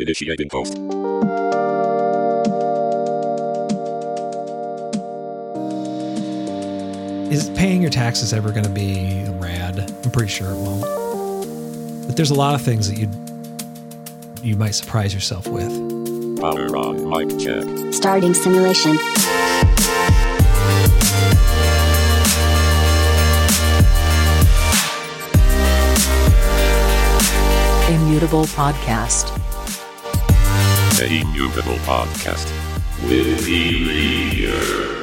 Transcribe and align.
Initiating 0.00 0.48
post. 0.48 0.74
Is 7.32 7.50
paying 7.58 7.82
your 7.82 7.90
taxes 7.90 8.32
ever 8.32 8.52
going 8.52 8.62
to 8.62 8.70
be 8.70 9.24
rad? 9.40 9.90
I'm 10.04 10.10
pretty 10.12 10.30
sure 10.30 10.52
it 10.52 10.56
won't. 10.56 10.82
But 12.06 12.16
there's 12.16 12.30
a 12.30 12.34
lot 12.36 12.54
of 12.54 12.62
things 12.62 12.88
that 12.88 12.96
you 12.96 13.10
you 14.40 14.54
might 14.56 14.76
surprise 14.76 15.12
yourself 15.12 15.48
with. 15.48 15.68
Power 16.40 16.76
on 16.76 17.10
mic 17.10 17.36
check. 17.40 17.64
Starting 17.92 18.34
simulation. 18.34 18.96
A 27.88 27.98
Mutable 28.06 28.44
Podcast. 28.44 29.27
A 31.00 31.04
immutable 31.04 31.78
podcast 31.86 32.50
with 33.08 33.46
Elijah. 33.46 34.98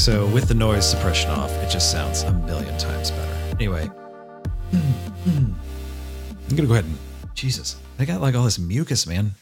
So 0.00 0.26
with 0.28 0.48
the 0.48 0.54
noise 0.54 0.88
suppression 0.88 1.30
off, 1.30 1.50
it 1.62 1.68
just 1.68 1.92
sounds 1.92 2.22
a 2.22 2.32
million 2.32 2.76
times 2.78 3.10
better. 3.10 3.54
Anyway, 3.56 3.90
I'm 4.72 5.54
gonna 6.48 6.66
go 6.66 6.72
ahead 6.72 6.86
and 6.86 6.96
Jesus, 7.34 7.76
I 7.98 8.06
got 8.06 8.22
like 8.22 8.34
all 8.34 8.44
this 8.44 8.58
mucus, 8.58 9.06
man. 9.06 9.32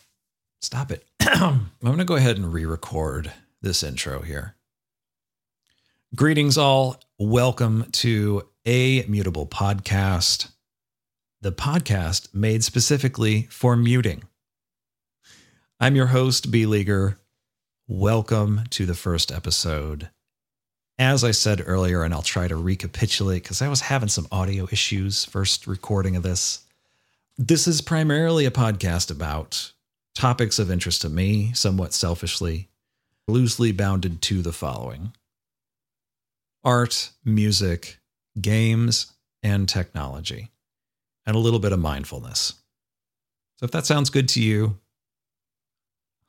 Stop 0.61 0.91
it. 0.91 1.05
I'm 1.21 1.71
gonna 1.85 2.05
go 2.05 2.17
ahead 2.17 2.39
and 2.39 2.53
re-record 2.53 3.31
this 3.63 3.85
intro 3.85 4.21
here. 4.23 4.57
Greetings, 6.17 6.59
all. 6.59 7.01
Welcome 7.21 7.87
to 7.93 8.43
a 8.67 9.05
mutable 9.05 9.47
podcast, 9.47 10.51
the 11.41 11.53
podcast 11.53 12.35
made 12.35 12.65
specifically 12.65 13.43
for 13.43 13.77
muting. 13.77 14.25
I'm 15.79 15.95
your 15.95 16.07
host, 16.07 16.51
B 16.51 16.67
Leaguer. 16.67 17.17
Welcome 17.87 18.65
to 18.71 18.87
the 18.87 18.95
first 18.95 19.31
episode. 19.31 20.11
As 20.99 21.23
I 21.23 21.31
said 21.31 21.63
earlier, 21.65 22.03
and 22.03 22.13
I'll 22.13 22.23
try 22.23 22.49
to 22.49 22.57
recapitulate 22.57 23.45
because 23.45 23.63
I 23.63 23.69
was 23.69 23.83
having 23.83 24.09
some 24.09 24.27
audio 24.33 24.67
issues 24.73 25.25
first 25.25 25.69
recording 25.69 26.17
of 26.17 26.25
this. 26.25 26.63
This 27.37 27.69
is 27.69 27.81
primarily 27.81 28.47
a 28.47 28.51
podcast 28.51 29.09
about 29.09 29.73
topics 30.17 30.59
of 30.59 30.73
interest 30.73 31.03
to 31.03 31.09
me, 31.09 31.53
somewhat 31.53 31.93
selfishly, 31.93 32.69
loosely 33.29 33.71
bounded 33.71 34.21
to 34.23 34.43
the 34.43 34.53
following 34.53 35.13
art, 36.65 37.11
music, 37.25 38.01
games, 38.41 39.13
and 39.45 39.69
technology, 39.69 40.51
and 41.25 41.37
a 41.37 41.39
little 41.39 41.61
bit 41.61 41.73
of 41.73 41.79
mindfulness. 41.79 42.55
So 43.59 43.65
if 43.65 43.71
that 43.71 43.87
sounds 43.87 44.11
good 44.11 44.29
to 44.31 44.43
you, 44.43 44.79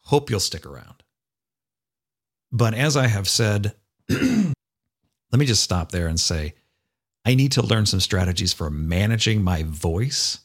hope 0.04 0.30
you'll 0.30 0.40
stick 0.40 0.68
around. 0.68 1.04
But 2.52 2.76
as 2.76 2.96
I 2.96 3.08
have 3.08 3.28
said, 3.28 3.74
let 5.32 5.40
me 5.40 5.46
just 5.46 5.64
stop 5.64 5.92
there 5.92 6.08
and 6.08 6.20
say 6.20 6.54
I 7.26 7.36
need 7.36 7.52
to 7.54 7.62
learn 7.62 7.86
some 7.86 8.00
strategies 8.00 8.54
for 8.54 8.70
managing 8.70 9.44
my 9.44 9.64
voice 9.64 10.40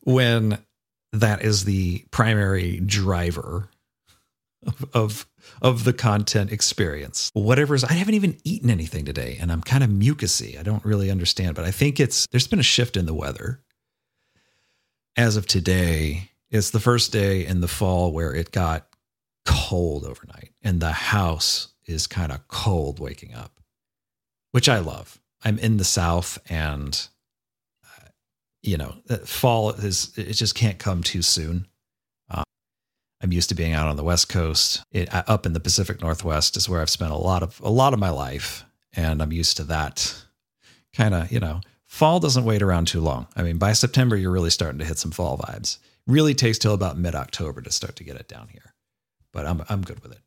when 0.00 0.58
that 1.12 1.42
is 1.42 1.64
the 1.64 2.04
primary 2.10 2.80
driver 2.80 3.68
of, 4.66 4.86
of, 4.92 5.26
of 5.62 5.84
the 5.84 5.92
content 5.92 6.50
experience. 6.50 7.30
Whatever 7.34 7.74
is, 7.74 7.84
I 7.84 7.92
haven't 7.92 8.14
even 8.14 8.38
eaten 8.44 8.70
anything 8.70 9.04
today 9.04 9.38
and 9.40 9.52
I'm 9.52 9.62
kind 9.62 9.84
of 9.84 9.90
mucusy. 9.90 10.58
I 10.58 10.62
don't 10.62 10.84
really 10.84 11.10
understand, 11.10 11.54
but 11.54 11.64
I 11.64 11.70
think 11.70 12.00
it's, 12.00 12.26
there's 12.28 12.46
been 12.46 12.58
a 12.58 12.64
shift 12.64 12.96
in 12.96 13.06
the 13.06 13.14
weather. 13.14 13.60
As 15.16 15.36
of 15.36 15.46
today, 15.46 16.30
it's 16.50 16.70
the 16.70 16.80
first 16.80 17.12
day 17.12 17.44
in 17.44 17.60
the 17.60 17.68
fall 17.68 18.12
where 18.12 18.34
it 18.34 18.50
got 18.50 18.86
cold 19.44 20.04
overnight 20.04 20.52
and 20.62 20.80
the 20.80 20.92
house 20.92 21.68
is 21.88 22.06
kind 22.06 22.32
of 22.32 22.46
cold 22.48 23.00
waking 23.00 23.34
up, 23.34 23.60
which 24.52 24.68
I 24.68 24.78
love. 24.78 25.20
I'm 25.44 25.58
in 25.58 25.76
the 25.76 25.84
South 25.84 26.38
and, 26.50 27.08
uh, 27.84 28.08
you 28.62 28.76
know, 28.76 28.96
uh, 29.08 29.18
fall 29.18 29.70
is, 29.70 30.12
it 30.16 30.34
just 30.34 30.54
can't 30.54 30.78
come 30.78 31.02
too 31.02 31.22
soon. 31.22 31.66
Um, 32.30 32.44
I'm 33.22 33.32
used 33.32 33.48
to 33.50 33.54
being 33.54 33.72
out 33.72 33.88
on 33.88 33.96
the 33.96 34.04
West 34.04 34.28
Coast. 34.28 34.82
It, 34.92 35.12
uh, 35.14 35.22
up 35.26 35.46
in 35.46 35.52
the 35.52 35.60
Pacific 35.60 36.00
Northwest 36.00 36.56
is 36.56 36.68
where 36.68 36.80
I've 36.80 36.90
spent 36.90 37.12
a 37.12 37.16
lot 37.16 37.42
of, 37.42 37.60
a 37.62 37.70
lot 37.70 37.92
of 37.92 37.98
my 37.98 38.10
life. 38.10 38.64
And 38.94 39.22
I'm 39.22 39.32
used 39.32 39.56
to 39.58 39.64
that 39.64 40.24
kind 40.94 41.14
of, 41.14 41.30
you 41.30 41.40
know, 41.40 41.60
fall 41.86 42.20
doesn't 42.20 42.44
wait 42.44 42.62
around 42.62 42.88
too 42.88 43.00
long. 43.00 43.28
I 43.36 43.42
mean, 43.42 43.58
by 43.58 43.72
September, 43.72 44.16
you're 44.16 44.32
really 44.32 44.50
starting 44.50 44.78
to 44.80 44.84
hit 44.84 44.98
some 44.98 45.10
fall 45.12 45.38
vibes. 45.38 45.78
Really 46.06 46.34
takes 46.34 46.58
till 46.58 46.74
about 46.74 46.98
mid 46.98 47.14
October 47.14 47.60
to 47.60 47.70
start 47.70 47.96
to 47.96 48.04
get 48.04 48.16
it 48.16 48.28
down 48.28 48.48
here 48.48 48.74
but 49.32 49.46
I'm 49.46 49.62
I'm 49.68 49.82
good 49.82 50.02
with 50.02 50.12
it. 50.12 50.18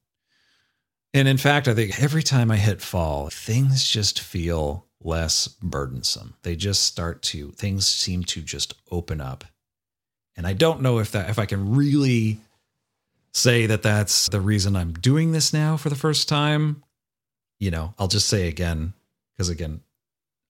And 1.13 1.27
in 1.27 1.37
fact, 1.37 1.67
I 1.67 1.73
think 1.73 2.01
every 2.01 2.23
time 2.23 2.51
I 2.51 2.57
hit 2.57 2.81
fall, 2.81 3.29
things 3.29 3.87
just 3.87 4.19
feel 4.19 4.85
less 5.03 5.47
burdensome. 5.47 6.35
They 6.43 6.55
just 6.55 6.83
start 6.83 7.21
to 7.23 7.51
things 7.51 7.85
seem 7.87 8.23
to 8.25 8.41
just 8.41 8.75
open 8.91 9.19
up. 9.19 9.43
And 10.37 10.47
I 10.47 10.53
don't 10.53 10.81
know 10.81 10.99
if 10.99 11.11
that 11.11 11.29
if 11.29 11.39
I 11.39 11.45
can 11.45 11.75
really 11.75 12.39
say 13.33 13.65
that 13.65 13.81
that's 13.83 14.27
the 14.29 14.41
reason 14.41 14.75
I'm 14.75 14.93
doing 14.93 15.31
this 15.31 15.53
now 15.53 15.77
for 15.77 15.89
the 15.89 15.95
first 15.95 16.29
time. 16.29 16.83
You 17.59 17.71
know, 17.71 17.93
I'll 17.99 18.07
just 18.07 18.27
say 18.27 18.47
again 18.47 18.93
because 19.33 19.49
again, 19.49 19.81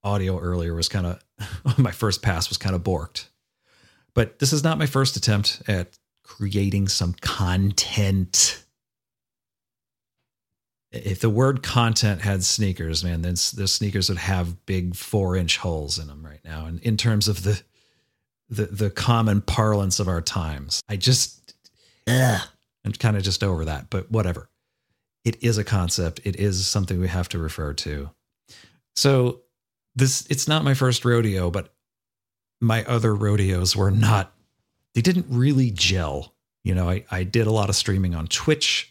audio 0.03 0.39
earlier 0.39 0.75
was 0.75 0.89
kind 0.89 1.07
of 1.07 1.77
my 1.77 1.91
first 1.91 2.21
pass 2.21 2.49
was 2.49 2.57
kind 2.57 2.75
of 2.75 2.83
borked. 2.83 3.27
But 4.13 4.39
this 4.39 4.53
is 4.53 4.63
not 4.63 4.77
my 4.77 4.85
first 4.85 5.15
attempt 5.15 5.61
at 5.67 5.97
creating 6.23 6.87
some 6.87 7.13
content. 7.21 8.63
If 10.91 11.21
the 11.21 11.29
word 11.29 11.63
content 11.63 12.21
had 12.21 12.43
sneakers, 12.43 13.03
man, 13.03 13.21
then 13.21 13.35
the 13.53 13.67
sneakers 13.67 14.09
would 14.09 14.17
have 14.17 14.65
big 14.65 14.95
four 14.95 15.37
inch 15.37 15.57
holes 15.57 15.97
in 15.97 16.07
them 16.07 16.25
right 16.25 16.43
now. 16.43 16.65
And 16.65 16.81
in 16.81 16.97
terms 16.97 17.27
of 17.27 17.43
the 17.43 17.61
the 18.49 18.65
the 18.65 18.89
common 18.89 19.41
parlance 19.41 19.99
of 19.99 20.07
our 20.07 20.21
times, 20.21 20.81
I 20.89 20.97
just 20.97 21.55
ugh, 22.07 22.41
I'm 22.83 22.91
kind 22.93 23.15
of 23.15 23.23
just 23.23 23.43
over 23.43 23.65
that. 23.65 23.89
But 23.89 24.11
whatever, 24.11 24.49
it 25.23 25.41
is 25.41 25.57
a 25.57 25.63
concept. 25.63 26.19
It 26.23 26.35
is 26.35 26.67
something 26.67 26.99
we 26.99 27.07
have 27.07 27.29
to 27.29 27.39
refer 27.39 27.73
to. 27.73 28.09
So 28.95 29.41
this 29.95 30.25
it's 30.29 30.47
not 30.47 30.63
my 30.63 30.73
first 30.73 31.05
rodeo, 31.05 31.51
but 31.51 31.73
my 32.59 32.83
other 32.85 33.15
rodeos 33.15 33.75
were 33.75 33.91
not 33.91 34.33
they 34.93 35.01
didn't 35.01 35.27
really 35.29 35.71
gel. 35.71 36.33
You 36.63 36.75
know, 36.75 36.89
I, 36.89 37.05
I 37.09 37.23
did 37.23 37.47
a 37.47 37.51
lot 37.51 37.69
of 37.69 37.75
streaming 37.75 38.13
on 38.13 38.27
Twitch, 38.27 38.90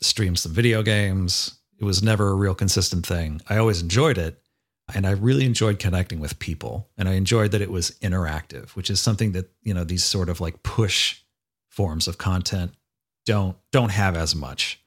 streamed 0.00 0.38
some 0.38 0.52
video 0.52 0.82
games. 0.82 1.58
It 1.78 1.84
was 1.84 2.02
never 2.02 2.28
a 2.28 2.34
real 2.34 2.54
consistent 2.54 3.06
thing. 3.06 3.40
I 3.48 3.56
always 3.56 3.82
enjoyed 3.82 4.18
it. 4.18 4.40
And 4.92 5.06
I 5.06 5.12
really 5.12 5.44
enjoyed 5.44 5.78
connecting 5.78 6.18
with 6.18 6.40
people. 6.40 6.88
And 6.98 7.08
I 7.08 7.12
enjoyed 7.12 7.52
that 7.52 7.62
it 7.62 7.70
was 7.70 7.92
interactive, 8.02 8.70
which 8.70 8.90
is 8.90 9.00
something 9.00 9.32
that, 9.32 9.48
you 9.62 9.72
know, 9.72 9.84
these 9.84 10.02
sort 10.02 10.28
of 10.28 10.40
like 10.40 10.64
push 10.64 11.20
forms 11.68 12.08
of 12.08 12.18
content 12.18 12.72
don't 13.24 13.56
don't 13.70 13.92
have 13.92 14.16
as 14.16 14.34
much. 14.34 14.80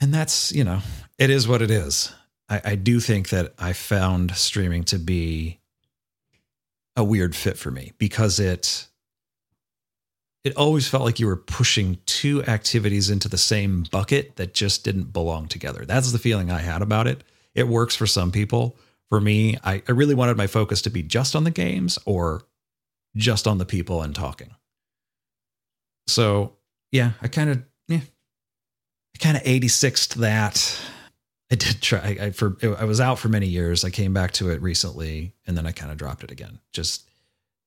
And 0.00 0.12
that's, 0.12 0.50
you 0.50 0.64
know, 0.64 0.80
it 1.18 1.30
is 1.30 1.46
what 1.46 1.62
it 1.62 1.70
is. 1.70 2.12
I, 2.48 2.60
I 2.64 2.74
do 2.74 3.00
think 3.00 3.28
that 3.28 3.54
I 3.58 3.72
found 3.72 4.34
streaming 4.36 4.84
to 4.84 4.98
be 4.98 5.60
a 6.96 7.04
weird 7.04 7.34
fit 7.34 7.56
for 7.56 7.70
me 7.70 7.92
because 7.98 8.38
it 8.38 8.88
it 10.44 10.54
always 10.56 10.86
felt 10.86 11.04
like 11.04 11.18
you 11.18 11.26
were 11.26 11.36
pushing 11.36 11.98
two 12.04 12.44
activities 12.44 13.08
into 13.08 13.28
the 13.28 13.38
same 13.38 13.84
bucket 13.90 14.36
that 14.36 14.52
just 14.52 14.84
didn't 14.84 15.12
belong 15.12 15.48
together. 15.48 15.86
That's 15.86 16.12
the 16.12 16.18
feeling 16.18 16.50
I 16.50 16.60
had 16.60 16.82
about 16.82 17.06
it. 17.06 17.24
It 17.54 17.66
works 17.66 17.96
for 17.96 18.06
some 18.06 18.30
people. 18.30 18.76
For 19.08 19.20
me, 19.20 19.56
I, 19.64 19.82
I 19.88 19.92
really 19.92 20.14
wanted 20.14 20.36
my 20.36 20.46
focus 20.46 20.82
to 20.82 20.90
be 20.90 21.02
just 21.02 21.34
on 21.34 21.44
the 21.44 21.50
games 21.50 21.98
or 22.04 22.42
just 23.16 23.46
on 23.46 23.58
the 23.58 23.64
people 23.64 24.02
and 24.02 24.14
talking. 24.14 24.50
So 26.06 26.56
yeah, 26.92 27.12
I 27.22 27.28
kind 27.28 27.50
of 27.50 27.62
yeah, 27.88 28.00
I 29.14 29.18
kind 29.18 29.36
of 29.36 29.42
86'd 29.44 30.18
that. 30.18 30.78
I 31.50 31.54
did 31.54 31.80
try. 31.80 32.16
I, 32.20 32.30
for 32.30 32.56
I 32.78 32.84
was 32.84 33.00
out 33.00 33.18
for 33.18 33.28
many 33.28 33.46
years. 33.46 33.84
I 33.84 33.90
came 33.90 34.12
back 34.12 34.32
to 34.32 34.50
it 34.50 34.60
recently, 34.60 35.34
and 35.46 35.56
then 35.56 35.66
I 35.66 35.72
kind 35.72 35.92
of 35.92 35.98
dropped 35.98 36.24
it 36.24 36.30
again. 36.30 36.58
Just 36.72 37.08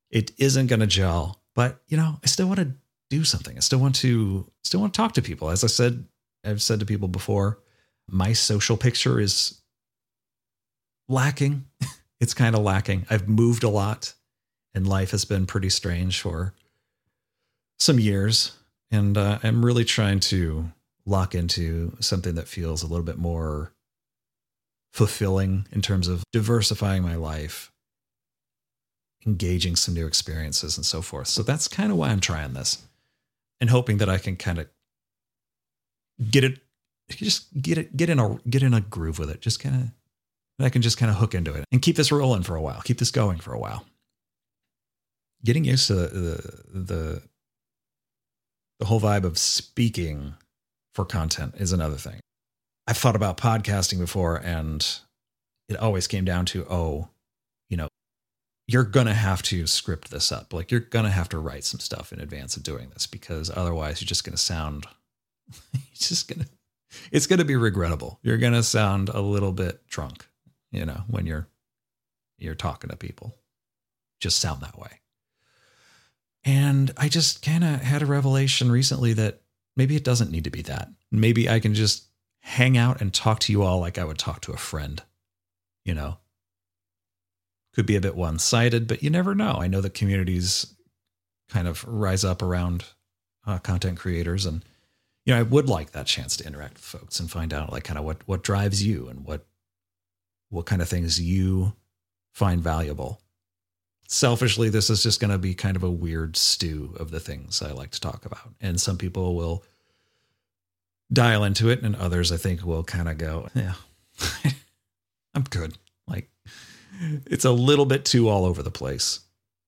it 0.09 0.31
isn't 0.37 0.67
going 0.67 0.79
to 0.81 0.87
gel 0.87 1.39
but 1.57 1.81
you 1.87 1.97
know, 1.97 2.19
I 2.23 2.27
still 2.27 2.45
want 2.45 2.59
to 2.59 2.71
do 3.09 3.23
something. 3.23 3.57
I 3.57 3.61
still 3.61 3.79
want 3.79 3.95
to 3.95 4.45
still 4.63 4.79
want 4.79 4.93
to 4.93 4.97
talk 4.97 5.13
to 5.15 5.23
people. 5.23 5.49
As 5.49 5.63
I 5.63 5.67
said 5.67 6.05
I've 6.45 6.61
said 6.61 6.79
to 6.79 6.85
people 6.85 7.07
before, 7.07 7.59
my 8.07 8.33
social 8.33 8.77
picture 8.77 9.19
is 9.19 9.59
lacking. 11.09 11.65
it's 12.21 12.35
kind 12.35 12.55
of 12.55 12.61
lacking. 12.61 13.07
I've 13.09 13.27
moved 13.27 13.63
a 13.63 13.69
lot 13.69 14.13
and 14.75 14.87
life 14.87 15.09
has 15.11 15.25
been 15.25 15.47
pretty 15.47 15.69
strange 15.69 16.21
for 16.21 16.53
some 17.79 17.99
years. 17.99 18.55
And 18.91 19.17
uh, 19.17 19.39
I'm 19.41 19.65
really 19.65 19.83
trying 19.83 20.19
to 20.21 20.71
lock 21.07 21.33
into 21.33 21.97
something 21.99 22.35
that 22.35 22.47
feels 22.47 22.83
a 22.83 22.87
little 22.87 23.03
bit 23.03 23.17
more 23.17 23.73
fulfilling 24.93 25.67
in 25.71 25.81
terms 25.81 26.07
of 26.07 26.23
diversifying 26.31 27.01
my 27.01 27.15
life, 27.15 27.71
engaging 29.25 29.75
some 29.75 29.93
new 29.93 30.07
experiences, 30.07 30.77
and 30.77 30.85
so 30.85 31.01
forth. 31.01 31.27
So 31.27 31.43
that's 31.43 31.67
kind 31.67 31.91
of 31.91 31.97
why 31.97 32.09
I'm 32.09 32.19
trying 32.19 32.53
this 32.53 32.83
and 33.59 33.69
hoping 33.69 33.97
that 33.97 34.09
I 34.09 34.17
can 34.17 34.35
kind 34.35 34.59
of 34.59 34.67
get 36.31 36.43
it, 36.43 36.59
just 37.09 37.47
get 37.61 37.77
it, 37.77 37.97
get 37.97 38.09
in 38.09 38.19
a, 38.19 38.37
get 38.49 38.63
in 38.63 38.73
a 38.73 38.81
groove 38.81 39.19
with 39.19 39.29
it. 39.29 39.41
Just 39.41 39.59
kind 39.59 39.75
of, 39.75 40.65
I 40.65 40.69
can 40.69 40.81
just 40.81 40.97
kind 40.97 41.09
of 41.09 41.17
hook 41.17 41.35
into 41.35 41.53
it 41.53 41.65
and 41.71 41.81
keep 41.81 41.95
this 41.95 42.11
rolling 42.11 42.43
for 42.43 42.55
a 42.55 42.61
while, 42.61 42.81
keep 42.81 42.99
this 42.99 43.11
going 43.11 43.39
for 43.39 43.53
a 43.53 43.59
while. 43.59 43.85
Getting 45.43 45.65
used 45.65 45.87
to 45.87 45.93
the, 45.93 46.63
the, 46.73 47.21
the 48.79 48.85
whole 48.85 48.99
vibe 48.99 49.23
of 49.23 49.37
speaking 49.37 50.33
for 50.93 51.05
content 51.05 51.55
is 51.57 51.73
another 51.73 51.95
thing. 51.95 52.19
I've 52.87 52.97
thought 52.97 53.15
about 53.15 53.37
podcasting 53.37 53.99
before 53.99 54.37
and 54.37 54.85
it 55.69 55.77
always 55.77 56.07
came 56.07 56.25
down 56.25 56.45
to, 56.47 56.65
oh, 56.69 57.09
you 57.69 57.77
know, 57.77 57.87
you're 58.67 58.83
to 59.07 59.13
have 59.13 59.41
to 59.43 59.65
script 59.65 60.11
this 60.11 60.31
up. 60.31 60.53
Like 60.53 60.71
you're 60.71 60.81
to 61.05 61.11
have 61.11 61.29
to 61.29 61.39
write 61.39 61.63
some 61.63 61.79
stuff 61.79 62.11
in 62.11 62.19
advance 62.19 62.57
of 62.57 62.63
doing 62.63 62.89
this 62.89 63.07
because 63.07 63.49
otherwise 63.55 64.01
you're 64.01 64.07
just 64.07 64.25
to 64.35 64.41
sound, 64.41 64.85
it's 65.91 66.09
just 66.09 66.27
to, 66.41 66.49
it's 67.11 67.27
to 67.39 67.45
be 67.45 67.55
regrettable. 67.55 68.19
You're 68.23 68.37
to 68.53 68.63
sound 68.63 69.09
a 69.09 69.21
little 69.21 69.53
bit 69.53 69.87
drunk, 69.87 70.27
you 70.71 70.85
know, 70.85 71.03
when 71.07 71.25
you're, 71.25 71.47
you're 72.37 72.55
talking 72.55 72.89
to 72.89 72.97
people. 72.97 73.35
Just 74.19 74.39
sound 74.39 74.61
that 74.61 74.77
way. 74.77 74.99
And 76.43 76.91
I 76.97 77.07
just 77.07 77.41
kind 77.43 77.63
of 77.63 77.81
had 77.81 78.01
a 78.01 78.05
revelation 78.05 78.71
recently 78.71 79.13
that 79.13 79.41
maybe 79.75 79.95
it 79.95 80.03
doesn't 80.03 80.31
need 80.31 80.43
to 80.45 80.49
be 80.49 80.61
that. 80.63 80.89
Maybe 81.11 81.49
I 81.49 81.59
can 81.59 81.73
just 81.73 82.05
hang 82.39 82.77
out 82.77 83.01
and 83.01 83.13
talk 83.13 83.39
to 83.41 83.51
you 83.51 83.63
all 83.63 83.79
like 83.79 83.97
I 83.97 84.03
would 84.03 84.17
talk 84.17 84.41
to 84.41 84.53
a 84.53 84.57
friend, 84.57 85.01
you 85.85 85.93
know? 85.93 86.17
Could 87.77 87.85
be 87.85 87.95
a 87.95 88.01
bit 88.01 88.15
one 88.15 88.39
sided, 88.39 88.87
but 88.87 89.01
you 89.01 89.09
never 89.09 89.33
know. 89.33 89.53
I 89.53 89.67
know 89.67 89.79
that 89.81 89.93
communities 89.93 90.73
kind 91.47 91.67
of 91.67 91.85
rise 91.87 92.25
up 92.25 92.41
around 92.41 92.83
uh, 93.45 93.59
content 93.59 93.97
creators 93.97 94.45
and 94.45 94.65
you 95.25 95.33
know 95.33 95.39
i 95.39 95.43
would 95.43 95.69
like 95.69 95.91
that 95.91 96.05
chance 96.05 96.35
to 96.35 96.45
interact 96.45 96.73
with 96.73 96.83
folks 96.83 97.17
and 97.21 97.31
find 97.31 97.53
out 97.53 97.71
like 97.71 97.85
kind 97.85 97.97
of 97.97 98.03
what 98.03 98.17
what 98.27 98.43
drives 98.43 98.83
you 98.83 99.07
and 99.07 99.25
what 99.25 99.45
what 100.49 100.65
kind 100.65 100.81
of 100.81 100.89
things 100.89 101.21
you 101.21 101.71
find 102.33 102.61
valuable 102.61 103.21
selfishly, 104.07 104.69
this 104.69 104.89
is 104.89 105.03
just 105.03 105.19
going 105.19 105.31
to 105.31 105.37
be 105.37 105.53
kind 105.53 105.75
of 105.75 105.83
a 105.83 105.91
weird 105.91 106.35
stew 106.35 106.95
of 106.99 107.11
the 107.11 107.19
things 107.19 107.61
I 107.61 107.71
like 107.71 107.91
to 107.91 107.99
talk 107.99 108.25
about. 108.25 108.53
And 108.59 108.79
some 108.79 108.97
people 108.97 109.35
will 109.35 109.63
dial 111.11 111.43
into 111.43 111.69
it, 111.69 111.83
and 111.83 111.95
others 111.95 112.31
I 112.31 112.37
think 112.37 112.65
will 112.65 112.83
kind 112.83 113.07
of 113.07 113.17
go, 113.17 113.47
yeah, 113.53 113.73
I'm 115.35 115.43
good. 115.43 115.77
It's 117.25 117.45
a 117.45 117.51
little 117.51 117.85
bit 117.85 118.05
too 118.05 118.29
all 118.29 118.45
over 118.45 118.63
the 118.63 118.71
place. 118.71 119.21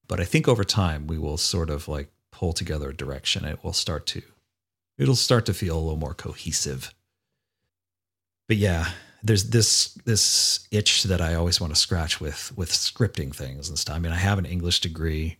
But 0.07 0.19
I 0.19 0.25
think 0.25 0.47
over 0.47 0.63
time 0.63 1.07
we 1.07 1.17
will 1.17 1.37
sort 1.37 1.69
of 1.69 1.87
like 1.87 2.09
pull 2.31 2.53
together 2.53 2.89
a 2.89 2.95
direction. 2.95 3.45
It 3.45 3.63
will 3.63 3.73
start 3.73 4.05
to, 4.07 4.21
it'll 4.97 5.15
start 5.15 5.45
to 5.45 5.53
feel 5.53 5.77
a 5.77 5.79
little 5.79 5.97
more 5.97 6.15
cohesive. 6.15 6.93
But 8.47 8.57
yeah, 8.57 8.89
there's 9.21 9.49
this 9.49 9.93
this 10.05 10.67
itch 10.71 11.03
that 11.03 11.21
I 11.21 11.35
always 11.35 11.61
want 11.61 11.73
to 11.73 11.79
scratch 11.79 12.19
with 12.19 12.51
with 12.57 12.71
scripting 12.71 13.35
things 13.35 13.69
and 13.69 13.77
stuff. 13.77 13.95
I 13.95 13.99
mean, 13.99 14.11
I 14.11 14.17
have 14.17 14.39
an 14.39 14.45
English 14.45 14.79
degree. 14.81 15.37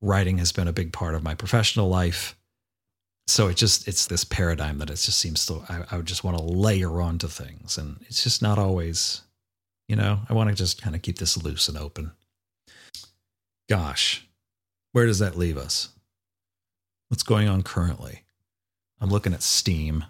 Writing 0.00 0.38
has 0.38 0.50
been 0.50 0.66
a 0.66 0.72
big 0.72 0.92
part 0.92 1.14
of 1.14 1.22
my 1.22 1.34
professional 1.34 1.88
life. 1.88 2.36
So 3.26 3.46
it 3.46 3.56
just 3.56 3.86
it's 3.86 4.06
this 4.06 4.24
paradigm 4.24 4.78
that 4.78 4.90
it 4.90 4.96
just 4.96 5.18
seems 5.18 5.46
to 5.46 5.62
I, 5.68 5.84
I 5.92 5.96
would 5.98 6.06
just 6.06 6.24
want 6.24 6.38
to 6.38 6.42
layer 6.42 7.00
onto 7.00 7.28
things. 7.28 7.78
And 7.78 7.98
it's 8.08 8.24
just 8.24 8.42
not 8.42 8.58
always, 8.58 9.22
you 9.90 9.96
know, 9.96 10.20
I 10.28 10.32
want 10.32 10.48
to 10.48 10.54
just 10.54 10.80
kind 10.80 10.94
of 10.94 11.02
keep 11.02 11.18
this 11.18 11.36
loose 11.42 11.68
and 11.68 11.76
open. 11.76 12.12
Gosh, 13.68 14.26
where 14.92 15.04
does 15.04 15.18
that 15.18 15.36
leave 15.36 15.58
us? 15.58 15.88
What's 17.08 17.24
going 17.24 17.48
on 17.48 17.62
currently? 17.62 18.22
I'm 19.00 19.10
looking 19.10 19.34
at 19.34 19.42
Steam 19.42 20.04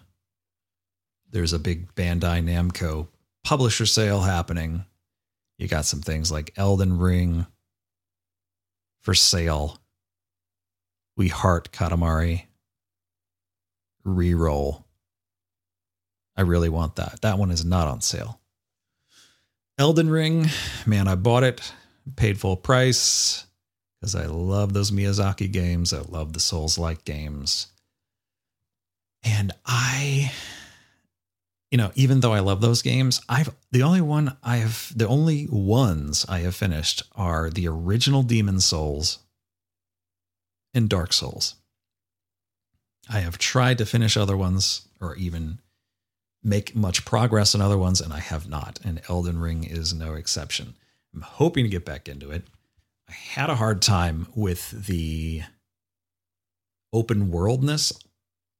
there's 1.31 1.53
a 1.53 1.59
big 1.59 1.95
Bandai 1.95 2.43
Namco 2.43 3.07
publisher 3.43 3.85
sale 3.85 4.21
happening. 4.21 4.85
You 5.57 5.67
got 5.67 5.85
some 5.85 6.01
things 6.01 6.29
like 6.31 6.53
Elden 6.57 6.97
Ring 6.97 7.45
for 9.01 9.13
sale. 9.13 9.79
We 11.15 11.29
Heart 11.29 11.71
Katamari 11.71 12.47
reroll. 14.05 14.83
I 16.35 16.41
really 16.41 16.67
want 16.67 16.97
that. 16.97 17.21
That 17.21 17.37
one 17.37 17.51
is 17.51 17.63
not 17.63 17.87
on 17.87 18.01
sale. 18.01 18.40
Elden 19.77 20.09
Ring, 20.09 20.47
man, 20.85 21.07
I 21.07 21.15
bought 21.15 21.43
it, 21.43 21.73
paid 22.15 22.39
full 22.39 22.57
price 22.57 23.45
because 23.99 24.15
I 24.15 24.25
love 24.25 24.73
those 24.73 24.91
Miyazaki 24.91 25.51
games. 25.51 25.93
I 25.93 26.01
love 26.01 26.33
the 26.33 26.39
Souls 26.39 26.77
like 26.77 27.05
games. 27.05 27.67
And 29.23 29.51
I 29.65 30.31
you 31.71 31.77
know, 31.77 31.91
even 31.95 32.19
though 32.19 32.33
I 32.33 32.39
love 32.39 32.59
those 32.59 32.81
games, 32.81 33.21
I've 33.29 33.55
the 33.71 33.81
only 33.81 34.01
one 34.01 34.35
I 34.43 34.57
have 34.57 34.91
the 34.95 35.07
only 35.07 35.47
ones 35.49 36.25
I 36.27 36.39
have 36.39 36.53
finished 36.53 37.03
are 37.15 37.49
the 37.49 37.67
original 37.67 38.23
Demon's 38.23 38.65
Souls 38.65 39.19
and 40.73 40.89
Dark 40.89 41.13
Souls. 41.13 41.55
I 43.09 43.19
have 43.19 43.37
tried 43.37 43.77
to 43.77 43.85
finish 43.85 44.17
other 44.17 44.35
ones 44.35 44.87
or 44.99 45.15
even 45.15 45.59
make 46.43 46.75
much 46.75 47.05
progress 47.05 47.53
in 47.53 47.61
other 47.61 47.77
ones, 47.77 48.01
and 48.01 48.13
I 48.13 48.19
have 48.19 48.49
not. 48.49 48.79
And 48.83 49.01
Elden 49.07 49.39
Ring 49.39 49.63
is 49.63 49.93
no 49.93 50.13
exception. 50.13 50.75
I'm 51.13 51.21
hoping 51.21 51.65
to 51.65 51.69
get 51.69 51.85
back 51.85 52.07
into 52.07 52.31
it. 52.31 52.43
I 53.09 53.13
had 53.13 53.49
a 53.49 53.55
hard 53.55 53.81
time 53.81 54.27
with 54.35 54.85
the 54.87 55.43
open 56.93 57.29
worldness 57.31 57.93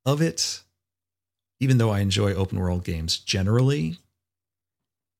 of 0.05 0.21
it 0.21 0.63
even 1.61 1.77
though 1.77 1.91
I 1.91 1.99
enjoy 1.99 2.33
open 2.33 2.59
world 2.59 2.83
games 2.83 3.17
generally, 3.19 3.97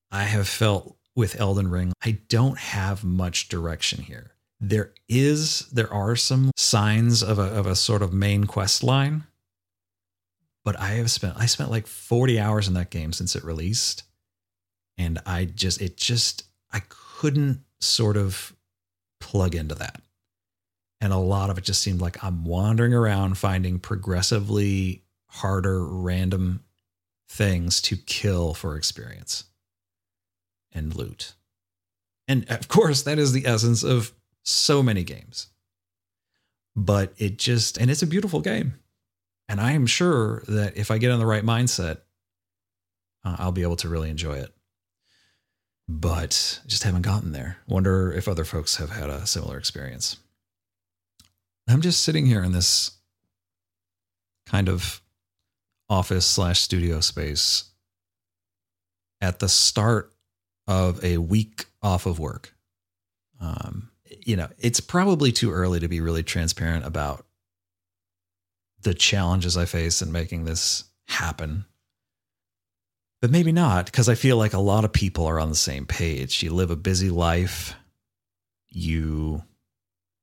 I 0.10 0.24
have 0.24 0.48
felt 0.48 0.98
with 1.16 1.40
Elden 1.40 1.70
Ring, 1.70 1.94
I 2.04 2.18
don't 2.30 2.58
have 2.58 3.04
much 3.04 3.48
direction 3.48 4.02
here. 4.02 4.32
There 4.60 4.92
is, 5.08 5.68
there 5.72 5.92
are 5.94 6.16
some 6.16 6.52
signs 6.58 7.22
of 7.22 7.38
a, 7.38 7.44
of 7.44 7.68
a 7.68 7.76
sort 7.76 8.02
of 8.02 8.12
main 8.12 8.46
quest 8.46 8.84
line, 8.84 9.26
but 10.64 10.80
I 10.80 10.90
have 10.92 11.12
spent, 11.12 11.36
I 11.38 11.46
spent 11.46 11.72
like 11.72 11.88
40 11.88 12.40
hours 12.40 12.68
in 12.68 12.74
that 12.76 12.92
game 12.92 13.14
since 13.14 13.36
it 13.36 13.44
released. 13.44 14.04
And 14.98 15.20
I 15.26 15.46
just, 15.46 15.82
it 15.82 15.98
just, 15.98 16.44
I 16.72 16.82
couldn't 16.90 17.62
sort 17.80 18.18
of 18.18 18.56
plug 19.20 19.56
into 19.56 19.76
that. 19.76 20.02
And 21.00 21.12
a 21.12 21.18
lot 21.18 21.50
of 21.50 21.58
it 21.58 21.64
just 21.64 21.82
seemed 21.82 22.00
like 22.00 22.24
I'm 22.24 22.46
wandering 22.46 22.94
around 22.94 23.38
finding 23.38 23.80
progressively 23.80 25.04
harder 25.28 25.84
random 25.84 26.64
things 27.28 27.82
to 27.82 27.96
kill 27.96 28.54
for 28.54 28.76
experience 28.76 29.46
and 30.72 30.94
loot. 30.96 31.34
And 32.28 32.50
of 32.52 32.68
course, 32.68 33.02
that 33.04 33.18
is 33.18 33.32
the 33.32 33.48
essence 33.48 33.84
of 33.84 34.12
so 34.44 34.84
many 34.84 35.04
games. 35.04 35.48
But 36.76 37.14
it 37.18 37.38
just, 37.38 37.78
and 37.78 37.90
it's 37.90 38.04
a 38.04 38.08
beautiful 38.08 38.42
game. 38.42 38.76
And 39.52 39.60
I 39.60 39.74
am 39.74 39.86
sure 39.86 40.44
that 40.48 40.78
if 40.78 40.92
I 40.92 40.98
get 40.98 41.12
in 41.12 41.20
the 41.20 41.26
right 41.26 41.44
mindset, 41.44 41.98
uh, 43.26 43.36
I'll 43.38 43.52
be 43.52 43.64
able 43.64 43.76
to 43.76 43.90
really 43.90 44.10
enjoy 44.10 44.38
it. 44.38 44.56
But 45.90 46.62
just 46.68 46.84
haven't 46.84 47.02
gotten 47.02 47.34
there. 47.34 47.58
Wonder 47.68 48.14
if 48.14 48.30
other 48.30 48.46
folks 48.46 48.78
have 48.78 48.92
had 48.92 49.10
a 49.10 49.28
similar 49.28 49.58
experience. 49.58 50.16
I'm 51.68 51.82
just 51.82 52.02
sitting 52.02 52.26
here 52.26 52.42
in 52.42 52.54
this 52.54 52.92
kind 54.46 54.70
of 54.70 55.02
office 55.90 56.26
slash 56.26 56.62
studio 56.62 57.02
space 57.02 57.66
at 59.20 59.40
the 59.40 59.50
start 59.50 60.14
of 60.66 61.04
a 61.04 61.18
week 61.18 61.66
off 61.84 62.06
of 62.06 62.20
work. 62.20 62.56
Um, 63.42 63.92
you 64.06 64.38
know, 64.38 64.48
it's 64.60 64.80
probably 64.80 65.34
too 65.34 65.52
early 65.52 65.82
to 65.82 65.90
be 65.90 66.00
really 66.00 66.24
transparent 66.24 66.86
about 66.86 67.26
the 68.84 68.94
challenges 68.94 69.58
I 69.58 69.66
face 69.66 70.02
in 70.02 70.12
making 70.12 70.46
this 70.46 70.86
happen. 71.08 71.66
But 73.22 73.32
maybe 73.32 73.52
not, 73.52 73.86
because 73.86 74.10
I 74.10 74.16
feel 74.16 74.38
like 74.38 74.54
a 74.54 74.60
lot 74.60 74.84
of 74.84 74.94
people 74.94 75.28
are 75.28 75.40
on 75.40 75.50
the 75.50 75.56
same 75.56 75.86
page. 75.86 76.42
You 76.42 76.54
live 76.54 76.72
a 76.72 76.76
busy 76.76 77.10
life. 77.10 77.76
You 78.70 79.44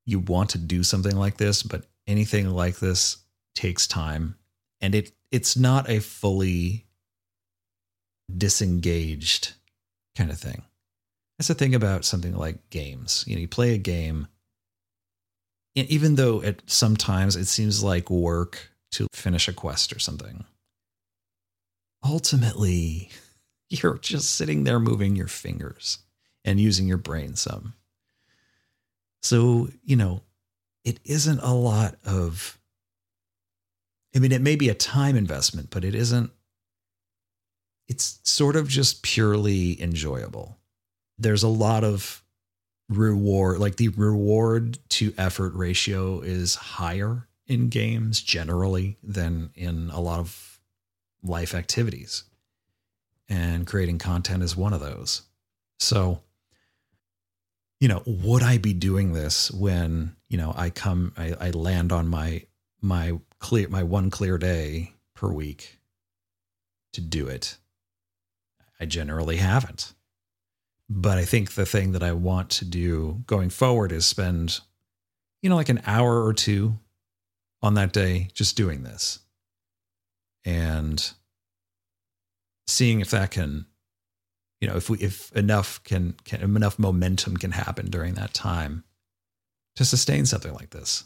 you 0.05 0.21
want 0.21 0.50
to 0.50 0.59
do 0.59 0.83
something 0.83 1.17
like 1.17 1.37
this, 1.37 1.62
but 1.62 1.85
anything 2.07 2.49
like 2.49 2.79
this 2.79 3.19
takes 3.55 3.87
time 3.87 4.37
and 4.81 4.95
it 4.95 5.12
it's 5.31 5.57
not 5.57 5.88
a 5.91 6.00
fully 6.00 6.87
disengaged 8.35 9.53
kind 10.17 10.31
of 10.31 10.38
thing. 10.38 10.62
That's 11.38 11.49
the 11.49 11.55
thing 11.55 11.75
about 11.75 12.05
something 12.05 12.35
like 12.35 12.71
games. 12.71 13.25
You 13.27 13.37
know, 13.37 13.41
you 13.43 13.49
play 13.49 13.75
a 13.75 13.79
game, 13.79 14.27
even 15.88 16.16
though 16.16 16.42
it 16.42 16.62
sometimes 16.66 17.37
it 17.37 17.47
seems 17.47 17.82
like 17.82 18.11
work 18.11 18.70
to 18.92 19.06
finish 19.12 19.49
a 19.49 19.52
quest 19.52 19.92
or 19.92 19.99
something. 19.99 20.44
Ultimately, 22.04 23.11
you're 23.68 23.99
just 23.99 24.35
sitting 24.35 24.64
there 24.64 24.80
moving 24.80 25.16
your 25.16 25.28
fingers 25.28 25.99
and 26.44 26.58
using 26.58 26.88
your 26.88 26.99
brain 26.99 27.37
some. 27.37 27.75
So, 29.23 29.68
you 29.85 29.97
know, 29.97 30.23
it 30.85 31.00
isn't 31.04 31.40
a 31.40 31.52
lot 31.52 31.97
of, 32.04 32.58
I 34.14 34.20
mean, 34.20 34.32
it 34.32 34.40
may 34.40 34.56
be 34.56 34.68
a 34.68 34.75
time 34.75 35.16
investment, 35.16 35.68
but 35.70 35.85
it 35.85 35.94
isn't, 35.94 36.30
it's 37.88 38.20
sort 38.23 38.56
of 38.56 38.68
just 38.68 39.02
purely 39.02 39.80
enjoyable. 39.82 40.56
There's 41.18 41.42
a 41.42 41.49
lot 41.49 41.85
of 41.85 42.23
reward, 42.88 43.59
like 43.59 43.76
the 43.76 43.88
reward 43.88 44.78
to 44.90 45.12
effort 45.18 45.54
ratio 45.54 46.21
is 46.21 46.54
higher 46.54 47.28
in 47.47 47.68
games 47.68 48.21
generally 48.21 48.97
than 49.02 49.50
in 49.54 49.90
a 49.92 50.00
lot 50.00 50.21
of 50.21 50.61
life 51.23 51.54
activities. 51.54 52.25
And 53.28 53.66
creating 53.66 53.99
content 53.99 54.42
is 54.42 54.57
one 54.57 54.73
of 54.73 54.80
those. 54.80 55.23
So, 55.78 56.23
you 57.78 57.88
know, 57.88 58.02
would 58.07 58.42
I 58.42 58.59
be 58.59 58.73
doing 58.73 59.12
this 59.12 59.50
when, 59.50 60.16
you 60.28 60.38
know, 60.38 60.52
I 60.57 60.71
come, 60.71 61.12
I, 61.16 61.35
I 61.38 61.50
land 61.50 61.92
on 61.92 62.09
my, 62.09 62.45
my 62.80 63.18
clear, 63.38 63.68
my 63.68 63.83
one 63.83 64.11
clear 64.11 64.38
day 64.38 64.95
per 65.14 65.28
week 65.28 65.78
to 66.95 67.00
do 67.00 67.28
it? 67.28 67.59
I 68.80 68.87
generally 68.87 69.37
haven't. 69.37 69.92
But 70.88 71.18
I 71.18 71.25
think 71.25 71.52
the 71.52 71.66
thing 71.66 71.92
that 71.92 72.02
I 72.02 72.12
want 72.12 72.50
to 72.50 72.64
do 72.64 73.23
going 73.26 73.50
forward 73.50 73.92
is 73.92 74.07
spend, 74.07 74.61
you 75.42 75.50
know, 75.50 75.57
like 75.57 75.68
an 75.68 75.83
hour 75.87 76.25
or 76.25 76.33
two 76.33 76.78
on 77.62 77.75
that 77.75 77.92
day 77.92 78.28
just 78.33 78.57
doing 78.57 78.83
this. 78.83 79.18
And 80.45 81.12
seeing 82.68 83.00
if 83.00 83.11
that 83.11 83.30
can 83.30 83.66
you 84.61 84.68
know 84.68 84.76
if 84.76 84.90
we 84.90 84.99
if 84.99 85.33
enough 85.33 85.83
can 85.85 86.14
can 86.25 86.42
enough 86.42 86.78
momentum 86.78 87.37
can 87.37 87.52
happen 87.52 87.90
during 87.90 88.14
that 88.14 88.35
time 88.35 88.85
to 89.76 89.85
sustain 89.85 90.26
something 90.26 90.52
like 90.52 90.71
this. 90.71 91.04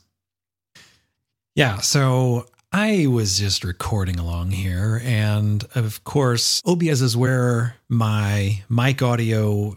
Yeah 1.55 1.79
so 1.79 2.47
i 2.73 3.07
was 3.07 3.38
just 3.38 3.64
recording 3.64 4.19
along 4.19 4.50
here 4.50 5.00
and 5.05 5.64
of 5.75 6.02
course 6.05 6.61
obs 6.64 7.02
is 7.02 7.17
where 7.17 7.76
my 7.88 8.62
mic 8.69 9.02
audio 9.02 9.76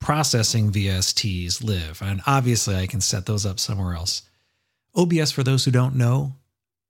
processing 0.00 0.70
vsts 0.70 1.62
live 1.62 2.00
and 2.02 2.20
obviously 2.26 2.76
i 2.76 2.86
can 2.86 3.00
set 3.00 3.26
those 3.26 3.44
up 3.46 3.58
somewhere 3.58 3.94
else 3.94 4.22
OBS, 4.96 5.30
for 5.30 5.42
those 5.42 5.64
who 5.64 5.70
don't 5.70 5.94
know, 5.94 6.32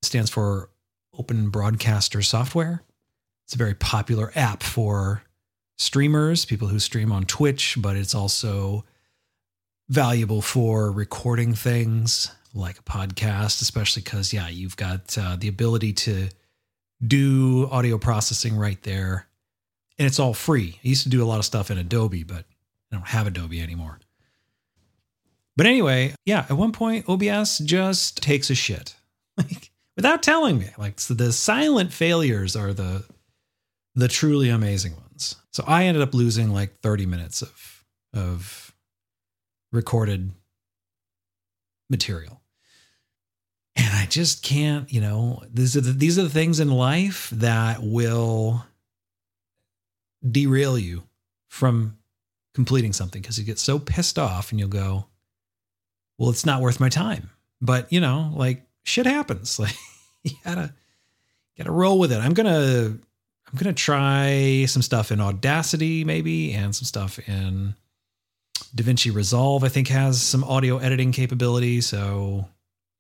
stands 0.01 0.31
for 0.31 0.71
Open 1.19 1.51
Broadcaster 1.51 2.23
Software. 2.23 2.83
It's 3.45 3.55
a 3.55 3.59
very 3.59 3.75
popular 3.75 4.31
app 4.37 4.63
for 4.63 5.23
streamers, 5.77 6.45
people 6.45 6.69
who 6.69 6.79
stream 6.79 7.11
on 7.11 7.25
Twitch, 7.25 7.77
but 7.79 7.97
it's 7.97 8.15
also 8.15 8.85
valuable 9.89 10.41
for 10.41 10.91
recording 10.93 11.55
things 11.55 12.31
like 12.57 12.79
a 12.79 12.83
podcast, 12.83 13.63
especially 13.63 14.03
because, 14.03 14.33
yeah, 14.33 14.49
you've 14.49 14.77
got 14.77 15.17
uh, 15.19 15.37
the 15.37 15.49
ability 15.49 15.93
to 15.93 16.29
do 17.07 17.69
audio 17.71 17.99
processing 17.99 18.57
right 18.57 18.83
there. 18.83 19.27
And 19.99 20.07
it's 20.07 20.19
all 20.19 20.35
free. 20.35 20.79
I 20.85 20.89
used 20.89 21.05
to 21.05 21.09
do 21.09 21.23
a 21.23 21.27
lot 21.27 21.39
of 21.39 21.45
stuff 21.45 21.71
in 21.71 21.79
Adobe, 21.79 22.25
but 22.25 22.45
I 22.91 22.97
don't 22.97 23.07
have 23.07 23.27
Adobe 23.27 23.61
anymore. 23.61 23.99
But 25.57 25.67
anyway, 25.67 26.15
yeah, 26.25 26.47
at 26.51 26.57
one 26.57 26.73
point 26.73 27.09
OBS 27.09 27.59
just 27.59 28.23
takes 28.23 28.51
a 28.51 28.55
shit. 28.55 28.95
Like 29.39 29.71
without 29.97 30.23
telling 30.23 30.59
me. 30.59 30.71
Like 30.79 31.01
so 31.01 31.15
the 31.15 31.33
silent 31.33 31.93
failures 31.93 32.55
are 32.55 32.73
the 32.73 33.05
the 33.95 34.09
truly 34.09 34.51
amazing 34.51 34.95
ones. 34.95 35.37
So 35.53 35.65
I 35.67 35.85
ended 35.85 36.03
up 36.03 36.15
losing 36.15 36.51
like 36.53 36.79
30 36.81 37.07
minutes 37.07 37.43
of 37.43 37.85
of 38.15 38.75
recorded 39.73 40.31
material. 41.91 42.41
And 43.77 43.93
I 43.93 44.07
just 44.07 44.43
can't, 44.43 44.91
you 44.91 45.01
know, 45.01 45.43
these 45.53 45.77
are 45.77 45.83
the, 45.83 45.93
these 45.93 46.19
are 46.19 46.23
the 46.23 46.31
things 46.31 46.61
in 46.61 46.71
life 46.71 47.29
that 47.31 47.83
will 47.83 48.65
derail 50.29 50.79
you 50.79 51.03
from 51.49 51.99
completing 52.55 52.93
something 52.93 53.21
because 53.21 53.39
you 53.39 53.45
get 53.45 53.59
so 53.59 53.79
pissed 53.79 54.19
off 54.19 54.51
and 54.51 54.59
you'll 54.59 54.69
go, 54.69 55.07
well, 56.19 56.31
it's 56.31 56.47
not 56.47 56.63
worth 56.63 56.81
my 56.81 56.89
time. 56.89 57.31
But 57.61 57.93
you 57.93 58.01
know, 58.01 58.33
like 58.35 58.67
shit 58.85 59.07
happens. 59.07 59.61
Like 60.27 60.33
you 60.33 60.33
gotta 60.45 60.75
gotta 61.57 61.71
roll 61.71 62.01
with 62.01 62.11
it. 62.11 62.19
I'm 62.19 62.35
gonna 62.35 62.97
I'm 63.47 63.59
gonna 63.59 63.73
try 63.73 64.65
some 64.67 64.83
stuff 64.83 65.13
in 65.13 65.21
Audacity 65.21 66.05
maybe 66.05 66.53
and 66.53 66.75
some 66.75 66.85
stuff 66.85 67.21
in 67.29 67.75
DaVinci 68.75 69.15
Resolve. 69.15 69.63
I 69.63 69.69
think 69.69 69.87
has 69.87 70.21
some 70.21 70.43
audio 70.43 70.79
editing 70.79 71.13
capability. 71.13 71.81
So 71.81 72.49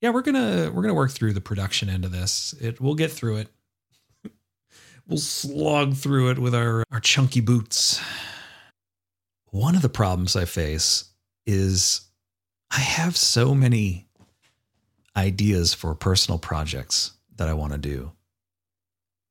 yeah, 0.00 0.10
we're 0.10 0.22
gonna 0.22 0.70
we're 0.72 0.82
gonna 0.82 0.94
work 0.94 1.10
through 1.10 1.32
the 1.32 1.40
production 1.40 1.88
end 1.88 2.04
of 2.04 2.12
this. 2.12 2.54
It 2.60 2.80
we'll 2.80 2.94
get 2.94 3.10
through 3.10 3.36
it. 3.38 3.48
we'll 5.06 5.18
slog 5.18 5.94
through 5.94 6.30
it 6.30 6.38
with 6.38 6.54
our 6.54 6.84
our 6.90 7.00
chunky 7.00 7.40
boots. 7.40 8.00
One 9.50 9.74
of 9.74 9.82
the 9.82 9.88
problems 9.88 10.36
I 10.36 10.44
face 10.44 11.04
is 11.46 12.02
I 12.70 12.80
have 12.80 13.16
so 13.16 13.54
many 13.54 14.08
ideas 15.16 15.72
for 15.72 15.94
personal 15.94 16.38
projects 16.38 17.12
that 17.36 17.48
I 17.48 17.54
want 17.54 17.72
to 17.72 17.78
do 17.78 18.12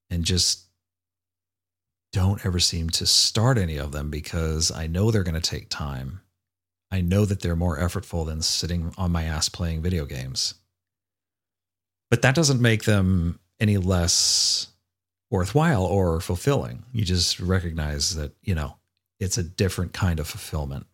and 0.09 0.23
just 0.23 0.65
don't 2.11 2.45
ever 2.45 2.59
seem 2.59 2.89
to 2.89 3.05
start 3.05 3.57
any 3.57 3.77
of 3.77 3.91
them 3.91 4.09
because 4.09 4.71
I 4.71 4.87
know 4.87 5.11
they're 5.11 5.23
going 5.23 5.39
to 5.39 5.41
take 5.41 5.69
time. 5.69 6.21
I 6.95 7.01
know 7.01 7.25
that 7.25 7.41
they're 7.41 7.57
more 7.57 7.77
effortful 7.77 8.25
than 8.25 8.41
sitting 8.41 8.93
on 8.97 9.11
my 9.11 9.23
ass 9.23 9.49
playing 9.49 9.81
video 9.81 10.05
games. 10.05 10.53
But 12.09 12.21
that 12.21 12.35
doesn't 12.35 12.61
make 12.61 12.85
them 12.85 13.37
any 13.59 13.75
less 13.77 14.67
worthwhile 15.29 15.83
or 15.83 16.21
fulfilling. 16.21 16.83
You 16.93 17.03
just 17.03 17.41
recognize 17.41 18.15
that, 18.15 18.31
you 18.41 18.55
know, 18.55 18.77
it's 19.19 19.37
a 19.37 19.43
different 19.43 19.91
kind 19.91 20.21
of 20.21 20.27
fulfillment. 20.27 20.85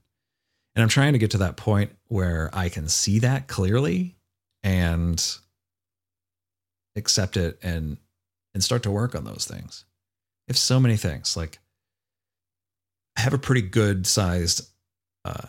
And 0.73 0.81
I'm 0.81 0.89
trying 0.89 1.13
to 1.13 1.19
get 1.19 1.29
to 1.31 1.37
that 1.39 1.55
point 1.55 1.91
where 2.07 2.49
I 2.51 2.69
can 2.69 2.87
see 2.87 3.19
that 3.19 3.47
clearly 3.47 4.15
and 4.63 5.23
accept 6.95 7.37
it 7.37 7.59
and 7.61 7.97
and 8.55 8.63
start 8.63 8.81
to 8.83 8.91
work 8.91 9.13
on 9.13 9.23
those 9.23 9.45
things. 9.45 9.85
If 10.47 10.57
so 10.57 10.79
many 10.79 10.97
things. 10.97 11.37
Like 11.37 11.59
I 13.15 13.21
have 13.21 13.33
a 13.33 13.37
pretty 13.37 13.61
good 13.61 14.07
sized 14.07 14.67
uh, 15.23 15.47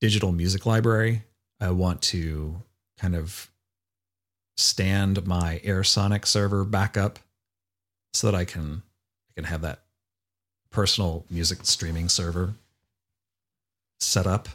digital 0.00 0.32
music 0.32 0.66
library. 0.66 1.24
I 1.60 1.70
want 1.70 2.02
to 2.02 2.62
kind 2.98 3.16
of 3.16 3.50
stand 4.56 5.26
my 5.26 5.60
AirSonic 5.64 6.26
server 6.26 6.64
back 6.64 6.96
up 6.96 7.18
so 8.12 8.30
that 8.30 8.36
I 8.36 8.44
can 8.44 8.82
I 9.30 9.32
can 9.34 9.44
have 9.44 9.62
that 9.62 9.80
personal 10.70 11.24
music 11.30 11.60
streaming 11.62 12.08
server 12.08 12.54
set 14.00 14.26
up 14.26 14.48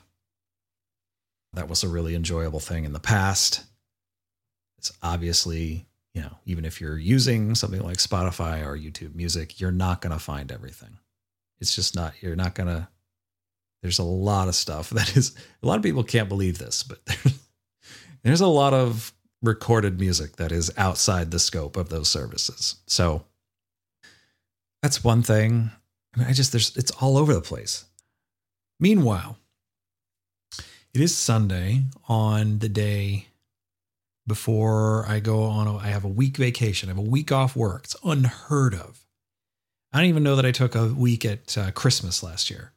that 1.53 1.69
was 1.69 1.83
a 1.83 1.87
really 1.87 2.15
enjoyable 2.15 2.59
thing 2.59 2.85
in 2.85 2.93
the 2.93 2.99
past. 2.99 3.63
It's 4.77 4.91
obviously, 5.01 5.85
you 6.13 6.21
know, 6.21 6.37
even 6.45 6.65
if 6.65 6.81
you're 6.81 6.97
using 6.97 7.55
something 7.55 7.81
like 7.81 7.97
Spotify 7.97 8.65
or 8.65 8.77
YouTube 8.77 9.15
Music, 9.15 9.59
you're 9.59 9.71
not 9.71 10.01
going 10.01 10.13
to 10.13 10.19
find 10.19 10.51
everything. 10.51 10.97
It's 11.59 11.75
just 11.75 11.95
not, 11.95 12.21
you're 12.21 12.35
not 12.35 12.55
going 12.55 12.67
to, 12.67 12.87
there's 13.83 13.99
a 13.99 14.03
lot 14.03 14.47
of 14.47 14.55
stuff 14.55 14.89
that 14.91 15.15
is, 15.15 15.35
a 15.61 15.67
lot 15.67 15.77
of 15.77 15.83
people 15.83 16.03
can't 16.03 16.29
believe 16.29 16.57
this, 16.57 16.81
but 16.81 16.99
there's, 18.23 18.41
a 18.41 18.47
lot 18.47 18.73
of 18.73 19.13
recorded 19.43 19.99
music 19.99 20.37
that 20.37 20.51
is 20.51 20.71
outside 20.77 21.29
the 21.29 21.39
scope 21.39 21.77
of 21.77 21.89
those 21.89 22.07
services. 22.07 22.77
So 22.87 23.25
that's 24.81 25.03
one 25.03 25.21
thing. 25.21 25.69
I 26.15 26.19
mean, 26.19 26.27
I 26.27 26.33
just, 26.33 26.51
there's, 26.51 26.75
it's 26.77 26.91
all 26.91 27.17
over 27.17 27.33
the 27.33 27.41
place. 27.41 27.85
Meanwhile, 28.79 29.37
it 30.93 31.01
is 31.01 31.15
Sunday 31.15 31.83
on 32.07 32.59
the 32.59 32.69
day 32.69 33.27
before 34.25 35.05
I 35.07 35.19
go 35.19 35.43
on. 35.43 35.67
A, 35.67 35.77
I 35.77 35.87
have 35.87 36.05
a 36.05 36.09
week 36.09 36.37
vacation. 36.37 36.89
I 36.89 36.91
have 36.91 37.05
a 37.05 37.09
week 37.09 37.31
off 37.31 37.55
work. 37.55 37.85
It's 37.85 37.95
unheard 38.03 38.73
of. 38.73 39.05
I 39.91 39.99
don't 39.99 40.09
even 40.09 40.23
know 40.23 40.35
that 40.35 40.45
I 40.45 40.51
took 40.51 40.75
a 40.75 40.87
week 40.87 41.25
at 41.25 41.57
uh, 41.57 41.71
Christmas 41.71 42.23
last 42.23 42.49
year. 42.49 42.72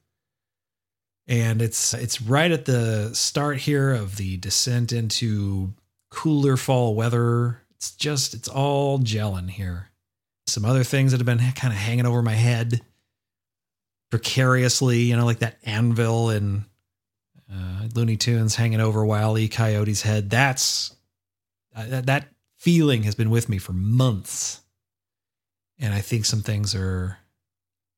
And 1.28 1.60
it's 1.60 1.92
it's 1.92 2.22
right 2.22 2.50
at 2.50 2.66
the 2.66 3.12
start 3.12 3.58
here 3.58 3.92
of 3.92 4.16
the 4.16 4.36
descent 4.36 4.92
into 4.92 5.72
cooler 6.08 6.56
fall 6.56 6.94
weather. 6.94 7.62
It's 7.74 7.90
just, 7.90 8.32
it's 8.32 8.48
all 8.48 9.00
gelling 9.00 9.50
here. 9.50 9.90
Some 10.46 10.64
other 10.64 10.84
things 10.84 11.10
that 11.10 11.18
have 11.18 11.26
been 11.26 11.52
kind 11.54 11.72
of 11.72 11.78
hanging 11.78 12.06
over 12.06 12.22
my 12.22 12.34
head 12.34 12.80
precariously, 14.10 15.00
you 15.00 15.16
know, 15.16 15.24
like 15.24 15.40
that 15.40 15.58
anvil 15.64 16.30
and 16.30 16.64
uh, 17.52 17.88
Looney 17.94 18.16
Tunes 18.16 18.54
hanging 18.54 18.80
over 18.80 19.04
Wile 19.04 19.36
E. 19.36 19.48
Coyote's 19.48 20.02
head. 20.02 20.30
That's 20.30 20.94
uh, 21.74 21.86
that, 21.86 22.06
that 22.06 22.28
feeling 22.56 23.02
has 23.02 23.14
been 23.14 23.30
with 23.30 23.48
me 23.48 23.58
for 23.58 23.72
months. 23.72 24.62
And 25.78 25.92
I 25.92 26.00
think 26.00 26.24
some 26.24 26.40
things 26.40 26.74
are 26.74 27.18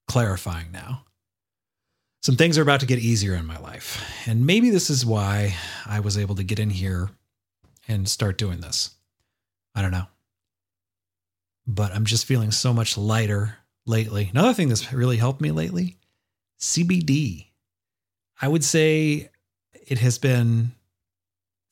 clarifying 0.09 0.73
now. 0.73 1.05
Some 2.29 2.37
things 2.37 2.59
are 2.59 2.63
about 2.63 2.81
to 2.81 2.87
get 2.87 2.99
easier 2.99 3.33
in 3.33 3.47
my 3.47 3.57
life. 3.57 4.05
And 4.27 4.45
maybe 4.45 4.69
this 4.69 4.91
is 4.91 5.07
why 5.07 5.57
I 5.87 6.01
was 6.01 6.19
able 6.19 6.35
to 6.35 6.45
get 6.45 6.59
in 6.59 6.69
here 6.69 7.09
and 7.89 8.07
start 8.07 8.37
doing 8.37 8.61
this. 8.61 8.91
I 9.75 9.81
don't 9.81 9.93
know. 9.93 10.05
But 11.67 11.93
I'm 11.93 12.05
just 12.05 12.27
feeling 12.27 12.51
so 12.51 12.75
much 12.75 12.99
lighter 12.99 13.57
lately. 13.87 14.29
Another 14.31 14.53
thing 14.53 14.69
that's 14.69 14.93
really 14.93 15.17
helped 15.17 15.41
me 15.41 15.53
lately 15.53 15.97
CBD. 16.61 17.47
I 18.43 18.49
would 18.49 18.63
say 18.63 19.31
it 19.73 20.01
has 20.01 20.19
been 20.19 20.73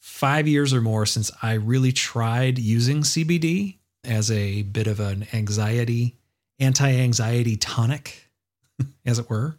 five 0.00 0.48
years 0.48 0.72
or 0.72 0.80
more 0.80 1.04
since 1.04 1.30
I 1.42 1.52
really 1.52 1.92
tried 1.92 2.58
using 2.58 3.02
CBD 3.02 3.76
as 4.04 4.30
a 4.30 4.62
bit 4.62 4.86
of 4.86 5.00
an 5.00 5.26
anxiety, 5.34 6.16
anti 6.58 6.88
anxiety 6.88 7.58
tonic, 7.58 8.30
as 9.04 9.18
it 9.18 9.28
were. 9.28 9.58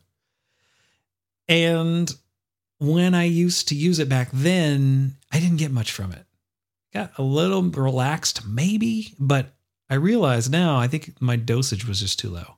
And 1.47 2.13
when 2.79 3.15
I 3.15 3.23
used 3.23 3.69
to 3.69 3.75
use 3.75 3.99
it 3.99 4.09
back 4.09 4.29
then, 4.33 5.15
I 5.31 5.39
didn't 5.39 5.57
get 5.57 5.71
much 5.71 5.91
from 5.91 6.11
it. 6.11 6.25
Got 6.93 7.17
a 7.17 7.23
little 7.23 7.63
relaxed, 7.63 8.45
maybe, 8.45 9.13
but 9.19 9.53
I 9.89 9.95
realize 9.95 10.49
now 10.49 10.77
I 10.77 10.87
think 10.87 11.21
my 11.21 11.35
dosage 11.35 11.87
was 11.87 11.99
just 11.99 12.19
too 12.19 12.29
low. 12.29 12.57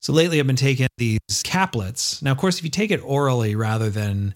So 0.00 0.12
lately 0.12 0.38
I've 0.38 0.46
been 0.46 0.56
taking 0.56 0.86
these 0.98 1.20
caplets. 1.30 2.22
Now, 2.22 2.32
of 2.32 2.38
course, 2.38 2.58
if 2.58 2.64
you 2.64 2.70
take 2.70 2.90
it 2.90 3.02
orally 3.02 3.54
rather 3.54 3.88
than, 3.88 4.34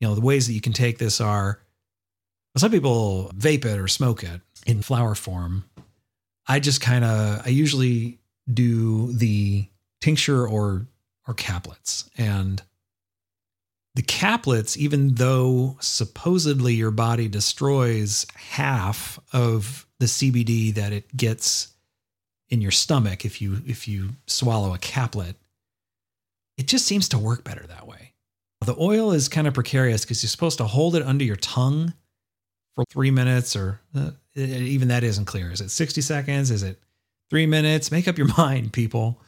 you 0.00 0.08
know, 0.08 0.14
the 0.14 0.20
ways 0.20 0.46
that 0.46 0.54
you 0.54 0.60
can 0.60 0.72
take 0.72 0.98
this 0.98 1.20
are 1.20 1.60
well, 2.54 2.60
some 2.60 2.70
people 2.70 3.30
vape 3.36 3.64
it 3.64 3.78
or 3.78 3.88
smoke 3.88 4.22
it 4.22 4.40
in 4.66 4.80
flower 4.80 5.14
form. 5.14 5.64
I 6.46 6.60
just 6.60 6.80
kind 6.80 7.04
of, 7.04 7.42
I 7.44 7.48
usually 7.48 8.18
do 8.52 9.12
the 9.12 9.68
tincture 10.00 10.46
or 10.46 10.86
or 11.26 11.34
caplets. 11.34 12.08
And 12.16 12.62
the 13.94 14.02
caplets, 14.02 14.76
even 14.76 15.14
though 15.14 15.76
supposedly 15.80 16.74
your 16.74 16.90
body 16.90 17.28
destroys 17.28 18.26
half 18.34 19.18
of 19.32 19.86
the 20.00 20.06
CBD 20.06 20.74
that 20.74 20.92
it 20.92 21.16
gets 21.16 21.68
in 22.50 22.60
your 22.60 22.70
stomach 22.70 23.24
if 23.24 23.40
you 23.40 23.62
if 23.66 23.88
you 23.88 24.10
swallow 24.26 24.74
a 24.74 24.78
caplet, 24.78 25.36
it 26.56 26.66
just 26.66 26.86
seems 26.86 27.08
to 27.08 27.18
work 27.18 27.44
better 27.44 27.64
that 27.66 27.86
way. 27.86 28.12
The 28.64 28.76
oil 28.78 29.12
is 29.12 29.28
kind 29.28 29.46
of 29.46 29.54
precarious 29.54 30.04
because 30.04 30.22
you're 30.22 30.28
supposed 30.28 30.58
to 30.58 30.64
hold 30.64 30.96
it 30.96 31.02
under 31.02 31.24
your 31.24 31.36
tongue 31.36 31.94
for 32.74 32.84
three 32.90 33.10
minutes, 33.10 33.54
or 33.54 33.80
uh, 33.94 34.10
even 34.34 34.88
that 34.88 35.04
isn't 35.04 35.26
clear. 35.26 35.50
Is 35.50 35.60
it 35.60 35.70
60 35.70 36.00
seconds? 36.00 36.50
Is 36.50 36.62
it 36.62 36.80
three 37.30 37.46
minutes? 37.46 37.92
Make 37.92 38.08
up 38.08 38.18
your 38.18 38.28
mind, 38.38 38.72
people. 38.72 39.20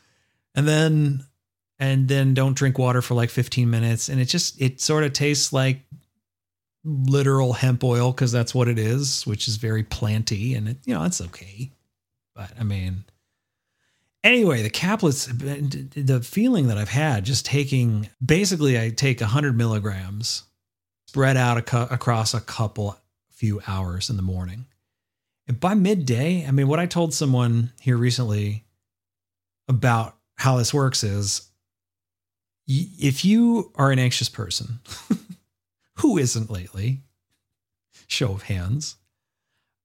And 0.54 0.66
then 0.66 1.24
and 1.78 2.08
then 2.08 2.34
don't 2.34 2.56
drink 2.56 2.78
water 2.78 3.02
for 3.02 3.14
like 3.14 3.30
15 3.30 3.68
minutes. 3.68 4.08
And 4.08 4.20
it 4.20 4.26
just 4.26 4.60
it 4.60 4.80
sort 4.80 5.04
of 5.04 5.12
tastes 5.12 5.52
like 5.52 5.82
literal 6.86 7.52
hemp 7.52 7.82
oil 7.82 8.12
because 8.12 8.30
that's 8.30 8.54
what 8.54 8.68
it 8.68 8.78
is 8.78 9.26
which 9.26 9.48
is 9.48 9.56
very 9.56 9.82
planty 9.82 10.54
and 10.54 10.68
it 10.68 10.76
you 10.84 10.94
know 10.94 11.02
it's 11.02 11.20
okay. 11.20 11.72
But 12.34 12.52
i 12.60 12.62
mean 12.62 13.04
anyway 14.22 14.62
the 14.62 14.70
caplets 14.70 15.26
the 15.26 16.20
feeling 16.20 16.68
that 16.68 16.78
i've 16.78 16.88
had 16.88 17.24
just 17.24 17.44
taking 17.44 18.08
basically 18.24 18.78
i 18.78 18.90
take 18.90 19.20
100 19.20 19.56
milligrams 19.56 20.44
spread 21.08 21.36
out 21.36 21.58
across 21.58 22.34
a 22.34 22.40
couple 22.40 22.96
few 23.30 23.60
hours 23.66 24.08
in 24.08 24.16
the 24.16 24.22
morning. 24.22 24.66
And 25.48 25.58
by 25.58 25.74
midday 25.74 26.46
i 26.46 26.52
mean 26.52 26.68
what 26.68 26.78
i 26.78 26.86
told 26.86 27.12
someone 27.12 27.72
here 27.80 27.96
recently 27.96 28.64
about 29.66 30.16
how 30.36 30.56
this 30.56 30.72
works 30.72 31.02
is 31.02 31.50
if 32.66 33.24
you 33.24 33.72
are 33.76 33.90
an 33.90 33.98
anxious 33.98 34.28
person, 34.28 34.80
who 35.96 36.18
isn't 36.18 36.50
lately? 36.50 37.02
Show 38.06 38.32
of 38.32 38.42
hands. 38.42 38.96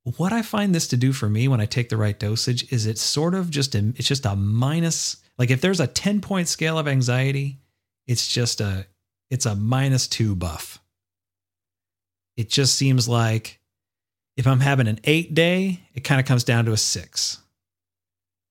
What 0.03 0.33
I 0.33 0.41
find 0.41 0.73
this 0.73 0.87
to 0.89 0.97
do 0.97 1.13
for 1.13 1.29
me 1.29 1.47
when 1.47 1.61
I 1.61 1.65
take 1.65 1.89
the 1.89 1.97
right 1.97 2.17
dosage 2.17 2.71
is 2.71 2.85
it's 2.87 3.01
sort 3.01 3.35
of 3.35 3.51
just 3.51 3.75
a, 3.75 3.93
it's 3.95 4.07
just 4.07 4.25
a 4.25 4.35
minus. 4.35 5.17
Like 5.37 5.51
if 5.51 5.61
there's 5.61 5.79
a 5.79 5.87
10 5.87 6.21
point 6.21 6.47
scale 6.47 6.79
of 6.79 6.87
anxiety, 6.87 7.59
it's 8.07 8.27
just 8.27 8.61
a 8.61 8.87
it's 9.29 9.45
a 9.45 9.55
minus 9.55 10.07
two 10.07 10.35
buff. 10.35 10.79
It 12.35 12.49
just 12.49 12.75
seems 12.75 13.07
like 13.07 13.59
if 14.35 14.47
I'm 14.47 14.59
having 14.59 14.87
an 14.87 14.99
eight 15.03 15.33
day, 15.33 15.81
it 15.93 16.03
kind 16.03 16.19
of 16.19 16.25
comes 16.25 16.43
down 16.43 16.65
to 16.65 16.71
a 16.71 16.77
six. 16.77 17.39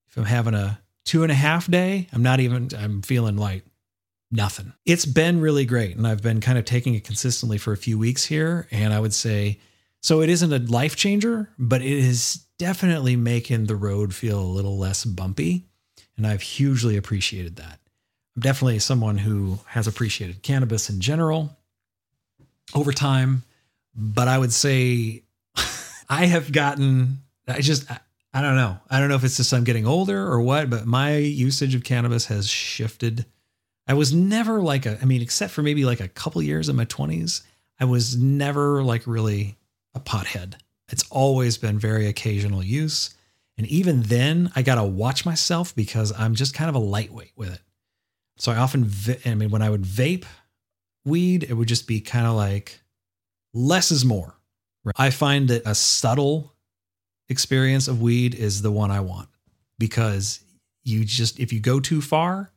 If 0.09 0.17
I'm 0.17 0.25
having 0.25 0.55
a 0.55 0.81
two 1.05 1.23
and 1.23 1.33
a 1.33 1.35
half 1.35 1.71
day, 1.71 2.07
I'm 2.13 2.23
not 2.23 2.41
even 2.41 2.69
I'm 2.79 3.03
feeling 3.03 3.37
like 3.37 3.65
nothing. 4.31 4.73
It's 4.87 5.07
been 5.07 5.41
really 5.41 5.65
great. 5.65 5.97
And 5.97 6.07
I've 6.07 6.23
been 6.23 6.41
kind 6.41 6.59
of 6.59 6.65
taking 6.65 6.95
it 6.95 7.05
consistently 7.05 7.59
for 7.59 7.73
a 7.73 7.77
few 7.77 7.99
weeks 7.99 8.25
here. 8.25 8.69
And 8.71 8.93
I 8.93 9.01
would 9.01 9.15
say, 9.15 9.59
so 10.01 10.23
it 10.23 10.31
isn't 10.31 10.53
a 10.53 10.59
life 10.73 10.97
changer, 10.97 11.51
but 11.59 11.83
it 11.83 11.93
is 11.93 12.47
definitely 12.59 13.17
making 13.17 13.67
the 13.67 13.77
road 13.77 14.15
feel 14.15 14.41
a 14.41 14.43
little 14.43 14.79
less 14.79 15.05
bumpy. 15.05 15.67
And 16.17 16.27
I've 16.27 16.43
hugely 16.43 16.97
appreciated 16.97 17.57
that. 17.57 17.81
I'm 18.37 18.43
definitely 18.43 18.79
someone 18.79 19.19
who 19.19 19.59
has 19.67 19.87
appreciated 19.87 20.43
cannabis 20.43 20.89
in 20.89 21.01
general 21.01 21.57
over 22.75 22.93
time. 22.93 23.43
But 23.95 24.29
I 24.29 24.39
would 24.39 24.53
say 24.53 25.23
I 26.09 26.27
have 26.27 26.53
gotten, 26.53 27.19
I 27.49 27.61
just, 27.61 27.91
I 28.33 28.43
don't 28.43 28.57
know. 28.57 28.79
I 28.89 29.01
don't 29.01 29.09
know 29.09 29.17
if 29.17 29.25
it's 29.25 29.37
just 29.37 29.53
I'm 29.53 29.65
getting 29.65 29.87
older 29.87 30.25
or 30.27 30.41
what, 30.41 30.71
but 30.71 30.87
my 30.87 31.17
usage 31.17 31.75
of 31.75 31.83
cannabis 31.83 32.27
has 32.27 32.49
shifted 32.49 33.27
I 33.91 33.95
was 33.95 34.13
never 34.13 34.63
like 34.63 34.87
a, 34.87 34.97
I 35.03 35.05
mean, 35.05 35.21
except 35.21 35.53
for 35.53 35.65
maybe 35.65 35.85
like 35.85 35.99
a 35.99 36.07
couple 36.07 36.41
years 36.41 36.69
in 36.69 36.77
my 36.77 36.85
20s, 36.85 37.43
I 37.81 37.87
was 37.87 38.17
never 38.17 38.85
like 38.85 39.05
really 39.05 39.59
a 39.97 39.99
pothead. 39.99 40.55
It's 40.91 41.03
always 41.11 41.59
been 41.59 41.77
very 41.77 42.07
occasional 42.07 42.63
use. 42.63 43.13
And 43.59 43.67
even 43.67 44.03
then, 44.03 44.53
I 44.55 44.63
got 44.63 44.77
to 44.77 44.85
watch 44.85 45.27
myself 45.27 45.75
because 45.75 46.13
I'm 46.17 46.37
just 46.37 46.55
kind 46.55 46.69
of 46.69 46.77
a 46.77 46.79
lightweight 46.79 47.33
with 47.35 47.53
it. 47.53 47.63
So 48.37 48.53
I 48.53 48.59
often, 48.59 48.89
I 49.27 49.35
mean, 49.35 49.51
when 49.51 49.61
I 49.61 49.71
would 49.71 49.83
vape 49.83 50.25
weed, 51.05 51.43
it 51.43 51.55
would 51.55 51.67
just 51.67 51.89
be 51.89 52.01
kind 52.01 52.29
of 52.29 52.37
like 52.37 52.81
less 53.53 53.91
is 53.91 54.05
more. 54.05 54.37
I 54.95 55.11
find 55.11 55.49
that 55.49 55.63
a 55.67 55.75
subtle 55.75 56.55
experience 57.29 57.89
of 57.89 58.01
weed 58.01 58.37
is 58.37 58.63
the 58.63 58.71
one 58.71 58.93
I 58.93 59.01
want 59.01 59.31
because 59.81 60.39
you 60.85 61.05
just, 61.05 61.41
if 61.41 61.53
you 61.53 61.59
go 61.59 61.81
too 61.81 62.01
far, 62.01 62.53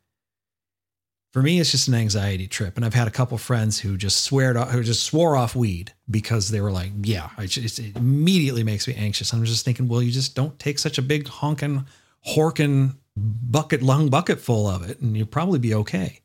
for 1.34 1.42
me, 1.42 1.60
it's 1.60 1.72
just 1.72 1.88
an 1.88 1.96
anxiety 1.96 2.48
trip. 2.48 2.78
And 2.78 2.86
I've 2.86 2.94
had 2.94 3.08
a 3.08 3.12
couple 3.12 3.40
friends 3.40 3.80
who 3.80 3.98
just 3.98 4.24
swear 4.24 4.54
to, 4.54 4.66
who 4.66 4.84
just 4.84 5.04
swore 5.04 5.36
off 5.36 5.56
weed 5.56 5.92
because 6.10 6.50
they 6.50 6.62
were 6.62 6.72
like, 6.72 6.92
yeah, 7.02 7.30
just, 7.40 7.80
it 7.80 7.98
immediately 7.98 8.64
makes 8.64 8.88
me 8.88 8.94
anxious. 8.94 9.34
I'm 9.34 9.44
just 9.44 9.66
thinking, 9.66 9.88
well, 9.88 10.04
you 10.04 10.12
just 10.12 10.36
don't 10.36 10.58
take 10.60 10.78
such 10.78 11.00
a 11.00 11.02
big 11.02 11.28
honking, 11.28 11.88
horking 12.28 12.98
bucket, 13.18 13.82
lung 13.82 14.10
bucket 14.10 14.40
full 14.40 14.68
of 14.68 14.88
it, 14.88 15.00
and 15.02 15.18
you'll 15.18 15.26
probably 15.26 15.58
be 15.58 15.74
okay. 15.74 16.22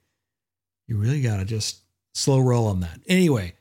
You 0.87 0.99
really 0.99 1.23
got 1.23 1.38
to 1.38 1.47
just 1.47 1.79
slow 2.12 2.40
roll 2.40 2.66
on 2.66 2.81
that. 2.81 3.01
Anyway, 3.07 3.55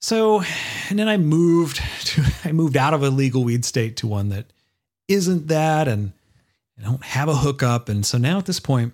so, 0.00 0.42
and 0.88 0.98
then 0.98 1.08
I 1.08 1.18
moved 1.18 1.76
to, 2.06 2.24
I 2.44 2.50
moved 2.50 2.76
out 2.76 2.94
of 2.94 3.04
a 3.04 3.10
legal 3.10 3.44
weed 3.44 3.64
state 3.64 3.96
to 3.98 4.08
one 4.08 4.30
that 4.30 4.46
isn't 5.06 5.46
that, 5.46 5.86
and 5.86 6.14
I 6.76 6.82
don't 6.82 7.04
have 7.04 7.28
a 7.28 7.36
hookup. 7.36 7.88
And 7.88 8.04
so 8.04 8.18
now 8.18 8.38
at 8.38 8.46
this 8.46 8.58
point, 8.58 8.92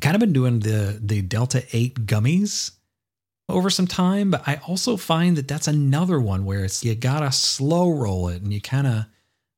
kind 0.00 0.14
of 0.14 0.20
been 0.20 0.32
doing 0.32 0.60
the 0.60 0.98
the 1.02 1.22
Delta 1.22 1.64
8 1.72 2.06
gummies 2.06 2.72
over 3.48 3.70
some 3.70 3.86
time, 3.86 4.30
but 4.30 4.46
I 4.46 4.60
also 4.66 4.96
find 4.96 5.36
that 5.36 5.48
that's 5.48 5.68
another 5.68 6.20
one 6.20 6.44
where 6.44 6.64
it's 6.64 6.84
you 6.84 6.94
gotta 6.94 7.32
slow 7.32 7.90
roll 7.90 8.28
it 8.28 8.42
and 8.42 8.52
you 8.52 8.60
kind 8.60 8.86
of 8.86 9.06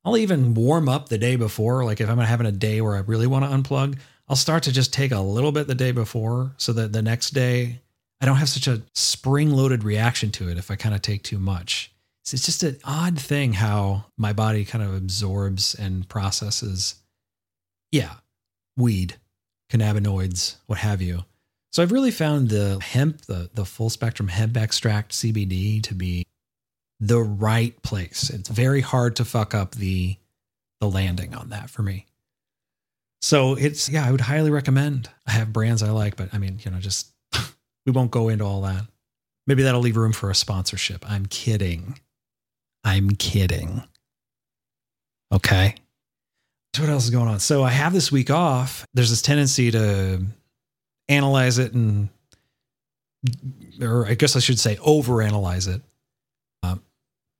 I'll 0.04 0.16
even 0.16 0.54
warm 0.54 0.88
up 0.88 1.08
the 1.08 1.18
day 1.18 1.36
before. 1.36 1.84
Like 1.84 2.00
if 2.00 2.08
I'm 2.08 2.18
having 2.18 2.46
a 2.46 2.52
day 2.52 2.80
where 2.80 2.96
I 2.96 3.00
really 3.00 3.26
want 3.26 3.44
to 3.44 3.50
unplug, 3.50 3.98
I'll 4.28 4.36
start 4.36 4.62
to 4.64 4.72
just 4.72 4.92
take 4.92 5.12
a 5.12 5.20
little 5.20 5.52
bit 5.52 5.66
the 5.66 5.74
day 5.74 5.92
before 5.92 6.54
so 6.56 6.72
that 6.74 6.92
the 6.92 7.02
next 7.02 7.30
day 7.30 7.80
I 8.20 8.26
don't 8.26 8.36
have 8.36 8.48
such 8.48 8.66
a 8.66 8.82
spring 8.94 9.50
loaded 9.50 9.84
reaction 9.84 10.30
to 10.32 10.48
it 10.48 10.58
if 10.58 10.70
I 10.70 10.76
kind 10.76 10.94
of 10.94 11.02
take 11.02 11.22
too 11.22 11.38
much. 11.38 11.92
So 12.24 12.34
it's 12.34 12.46
just 12.46 12.62
an 12.62 12.78
odd 12.84 13.18
thing 13.18 13.54
how 13.54 14.06
my 14.16 14.32
body 14.32 14.64
kind 14.64 14.84
of 14.84 14.94
absorbs 14.94 15.74
and 15.74 16.08
processes, 16.08 16.96
yeah, 17.90 18.14
weed 18.76 19.16
cannabinoids, 19.70 20.56
what 20.66 20.78
have 20.78 21.02
you. 21.02 21.24
So 21.72 21.82
I've 21.82 21.92
really 21.92 22.10
found 22.10 22.48
the 22.48 22.78
hemp, 22.82 23.22
the, 23.22 23.50
the 23.54 23.64
full 23.64 23.90
spectrum 23.90 24.28
hemp 24.28 24.56
extract 24.56 25.12
CBD 25.12 25.82
to 25.82 25.94
be 25.94 26.24
the 27.00 27.20
right 27.20 27.80
place. 27.82 28.30
It's 28.30 28.48
very 28.48 28.80
hard 28.80 29.16
to 29.16 29.24
fuck 29.24 29.54
up 29.54 29.74
the 29.74 30.16
the 30.80 30.88
landing 30.88 31.34
on 31.34 31.50
that 31.50 31.70
for 31.70 31.82
me. 31.82 32.06
So 33.20 33.54
it's 33.54 33.88
yeah, 33.88 34.06
I 34.06 34.12
would 34.12 34.20
highly 34.20 34.50
recommend. 34.50 35.10
I 35.26 35.32
have 35.32 35.52
brands 35.52 35.82
I 35.82 35.90
like, 35.90 36.16
but 36.16 36.32
I 36.32 36.38
mean, 36.38 36.60
you 36.64 36.70
know, 36.70 36.78
just 36.78 37.12
we 37.86 37.92
won't 37.92 38.10
go 38.10 38.28
into 38.28 38.44
all 38.44 38.62
that. 38.62 38.84
Maybe 39.46 39.62
that'll 39.62 39.80
leave 39.80 39.96
room 39.96 40.12
for 40.12 40.30
a 40.30 40.34
sponsorship. 40.34 41.08
I'm 41.08 41.26
kidding. 41.26 41.98
I'm 42.84 43.10
kidding. 43.10 43.82
Okay. 45.32 45.74
So 46.74 46.82
what 46.82 46.90
else 46.90 47.04
is 47.04 47.10
going 47.10 47.28
on? 47.28 47.40
So 47.40 47.62
I 47.62 47.70
have 47.70 47.92
this 47.92 48.12
week 48.12 48.30
off. 48.30 48.86
There's 48.94 49.10
this 49.10 49.22
tendency 49.22 49.70
to 49.70 50.22
analyze 51.08 51.58
it 51.58 51.72
and 51.72 52.08
or 53.80 54.06
I 54.06 54.14
guess 54.14 54.36
I 54.36 54.40
should 54.40 54.58
say 54.58 54.76
overanalyze 54.76 55.72
it. 55.72 55.82
Um, 56.62 56.82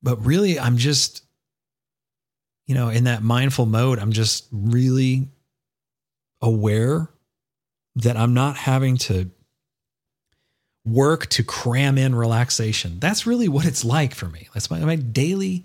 but 0.03 0.25
really, 0.25 0.59
I'm 0.59 0.77
just, 0.77 1.25
you 2.67 2.75
know, 2.75 2.89
in 2.89 3.05
that 3.05 3.23
mindful 3.23 3.67
mode, 3.67 3.99
I'm 3.99 4.13
just 4.13 4.47
really 4.53 5.29
aware 6.41 7.09
that 7.97 8.17
I'm 8.17 8.35
not 8.35 8.57
having 8.57 8.97
to 8.99 9.31
work 10.85 11.27
to 11.27 11.43
cram 11.43 11.99
in 11.99 12.15
relaxation. 12.15 12.99
That's 13.01 13.27
really 13.27 13.49
what 13.49 13.67
it's 13.67 13.85
like 13.85 14.15
for 14.15 14.27
me. 14.27 14.49
That's 14.55 14.71
my, 14.71 14.79
my 14.81 14.97
daily, 14.97 15.65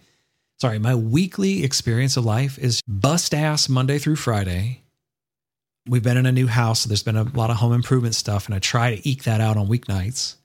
sorry, 0.63 0.79
my 0.79 0.95
weekly 0.95 1.61
experience 1.65 2.15
of 2.15 2.23
life 2.23 2.57
is 2.57 2.81
bust 2.87 3.33
ass 3.33 3.67
Monday 3.67 3.97
through 3.99 4.15
Friday. 4.15 4.81
We've 5.89 6.01
been 6.01 6.15
in 6.15 6.25
a 6.25 6.31
new 6.31 6.47
house, 6.47 6.79
so 6.79 6.87
there's 6.87 7.03
been 7.03 7.17
a 7.17 7.23
lot 7.23 7.49
of 7.49 7.57
home 7.57 7.73
improvement 7.73 8.15
stuff, 8.15 8.45
and 8.45 8.55
I 8.55 8.59
try 8.59 8.95
to 8.95 9.09
eke 9.09 9.23
that 9.23 9.41
out 9.41 9.57
on 9.57 9.67
weeknights. 9.67 10.35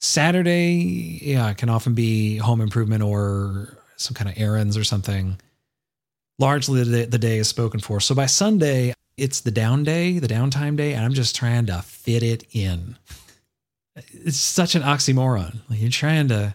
Saturday, 0.00 1.20
yeah, 1.20 1.50
it 1.50 1.58
can 1.58 1.68
often 1.68 1.92
be 1.92 2.38
home 2.38 2.62
improvement 2.62 3.02
or 3.02 3.76
some 3.96 4.14
kind 4.14 4.30
of 4.30 4.38
errands 4.38 4.78
or 4.78 4.84
something. 4.84 5.38
Largely 6.38 6.82
the 6.82 6.90
day, 6.90 7.04
the 7.04 7.18
day 7.18 7.36
is 7.36 7.46
spoken 7.46 7.80
for. 7.80 8.00
So 8.00 8.14
by 8.14 8.24
Sunday, 8.24 8.94
it's 9.18 9.42
the 9.42 9.50
down 9.50 9.84
day, 9.84 10.20
the 10.20 10.26
downtime 10.26 10.78
day, 10.78 10.94
and 10.94 11.04
I'm 11.04 11.12
just 11.12 11.36
trying 11.36 11.66
to 11.66 11.82
fit 11.82 12.22
it 12.22 12.44
in. 12.52 12.96
It's 13.94 14.38
such 14.38 14.74
an 14.74 14.80
oxymoron. 14.80 15.58
You're 15.68 15.90
trying 15.90 16.28
to, 16.28 16.54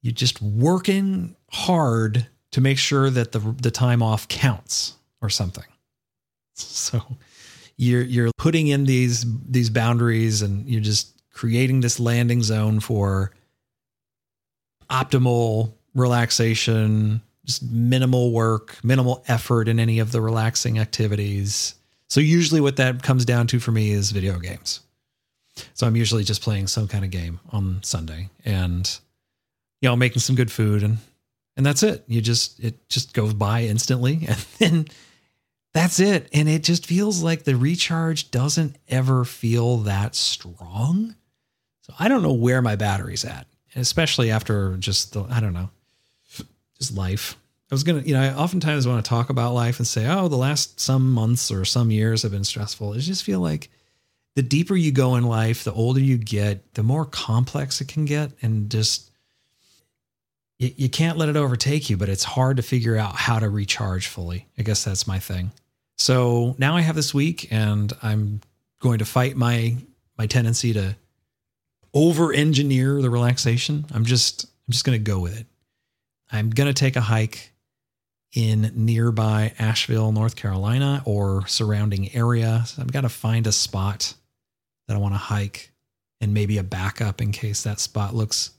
you're 0.00 0.14
just 0.14 0.40
working 0.40 1.35
hard 1.50 2.26
to 2.52 2.60
make 2.60 2.78
sure 2.78 3.10
that 3.10 3.32
the 3.32 3.38
the 3.38 3.70
time 3.70 4.02
off 4.02 4.28
counts 4.28 4.96
or 5.20 5.30
something. 5.30 5.64
So 6.54 7.02
you're 7.76 8.02
you're 8.02 8.30
putting 8.38 8.68
in 8.68 8.84
these 8.84 9.26
these 9.46 9.70
boundaries 9.70 10.42
and 10.42 10.66
you're 10.68 10.80
just 10.80 11.12
creating 11.32 11.80
this 11.80 12.00
landing 12.00 12.42
zone 12.42 12.80
for 12.80 13.32
optimal 14.88 15.74
relaxation, 15.94 17.20
just 17.44 17.62
minimal 17.62 18.32
work, 18.32 18.78
minimal 18.82 19.22
effort 19.28 19.68
in 19.68 19.78
any 19.78 19.98
of 19.98 20.12
the 20.12 20.20
relaxing 20.20 20.78
activities. 20.78 21.74
So 22.08 22.20
usually 22.20 22.60
what 22.60 22.76
that 22.76 23.02
comes 23.02 23.24
down 23.24 23.46
to 23.48 23.60
for 23.60 23.72
me 23.72 23.90
is 23.90 24.12
video 24.12 24.38
games. 24.38 24.80
So 25.74 25.86
I'm 25.86 25.96
usually 25.96 26.24
just 26.24 26.42
playing 26.42 26.68
some 26.68 26.88
kind 26.88 27.04
of 27.04 27.10
game 27.10 27.40
on 27.50 27.82
Sunday 27.82 28.28
and 28.44 28.98
you 29.82 29.88
know 29.88 29.96
making 29.96 30.20
some 30.20 30.36
good 30.36 30.50
food 30.50 30.82
and 30.82 30.98
and 31.56 31.64
that's 31.64 31.82
it. 31.82 32.04
You 32.06 32.20
just 32.20 32.60
it 32.60 32.88
just 32.88 33.14
goes 33.14 33.34
by 33.34 33.62
instantly 33.62 34.24
and 34.28 34.46
then 34.58 34.86
that's 35.72 36.00
it. 36.00 36.28
And 36.32 36.48
it 36.48 36.62
just 36.62 36.86
feels 36.86 37.22
like 37.22 37.44
the 37.44 37.56
recharge 37.56 38.30
doesn't 38.30 38.76
ever 38.88 39.24
feel 39.24 39.78
that 39.78 40.14
strong. 40.14 41.14
So 41.82 41.92
I 41.98 42.08
don't 42.08 42.22
know 42.22 42.32
where 42.32 42.62
my 42.62 42.76
battery's 42.76 43.24
at, 43.24 43.46
especially 43.74 44.30
after 44.30 44.76
just 44.76 45.12
the 45.12 45.24
I 45.24 45.40
don't 45.40 45.54
know, 45.54 45.70
just 46.78 46.94
life. 46.94 47.36
I 47.70 47.74
was 47.74 47.82
gonna, 47.82 48.02
you 48.02 48.14
know, 48.14 48.22
I 48.22 48.32
oftentimes 48.32 48.86
want 48.86 49.04
to 49.04 49.08
talk 49.08 49.28
about 49.28 49.54
life 49.54 49.78
and 49.78 49.86
say, 49.86 50.06
oh, 50.06 50.28
the 50.28 50.36
last 50.36 50.78
some 50.78 51.10
months 51.10 51.50
or 51.50 51.64
some 51.64 51.90
years 51.90 52.22
have 52.22 52.30
been 52.30 52.44
stressful. 52.44 52.92
I 52.92 52.98
just 52.98 53.24
feel 53.24 53.40
like 53.40 53.70
the 54.36 54.42
deeper 54.42 54.76
you 54.76 54.92
go 54.92 55.16
in 55.16 55.24
life, 55.24 55.64
the 55.64 55.72
older 55.72 55.98
you 55.98 56.18
get, 56.18 56.74
the 56.74 56.82
more 56.82 57.06
complex 57.06 57.80
it 57.80 57.88
can 57.88 58.04
get, 58.04 58.30
and 58.42 58.70
just 58.70 59.10
you, 60.58 60.72
you 60.76 60.88
can't 60.88 61.18
let 61.18 61.28
it 61.28 61.36
overtake 61.36 61.90
you. 61.90 61.96
But 61.96 62.08
it's 62.08 62.24
hard 62.24 62.56
to 62.58 62.62
figure 62.62 62.96
out 62.96 63.14
how 63.14 63.38
to 63.38 63.48
recharge 63.48 64.06
fully. 64.06 64.46
I 64.58 64.62
guess 64.62 64.84
that's 64.84 65.06
my 65.06 65.18
thing. 65.18 65.52
So 65.98 66.54
now 66.58 66.76
I 66.76 66.82
have 66.82 66.96
this 66.96 67.14
week, 67.14 67.48
and 67.50 67.92
I'm 68.02 68.40
going 68.80 68.98
to 68.98 69.04
fight 69.04 69.36
my 69.36 69.76
my 70.18 70.26
tendency 70.26 70.72
to 70.74 70.96
over 71.94 72.32
engineer 72.32 73.00
the 73.00 73.10
relaxation. 73.10 73.86
I'm 73.92 74.04
just 74.04 74.44
I'm 74.44 74.72
just 74.72 74.84
going 74.84 74.98
to 74.98 75.10
go 75.10 75.18
with 75.18 75.38
it. 75.38 75.46
I'm 76.30 76.50
going 76.50 76.68
to 76.68 76.74
take 76.74 76.96
a 76.96 77.00
hike 77.00 77.52
in 78.34 78.72
nearby 78.74 79.52
Asheville, 79.58 80.12
North 80.12 80.36
Carolina 80.36 81.02
or 81.04 81.46
surrounding 81.46 82.14
area. 82.14 82.64
So 82.66 82.82
I've 82.82 82.92
got 82.92 83.02
to 83.02 83.08
find 83.08 83.46
a 83.46 83.52
spot 83.52 84.14
that 84.88 84.94
I 84.94 85.00
want 85.00 85.14
to 85.14 85.18
hike 85.18 85.72
and 86.20 86.34
maybe 86.34 86.58
a 86.58 86.62
backup 86.62 87.20
in 87.20 87.32
case 87.32 87.62
that 87.62 87.80
spot 87.80 88.14
looks 88.14 88.50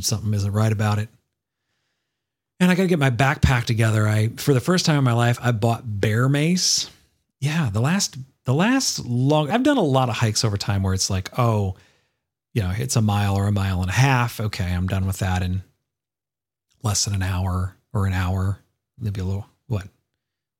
something 0.00 0.32
isn't 0.34 0.52
right 0.52 0.72
about 0.72 0.98
it. 0.98 1.08
And 2.60 2.70
I 2.70 2.74
got 2.74 2.82
to 2.82 2.88
get 2.88 2.98
my 2.98 3.10
backpack 3.10 3.64
together. 3.64 4.06
I 4.06 4.28
for 4.28 4.54
the 4.54 4.60
first 4.60 4.86
time 4.86 4.98
in 4.98 5.04
my 5.04 5.12
life 5.12 5.38
I 5.42 5.52
bought 5.52 5.82
bear 5.84 6.28
mace. 6.28 6.90
Yeah, 7.40 7.68
the 7.70 7.80
last 7.80 8.16
the 8.44 8.54
last 8.54 9.04
long 9.04 9.50
I've 9.50 9.62
done 9.62 9.76
a 9.76 9.82
lot 9.82 10.08
of 10.08 10.16
hikes 10.16 10.44
over 10.44 10.56
time 10.56 10.82
where 10.82 10.94
it's 10.94 11.10
like, 11.10 11.36
"Oh, 11.38 11.76
you 12.54 12.62
know, 12.62 12.72
it's 12.76 12.96
a 12.96 13.02
mile 13.02 13.36
or 13.36 13.46
a 13.46 13.52
mile 13.52 13.80
and 13.82 13.90
a 13.90 13.94
half. 13.94 14.40
Okay, 14.40 14.72
I'm 14.72 14.86
done 14.86 15.06
with 15.06 15.18
that 15.18 15.42
in 15.42 15.62
less 16.82 17.04
than 17.04 17.14
an 17.14 17.22
hour 17.22 17.76
or 17.92 18.06
an 18.06 18.12
hour, 18.12 18.58
maybe 18.98 19.20
a 19.20 19.24
little 19.24 19.46
what? 19.66 19.88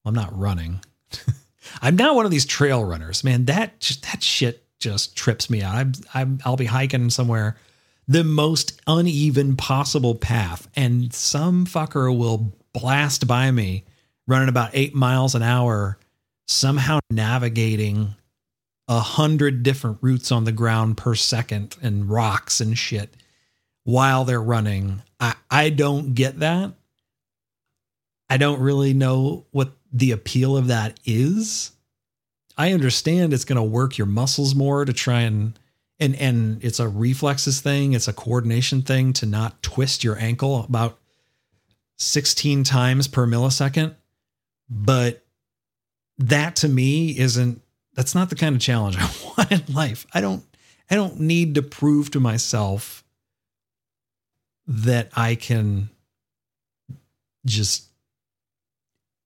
I'm 0.04 0.14
not 0.14 0.36
running. 0.38 0.80
I'm 1.82 1.96
not 1.96 2.14
one 2.16 2.24
of 2.24 2.30
these 2.30 2.44
trail 2.44 2.84
runners, 2.84 3.24
man. 3.24 3.46
That 3.46 3.80
that 4.02 4.22
shit 4.22 4.64
just 4.80 5.16
trips 5.16 5.48
me 5.48 5.62
out. 5.62 5.76
I'm, 5.76 5.92
I'm 6.12 6.40
I'll 6.44 6.56
be 6.56 6.66
hiking 6.66 7.10
somewhere, 7.10 7.56
the 8.06 8.24
most 8.24 8.80
uneven 8.86 9.56
possible 9.56 10.14
path, 10.14 10.68
and 10.76 11.12
some 11.12 11.66
fucker 11.66 12.16
will 12.16 12.52
blast 12.72 13.26
by 13.26 13.50
me, 13.50 13.84
running 14.26 14.48
about 14.48 14.70
eight 14.72 14.94
miles 14.94 15.34
an 15.34 15.42
hour, 15.42 15.98
somehow 16.46 16.98
navigating 17.10 18.14
a 18.88 19.00
hundred 19.00 19.62
different 19.62 19.98
routes 20.02 20.30
on 20.30 20.44
the 20.44 20.52
ground 20.52 20.96
per 20.96 21.14
second 21.14 21.76
and 21.82 22.10
rocks 22.10 22.60
and 22.60 22.76
shit 22.76 23.14
while 23.84 24.24
they're 24.24 24.42
running. 24.42 25.02
I, 25.18 25.34
I 25.50 25.70
don't 25.70 26.14
get 26.14 26.40
that. 26.40 26.72
I 28.28 28.36
don't 28.36 28.60
really 28.60 28.92
know 28.92 29.46
what 29.52 29.72
the 29.92 30.10
appeal 30.10 30.56
of 30.56 30.66
that 30.66 30.98
is. 31.04 31.70
I 32.56 32.72
understand 32.72 33.32
it's 33.32 33.44
going 33.44 33.56
to 33.56 33.62
work 33.62 33.96
your 33.96 34.06
muscles 34.06 34.54
more 34.54 34.84
to 34.84 34.92
try 34.92 35.22
and 35.22 35.58
and 36.00 36.16
and 36.16 36.62
it's 36.64 36.80
a 36.80 36.88
reflexes 36.88 37.60
thing, 37.60 37.92
it's 37.92 38.08
a 38.08 38.12
coordination 38.12 38.82
thing 38.82 39.12
to 39.14 39.26
not 39.26 39.62
twist 39.62 40.04
your 40.04 40.18
ankle 40.18 40.64
about 40.64 40.98
16 41.96 42.64
times 42.64 43.08
per 43.08 43.26
millisecond. 43.26 43.94
But 44.68 45.24
that 46.18 46.56
to 46.56 46.68
me 46.68 47.18
isn't 47.18 47.62
that's 47.94 48.14
not 48.14 48.30
the 48.30 48.36
kind 48.36 48.54
of 48.54 48.60
challenge 48.60 48.96
I 48.98 49.10
want 49.36 49.52
in 49.52 49.74
life. 49.74 50.06
I 50.12 50.20
don't 50.20 50.44
I 50.90 50.96
don't 50.96 51.20
need 51.20 51.54
to 51.54 51.62
prove 51.62 52.10
to 52.12 52.20
myself 52.20 53.04
that 54.66 55.10
I 55.16 55.34
can 55.34 55.90
just 57.46 57.86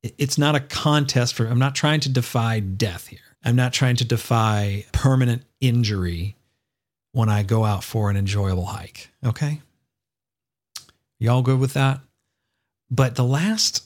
it's 0.02 0.38
not 0.38 0.54
a 0.54 0.60
contest 0.60 1.34
for 1.34 1.46
I'm 1.46 1.58
not 1.58 1.74
trying 1.74 2.00
to 2.00 2.08
defy 2.08 2.60
death 2.60 3.08
here. 3.08 3.18
I'm 3.44 3.56
not 3.56 3.72
trying 3.72 3.96
to 3.96 4.04
defy 4.04 4.84
permanent 4.92 5.44
injury 5.60 6.36
when 7.18 7.28
I 7.28 7.42
go 7.42 7.64
out 7.64 7.82
for 7.82 8.10
an 8.10 8.16
enjoyable 8.16 8.66
hike. 8.66 9.10
Okay? 9.26 9.60
Y'all 11.18 11.42
good 11.42 11.58
with 11.58 11.72
that? 11.74 11.98
But 12.92 13.16
the 13.16 13.24
last 13.24 13.82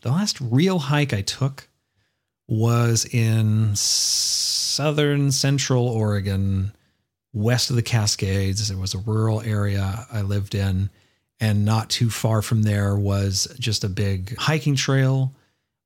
the 0.00 0.10
last 0.10 0.40
real 0.40 0.78
hike 0.78 1.12
I 1.12 1.20
took 1.20 1.68
was 2.48 3.04
in 3.04 3.76
southern 3.76 5.32
central 5.32 5.86
Oregon, 5.86 6.72
west 7.34 7.68
of 7.68 7.76
the 7.76 7.82
Cascades. 7.82 8.70
It 8.70 8.78
was 8.78 8.94
a 8.94 8.98
rural 9.00 9.42
area 9.42 10.06
I 10.10 10.22
lived 10.22 10.54
in. 10.54 10.88
And 11.38 11.66
not 11.66 11.90
too 11.90 12.08
far 12.08 12.40
from 12.40 12.62
there 12.62 12.96
was 12.96 13.54
just 13.58 13.84
a 13.84 13.88
big 13.90 14.34
hiking 14.38 14.76
trail, 14.76 15.34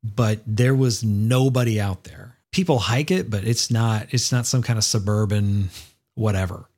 but 0.05 0.39
there 0.47 0.77
was 0.77 1.03
nobody 1.03 1.81
out 1.81 2.05
there. 2.05 2.37
People 2.53 2.79
hike 2.79 3.11
it, 3.11 3.29
but 3.29 3.43
it's 3.43 3.73
not 3.73 4.07
it's 4.15 4.31
not 4.31 4.47
some 4.47 4.63
kind 4.63 4.79
of 4.79 4.85
suburban 4.85 5.71
whatever. 6.21 6.69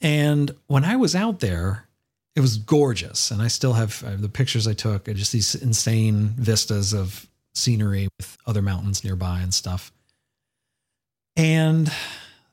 And 0.00 0.54
when 0.66 0.84
I 0.84 0.96
was 0.96 1.16
out 1.16 1.40
there, 1.40 1.88
it 2.36 2.40
was 2.40 2.56
gorgeous. 2.56 3.30
And 3.30 3.42
I 3.42 3.48
still 3.48 3.72
have, 3.72 4.02
I 4.06 4.10
have 4.10 4.22
the 4.22 4.28
pictures 4.28 4.68
I 4.68 4.74
took, 4.74 5.06
just 5.06 5.32
these 5.32 5.54
insane 5.54 6.28
vistas 6.36 6.92
of 6.92 7.28
scenery 7.54 8.08
with 8.18 8.36
other 8.46 8.62
mountains 8.62 9.02
nearby 9.02 9.40
and 9.40 9.52
stuff. 9.52 9.92
And 11.36 11.92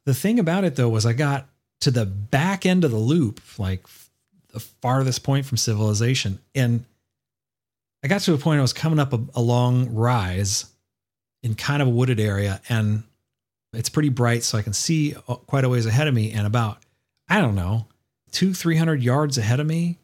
the 0.06 0.14
thing 0.14 0.40
about 0.40 0.64
it 0.64 0.76
though 0.76 0.90
was 0.90 1.06
I 1.06 1.14
got 1.14 1.48
to 1.82 1.92
the 1.92 2.06
back 2.06 2.66
end 2.66 2.84
of 2.84 2.92
the 2.92 2.98
loop, 2.98 3.40
like 3.60 3.86
the 4.54 4.60
farthest 4.60 5.24
point 5.24 5.46
from 5.46 5.58
civilization. 5.58 6.40
And 6.56 6.86
I 8.04 8.08
got 8.08 8.22
to 8.22 8.34
a 8.34 8.38
point 8.38 8.60
I 8.60 8.64
was 8.64 8.74
coming 8.74 9.00
up 9.00 9.14
a, 9.14 9.20
a 9.36 9.42
long 9.42 9.94
rise 9.94 10.66
in 11.44 11.54
kind 11.56 11.82
of 11.82 11.88
a 11.88 11.92
wooded 11.92 12.20
area 12.20 12.60
and 12.70 13.04
it's 13.74 13.90
pretty 13.90 14.10
bright 14.10 14.44
so 14.44 14.58
I 14.58 14.62
can 14.62 14.74
see 14.74 15.16
uh, 15.28 15.36
quite 15.36 15.64
a 15.64 15.70
ways 15.70 15.86
ahead 15.86 16.08
of 16.08 16.14
me 16.14 16.32
and 16.32 16.46
about 16.46 16.80
I 17.30 17.40
don't 17.40 17.56
know, 17.56 17.88
2 18.32 18.54
300 18.54 19.02
yards 19.02 19.38
ahead 19.38 19.60
of 19.60 19.68
me 19.68 19.98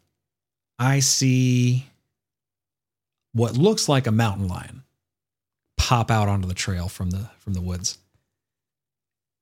I 0.80 1.00
see 1.00 1.88
what 3.34 3.58
looks 3.58 3.90
like 3.90 4.08
a 4.08 4.12
mountain 4.12 4.48
lion 4.48 4.84
pop 5.78 6.10
out 6.12 6.28
onto 6.28 6.48
the 6.48 6.54
trail 6.54 6.88
from 6.88 7.12
the 7.12 7.30
from 7.40 7.54
the 7.54 7.62
woods. 7.62 7.98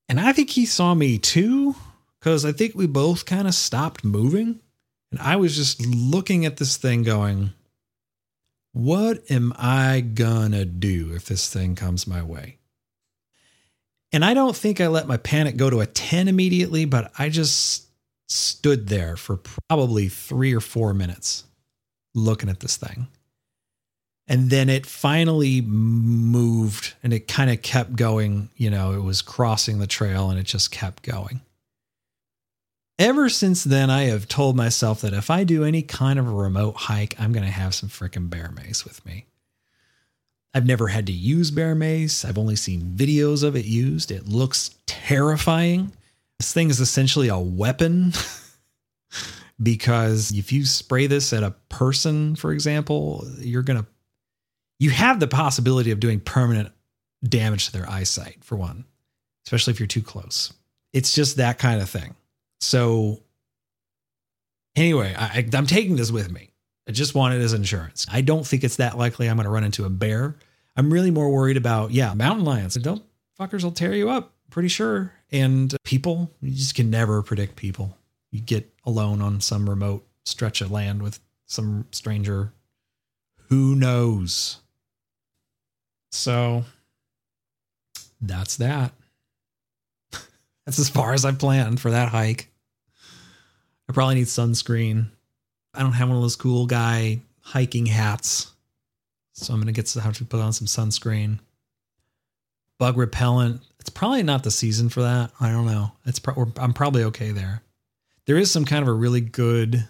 And 0.07 0.19
I 0.19 0.33
think 0.33 0.51
he 0.51 0.65
saw 0.65 0.93
me 0.93 1.17
too 1.17 1.75
cuz 2.21 2.45
I 2.45 2.51
think 2.51 2.75
we 2.75 2.87
both 2.87 3.25
kind 3.25 3.47
of 3.47 3.55
stopped 3.55 4.03
moving 4.03 4.59
and 5.11 5.19
I 5.19 5.35
was 5.35 5.55
just 5.55 5.85
looking 5.85 6.45
at 6.45 6.57
this 6.57 6.77
thing 6.77 7.03
going 7.03 7.53
what 8.71 9.23
am 9.31 9.53
I 9.55 10.01
gonna 10.01 10.65
do 10.65 11.13
if 11.13 11.25
this 11.25 11.47
thing 11.47 11.75
comes 11.75 12.05
my 12.05 12.21
way? 12.21 12.57
And 14.15 14.25
I 14.25 14.33
don't 14.33 14.55
think 14.55 14.81
I 14.81 14.87
let 14.87 15.07
my 15.07 15.17
panic 15.17 15.57
go 15.57 15.69
to 15.69 15.81
a 15.81 15.85
10 15.85 16.27
immediately, 16.27 16.85
but 16.85 17.11
I 17.19 17.29
just 17.29 17.85
stood 18.27 18.87
there 18.87 19.15
for 19.15 19.39
probably 19.69 20.07
three 20.07 20.55
or 20.55 20.61
four 20.61 20.93
minutes 20.93 21.43
looking 22.15 22.49
at 22.49 22.61
this 22.61 22.77
thing. 22.77 23.07
And 24.27 24.49
then 24.49 24.69
it 24.69 24.87
finally 24.87 25.61
moved 25.61 26.95
and 27.03 27.13
it 27.13 27.27
kind 27.27 27.51
of 27.51 27.61
kept 27.61 27.95
going. 27.95 28.49
You 28.55 28.71
know, 28.71 28.93
it 28.93 29.03
was 29.03 29.21
crossing 29.21 29.77
the 29.77 29.85
trail 29.85 30.31
and 30.31 30.39
it 30.39 30.47
just 30.47 30.71
kept 30.71 31.03
going 31.03 31.41
ever 32.97 33.29
since 33.29 33.63
then, 33.63 33.89
I 33.89 34.03
have 34.03 34.27
told 34.27 34.55
myself 34.55 35.01
that 35.01 35.13
if 35.13 35.29
I 35.29 35.43
do 35.43 35.63
any 35.63 35.81
kind 35.81 36.19
of 36.19 36.27
a 36.27 36.31
remote 36.31 36.75
hike, 36.75 37.15
I'm 37.19 37.31
going 37.31 37.45
to 37.45 37.51
have 37.51 37.75
some 37.75 37.89
freaking 37.89 38.29
bear 38.29 38.51
mace 38.51 38.85
with 38.85 39.05
me. 39.05 39.25
I've 40.55 40.65
never 40.65 40.87
had 40.87 41.07
to 41.07 41.11
use 41.11 41.51
bear 41.51 41.75
mace. 41.75 42.23
I've 42.23 42.37
only 42.37 42.55
seen 42.55 42.93
videos 42.95 43.43
of 43.43 43.57
it 43.57 43.65
used. 43.65 44.09
It 44.09 44.25
looks 44.25 44.73
terrifying. 44.85 45.91
This 46.39 46.53
thing 46.53 46.69
is 46.69 46.79
essentially 46.79 47.27
a 47.27 47.37
weapon 47.37 48.13
because 49.61 50.31
if 50.31 50.53
you 50.53 50.65
spray 50.65 51.07
this 51.07 51.33
at 51.33 51.43
a 51.43 51.51
person, 51.67 52.37
for 52.37 52.53
example, 52.53 53.27
you're 53.37 53.63
going 53.63 53.83
to, 53.83 53.85
you 54.79 54.91
have 54.91 55.19
the 55.19 55.27
possibility 55.27 55.91
of 55.91 55.99
doing 55.99 56.21
permanent 56.21 56.71
damage 57.27 57.65
to 57.65 57.73
their 57.73 57.89
eyesight, 57.89 58.37
for 58.41 58.55
one, 58.55 58.85
especially 59.45 59.71
if 59.71 59.81
you're 59.81 59.87
too 59.87 60.01
close. 60.01 60.53
It's 60.93 61.13
just 61.13 61.35
that 61.35 61.59
kind 61.59 61.81
of 61.81 61.89
thing. 61.89 62.15
So, 62.61 63.19
anyway, 64.73 65.13
I, 65.17 65.45
I'm 65.53 65.67
taking 65.67 65.97
this 65.97 66.11
with 66.11 66.31
me. 66.31 66.51
I 66.87 66.91
just 66.91 67.13
want 67.13 67.33
it 67.33 67.41
as 67.41 67.51
insurance. 67.51 68.05
I 68.09 68.21
don't 68.21 68.45
think 68.45 68.63
it's 68.63 68.77
that 68.77 68.97
likely 68.97 69.27
I'm 69.29 69.35
going 69.35 69.45
to 69.45 69.49
run 69.49 69.63
into 69.65 69.83
a 69.83 69.89
bear. 69.89 70.37
I'm 70.75 70.91
really 70.91 71.11
more 71.11 71.29
worried 71.29 71.57
about, 71.57 71.91
yeah, 71.91 72.13
mountain 72.13 72.45
lions. 72.45 72.75
Don't 72.75 73.03
fuckers 73.39 73.63
will 73.63 73.71
tear 73.71 73.93
you 73.93 74.09
up, 74.09 74.33
pretty 74.49 74.69
sure. 74.69 75.13
And 75.31 75.75
people, 75.83 76.31
you 76.41 76.51
just 76.51 76.75
can 76.75 76.89
never 76.89 77.21
predict 77.21 77.55
people. 77.55 77.97
You 78.31 78.41
get 78.41 78.73
alone 78.85 79.21
on 79.21 79.41
some 79.41 79.69
remote 79.69 80.05
stretch 80.25 80.61
of 80.61 80.71
land 80.71 81.01
with 81.01 81.19
some 81.45 81.85
stranger. 81.91 82.53
Who 83.49 83.75
knows? 83.75 84.57
So 86.11 86.65
that's 88.21 88.57
that. 88.57 88.93
That's 90.65 90.79
as 90.79 90.89
far 90.89 91.13
as 91.13 91.25
I 91.25 91.31
planned 91.31 91.79
for 91.79 91.91
that 91.91 92.09
hike. 92.09 92.49
I 93.87 93.93
probably 93.93 94.15
need 94.15 94.25
sunscreen. 94.25 95.09
I 95.75 95.81
don't 95.81 95.91
have 95.91 96.07
one 96.07 96.17
of 96.17 96.23
those 96.23 96.35
cool 96.35 96.65
guy 96.65 97.19
hiking 97.41 97.85
hats. 97.85 98.54
So 99.35 99.53
I'm 99.53 99.59
going 99.59 99.67
to 99.67 99.73
get 99.73 99.87
to 99.87 100.01
have 100.01 100.17
to 100.17 100.25
put 100.25 100.39
on 100.39 100.53
some 100.53 100.67
sunscreen. 100.67 101.39
Bug 102.79 102.97
repellent. 102.97 103.61
It's 103.79 103.89
probably 103.89 104.23
not 104.23 104.43
the 104.43 104.51
season 104.51 104.89
for 104.89 105.01
that. 105.01 105.31
I 105.39 105.49
don't 105.51 105.65
know. 105.65 105.91
It's 106.05 106.19
pro- 106.19 106.51
I'm 106.57 106.73
probably 106.73 107.03
okay 107.05 107.31
there. 107.31 107.61
There 108.25 108.37
is 108.37 108.49
some 108.49 108.65
kind 108.65 108.81
of 108.81 108.87
a 108.87 108.93
really 108.93 109.21
good 109.21 109.87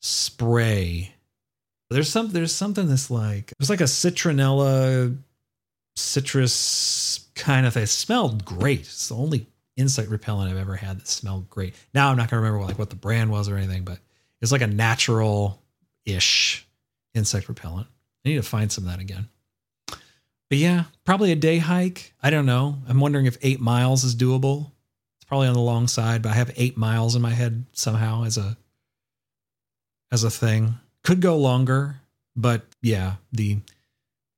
spray. 0.00 1.14
There's 1.90 2.08
some 2.08 2.30
there's 2.30 2.54
something 2.54 2.88
that's 2.88 3.10
like 3.10 3.52
there's 3.58 3.70
like 3.70 3.82
a 3.82 3.84
citronella 3.84 5.16
citrus 5.94 7.28
kind 7.34 7.66
of 7.66 7.74
thing. 7.74 7.84
It 7.84 7.88
smelled 7.88 8.44
great. 8.44 8.80
It's 8.80 9.08
the 9.08 9.14
only 9.14 9.46
insect 9.76 10.10
repellent 10.10 10.50
I've 10.50 10.58
ever 10.58 10.74
had 10.76 10.98
that 10.98 11.08
smelled 11.08 11.48
great. 11.50 11.74
Now 11.94 12.10
I'm 12.10 12.16
not 12.16 12.30
gonna 12.30 12.42
remember 12.42 12.64
like 12.64 12.78
what 12.78 12.90
the 12.90 12.96
brand 12.96 13.30
was 13.30 13.48
or 13.48 13.56
anything, 13.56 13.84
but 13.84 13.98
it's 14.40 14.52
like 14.52 14.62
a 14.62 14.66
natural 14.66 15.62
ish 16.06 16.66
insect 17.14 17.48
repellent. 17.48 17.88
I 18.24 18.28
need 18.28 18.36
to 18.36 18.42
find 18.42 18.70
some 18.70 18.84
of 18.84 18.90
that 18.90 19.00
again. 19.00 19.28
But 19.88 20.58
yeah, 20.58 20.84
probably 21.04 21.32
a 21.32 21.36
day 21.36 21.58
hike. 21.58 22.12
I 22.22 22.30
don't 22.30 22.46
know. 22.46 22.76
I'm 22.86 23.00
wondering 23.00 23.26
if 23.26 23.38
eight 23.42 23.60
miles 23.60 24.04
is 24.04 24.14
doable. 24.14 24.70
It's 25.16 25.24
probably 25.26 25.48
on 25.48 25.54
the 25.54 25.60
long 25.60 25.88
side, 25.88 26.22
but 26.22 26.30
I 26.30 26.34
have 26.34 26.52
eight 26.56 26.76
miles 26.76 27.16
in 27.16 27.22
my 27.22 27.30
head 27.30 27.64
somehow 27.72 28.24
as 28.24 28.36
a 28.36 28.56
as 30.10 30.24
a 30.24 30.30
thing. 30.30 30.74
Could 31.04 31.20
go 31.20 31.38
longer, 31.38 31.96
but 32.36 32.66
yeah, 32.82 33.14
the 33.32 33.60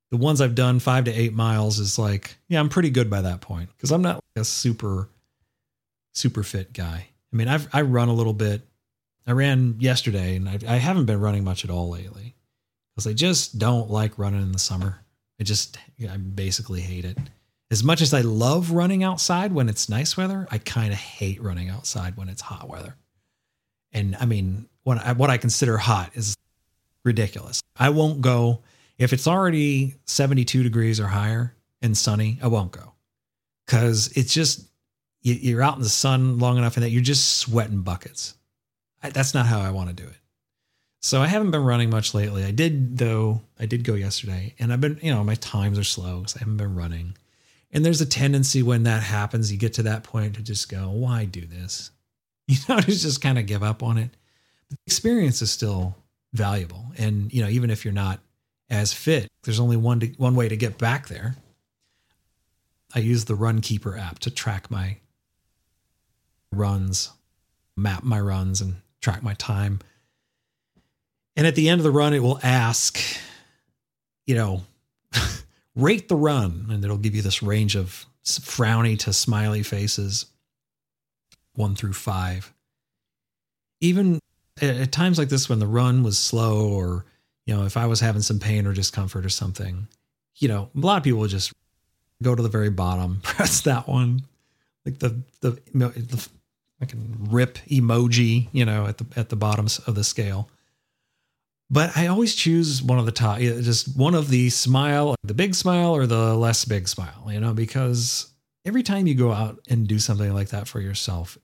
the 0.09 0.17
ones 0.17 0.39
I've 0.39 0.55
done 0.55 0.79
five 0.79 1.03
to 1.03 1.11
eight 1.11 1.33
miles 1.33 1.79
is 1.79 1.99
like, 1.99 2.37
yeah, 2.47 2.61
I'm 2.61 2.69
pretty 2.69 2.91
good 2.91 3.09
by 3.09 3.21
that 3.21 3.41
point 3.41 3.69
because 3.75 3.91
I'm 3.91 4.01
not 4.01 4.23
a 4.37 4.45
super 4.45 5.09
super 6.13 6.43
fit 6.43 6.71
guy. 6.71 7.07
I 7.33 7.35
mean, 7.35 7.49
I've 7.49 7.67
I 7.73 7.81
run 7.81 8.07
a 8.07 8.13
little 8.13 8.33
bit. 8.33 8.61
I 9.27 9.33
ran 9.33 9.75
yesterday, 9.79 10.37
and 10.37 10.47
I, 10.47 10.59
I 10.65 10.75
haven't 10.77 11.07
been 11.07 11.19
running 11.19 11.43
much 11.43 11.65
at 11.65 11.71
all 11.71 11.89
lately 11.89 12.35
because 12.95 13.07
I 13.07 13.13
just 13.13 13.59
don't 13.59 13.89
like 13.89 14.17
running 14.17 14.41
in 14.41 14.51
the 14.51 14.59
summer. 14.59 14.99
I 15.39 15.43
just 15.43 15.77
I 16.09 16.17
basically 16.17 16.81
hate 16.81 17.05
it. 17.05 17.17
As 17.71 17.83
much 17.83 18.01
as 18.01 18.13
I 18.13 18.21
love 18.21 18.71
running 18.71 19.03
outside 19.03 19.51
when 19.51 19.67
it's 19.69 19.89
nice 19.89 20.15
weather, 20.15 20.47
I 20.51 20.59
kind 20.59 20.93
of 20.93 20.99
hate 20.99 21.41
running 21.41 21.69
outside 21.69 22.15
when 22.15 22.29
it's 22.29 22.41
hot 22.41 22.69
weather. 22.69 22.95
And 23.91 24.15
I 24.19 24.25
mean, 24.25 24.67
what 24.83 24.99
I, 24.99 25.11
what 25.13 25.29
I 25.29 25.37
consider 25.37 25.77
hot 25.77 26.11
is 26.13 26.35
ridiculous. 27.03 27.61
I 27.75 27.89
won't 27.89 28.21
go 28.21 28.61
if 28.97 29.11
it's 29.11 29.27
already 29.27 29.95
72 30.05 30.63
degrees 30.63 30.99
or 30.99 31.07
higher 31.07 31.55
and 31.81 31.97
sunny. 31.97 32.39
I 32.41 32.47
won't 32.47 32.71
go 32.71 32.93
because 33.65 34.07
it's 34.15 34.33
just 34.33 34.67
you're 35.21 35.63
out 35.63 35.75
in 35.75 35.81
the 35.81 35.89
sun 35.89 36.37
long 36.37 36.57
enough 36.57 36.77
and 36.77 36.83
that 36.83 36.91
you're 36.91 37.01
just 37.01 37.37
sweating 37.37 37.81
buckets. 37.81 38.35
That's 39.01 39.33
not 39.33 39.47
how 39.47 39.59
I 39.59 39.71
want 39.71 39.89
to 39.89 39.95
do 39.95 40.07
it. 40.07 40.17
So 41.05 41.21
I 41.21 41.27
haven't 41.27 41.51
been 41.51 41.63
running 41.63 41.91
much 41.91 42.15
lately. 42.15 42.43
I 42.43 42.49
did 42.49 42.97
though. 42.97 43.43
I 43.59 43.67
did 43.67 43.83
go 43.83 43.93
yesterday, 43.93 44.55
and 44.57 44.73
I've 44.73 44.81
been, 44.81 44.97
you 45.03 45.13
know, 45.13 45.23
my 45.23 45.35
times 45.35 45.77
are 45.77 45.83
slow, 45.83 46.21
because 46.21 46.35
I 46.35 46.39
haven't 46.39 46.57
been 46.57 46.73
running. 46.73 47.15
And 47.71 47.85
there's 47.85 48.01
a 48.01 48.07
tendency 48.07 48.63
when 48.63 48.81
that 48.83 49.03
happens, 49.03 49.51
you 49.51 49.59
get 49.59 49.73
to 49.75 49.83
that 49.83 50.01
point 50.01 50.33
to 50.33 50.41
just 50.41 50.67
go, 50.67 50.89
"Why 50.89 51.25
do 51.25 51.45
this?" 51.45 51.91
You 52.47 52.57
know, 52.67 52.79
to 52.79 52.87
just 52.87 53.21
kind 53.21 53.37
of 53.37 53.45
give 53.45 53.61
up 53.61 53.83
on 53.83 53.99
it. 53.99 54.09
But 54.67 54.79
the 54.79 54.83
experience 54.87 55.43
is 55.43 55.51
still 55.51 55.95
valuable, 56.33 56.91
and 56.97 57.31
you 57.31 57.43
know, 57.43 57.49
even 57.49 57.69
if 57.69 57.85
you're 57.85 57.93
not 57.93 58.19
as 58.71 58.91
fit, 58.91 59.29
there's 59.43 59.59
only 59.59 59.77
one 59.77 59.99
to, 59.99 60.07
one 60.17 60.33
way 60.33 60.49
to 60.49 60.57
get 60.57 60.79
back 60.79 61.07
there. 61.07 61.35
I 62.95 62.99
use 62.99 63.25
the 63.25 63.37
Runkeeper 63.37 63.95
app 63.95 64.17
to 64.19 64.31
track 64.31 64.71
my 64.71 64.97
runs, 66.51 67.11
map 67.77 68.03
my 68.03 68.19
runs, 68.19 68.59
and 68.59 68.77
track 69.01 69.21
my 69.21 69.35
time. 69.35 69.81
And 71.35 71.45
at 71.45 71.55
the 71.55 71.69
end 71.69 71.79
of 71.79 71.83
the 71.83 71.91
run, 71.91 72.13
it 72.13 72.19
will 72.19 72.39
ask, 72.43 72.99
you 74.25 74.35
know, 74.35 74.61
rate 75.75 76.07
the 76.07 76.15
run, 76.15 76.67
and 76.69 76.83
it'll 76.83 76.97
give 76.97 77.15
you 77.15 77.21
this 77.21 77.43
range 77.43 77.75
of 77.75 78.05
frowny 78.23 78.97
to 78.99 79.13
smiley 79.13 79.63
faces, 79.63 80.25
one 81.53 81.75
through 81.75 81.93
five. 81.93 82.53
Even 83.81 84.19
at 84.61 84.91
times 84.91 85.17
like 85.17 85.29
this, 85.29 85.49
when 85.49 85.59
the 85.59 85.67
run 85.67 86.03
was 86.03 86.17
slow, 86.17 86.69
or, 86.69 87.05
you 87.45 87.55
know, 87.55 87.65
if 87.65 87.75
I 87.75 87.85
was 87.85 87.99
having 87.99 88.21
some 88.21 88.39
pain 88.39 88.65
or 88.65 88.73
discomfort 88.73 89.25
or 89.25 89.29
something, 89.29 89.87
you 90.37 90.47
know, 90.47 90.69
a 90.75 90.79
lot 90.79 90.97
of 90.97 91.03
people 91.03 91.25
just 91.27 91.51
go 92.23 92.33
to 92.33 92.41
the 92.41 92.49
very 92.49 92.69
bottom, 92.69 93.19
press 93.23 93.61
that 93.61 93.87
one, 93.87 94.21
like 94.85 94.99
the, 94.99 95.19
the, 95.41 95.51
the 95.73 96.27
I 96.81 96.85
can 96.85 97.17
rip 97.29 97.57
emoji, 97.69 98.47
you 98.51 98.65
know, 98.65 98.85
at 98.85 98.97
the 98.97 99.05
at 99.15 99.29
the 99.29 99.35
bottoms 99.35 99.79
of 99.79 99.95
the 99.95 100.03
scale. 100.03 100.49
But 101.69 101.97
I 101.97 102.07
always 102.07 102.35
choose 102.35 102.83
one 102.83 102.99
of 102.99 103.05
the 103.05 103.11
top, 103.11 103.39
just 103.39 103.97
one 103.97 104.13
of 104.13 104.29
the 104.29 104.49
smile, 104.49 105.15
the 105.23 105.33
big 105.33 105.55
smile 105.55 105.95
or 105.95 106.05
the 106.05 106.35
less 106.35 106.63
big 106.63 106.87
smile, 106.87 107.27
you 107.29 107.39
know, 107.39 107.53
because 107.53 108.31
every 108.65 108.83
time 108.83 109.07
you 109.07 109.15
go 109.15 109.31
out 109.31 109.59
and 109.67 109.87
do 109.87 109.97
something 109.97 110.33
like 110.33 110.49
that 110.49 110.67
for 110.67 110.79
yourself, 110.79 111.37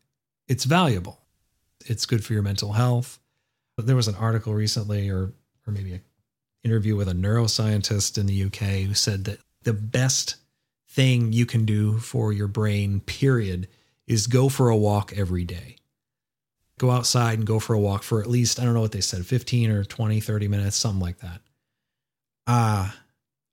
it's 0.48 0.66
valuable. 0.66 1.20
It's 1.86 2.06
good 2.06 2.24
for 2.24 2.34
your 2.34 2.44
mental 2.44 2.74
health. 2.74 3.20
But 3.76 3.88
There 3.88 3.96
was 3.96 4.08
an 4.08 4.16
article 4.16 4.54
recently, 4.54 5.10
or 5.10 5.34
or 5.66 5.74
maybe 5.74 5.94
an 5.94 6.02
interview 6.64 6.96
with 6.96 7.08
a 7.08 7.14
neuroscientist 7.14 8.18
in 8.18 8.26
the 8.26 8.44
UK 8.44 8.86
who 8.86 8.94
said 8.94 9.26
that 9.26 9.40
the 9.64 9.74
best 9.74 10.36
thing 10.90 11.32
you 11.32 11.46
can 11.46 11.66
do 11.66 11.98
for 11.98 12.34
your 12.34 12.48
brain, 12.48 13.00
period, 13.00 13.68
is 14.08 14.28
go 14.28 14.50
for 14.50 14.70
a 14.70 14.78
walk 14.78 15.14
every 15.16 15.46
day. 15.46 15.78
Go 16.82 16.90
outside 16.90 17.38
and 17.38 17.46
go 17.46 17.60
for 17.60 17.76
a 17.76 17.80
walk 17.80 18.02
for 18.02 18.22
at 18.22 18.28
least, 18.28 18.60
I 18.60 18.66
don't 18.66 18.74
know 18.74 18.82
what 18.82 18.92
they 18.92 19.02
said, 19.02 19.24
15 19.24 19.70
or 19.70 19.84
20, 19.84 20.20
30 20.20 20.48
minutes, 20.48 20.76
something 20.76 21.00
like 21.00 21.20
that. 21.20 21.40
Uh, 22.48 22.90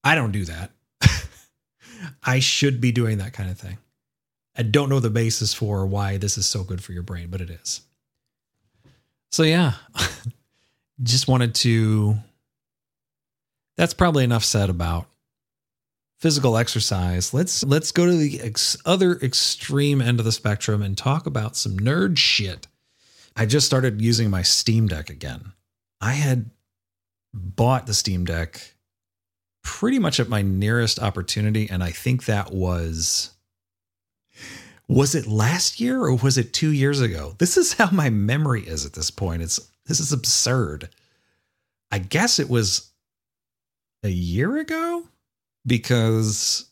I 0.02 0.14
don't 0.14 0.32
do 0.32 0.46
that. 0.46 0.70
I 2.24 2.38
should 2.38 2.80
be 2.80 2.90
doing 2.90 3.18
that 3.18 3.34
kind 3.34 3.50
of 3.50 3.58
thing. 3.58 3.76
I 4.56 4.62
don't 4.62 4.88
know 4.88 4.98
the 4.98 5.10
basis 5.10 5.52
for 5.52 5.86
why 5.86 6.16
this 6.16 6.38
is 6.38 6.46
so 6.46 6.64
good 6.64 6.82
for 6.82 6.92
your 6.92 7.02
brain, 7.02 7.28
but 7.30 7.42
it 7.42 7.50
is. 7.50 7.82
So, 9.30 9.42
yeah, 9.42 9.74
just 11.02 11.28
wanted 11.28 11.54
to. 11.56 12.16
That's 13.76 13.94
probably 13.94 14.24
enough 14.24 14.42
said 14.42 14.70
about 14.70 15.06
physical 16.18 16.56
exercise. 16.56 17.34
Let's 17.34 17.62
let's 17.62 17.92
go 17.92 18.06
to 18.06 18.16
the 18.16 18.40
ex- 18.40 18.78
other 18.86 19.16
extreme 19.18 20.00
end 20.00 20.18
of 20.18 20.24
the 20.24 20.32
spectrum 20.32 20.82
and 20.82 20.96
talk 20.96 21.26
about 21.26 21.56
some 21.56 21.78
nerd 21.78 22.16
shit. 22.16 22.66
I 23.38 23.46
just 23.46 23.66
started 23.66 24.02
using 24.02 24.30
my 24.30 24.42
Steam 24.42 24.88
Deck 24.88 25.10
again. 25.10 25.52
I 26.00 26.14
had 26.14 26.50
bought 27.32 27.86
the 27.86 27.94
Steam 27.94 28.24
Deck 28.24 28.74
pretty 29.62 30.00
much 30.00 30.18
at 30.18 30.28
my 30.28 30.42
nearest 30.42 30.98
opportunity 30.98 31.68
and 31.70 31.84
I 31.84 31.90
think 31.90 32.24
that 32.24 32.52
was 32.52 33.30
was 34.88 35.14
it 35.14 35.26
last 35.26 35.78
year 35.78 36.00
or 36.00 36.16
was 36.16 36.38
it 36.38 36.54
2 36.54 36.72
years 36.72 37.00
ago? 37.00 37.34
This 37.38 37.56
is 37.56 37.74
how 37.74 37.90
my 37.90 38.10
memory 38.10 38.62
is 38.62 38.86
at 38.86 38.94
this 38.94 39.10
point. 39.10 39.42
It's 39.42 39.60
this 39.86 40.00
is 40.00 40.12
absurd. 40.12 40.88
I 41.92 41.98
guess 41.98 42.38
it 42.38 42.48
was 42.48 42.90
a 44.02 44.08
year 44.08 44.56
ago 44.56 45.06
because 45.66 46.64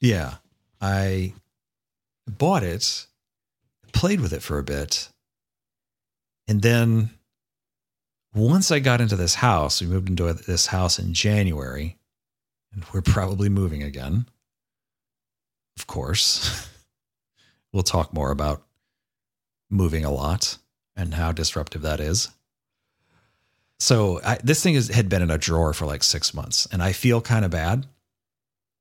yeah, 0.00 0.34
I 0.80 1.32
bought 2.26 2.62
it, 2.62 3.06
played 3.92 4.20
with 4.20 4.32
it 4.32 4.42
for 4.42 4.58
a 4.58 4.64
bit, 4.64 5.08
and 6.48 6.62
then 6.62 7.10
once 8.34 8.70
I 8.70 8.78
got 8.78 9.00
into 9.00 9.16
this 9.16 9.36
house, 9.36 9.80
we 9.80 9.86
moved 9.86 10.08
into 10.08 10.32
this 10.32 10.66
house 10.66 10.98
in 10.98 11.14
January, 11.14 11.96
and 12.72 12.84
we're 12.92 13.02
probably 13.02 13.48
moving 13.48 13.82
again. 13.82 14.26
Of 15.78 15.86
course. 15.86 16.68
we'll 17.72 17.82
talk 17.82 18.12
more 18.12 18.30
about 18.30 18.62
moving 19.70 20.04
a 20.04 20.10
lot 20.10 20.58
and 20.94 21.14
how 21.14 21.32
disruptive 21.32 21.82
that 21.82 22.00
is. 22.00 22.28
So 23.78 24.20
I, 24.24 24.38
this 24.42 24.62
thing 24.62 24.74
is, 24.74 24.88
had 24.88 25.08
been 25.08 25.22
in 25.22 25.30
a 25.30 25.38
drawer 25.38 25.74
for 25.74 25.86
like 25.86 26.02
six 26.02 26.32
months, 26.32 26.66
and 26.72 26.82
I 26.82 26.92
feel 26.92 27.20
kind 27.20 27.44
of 27.44 27.50
bad. 27.50 27.86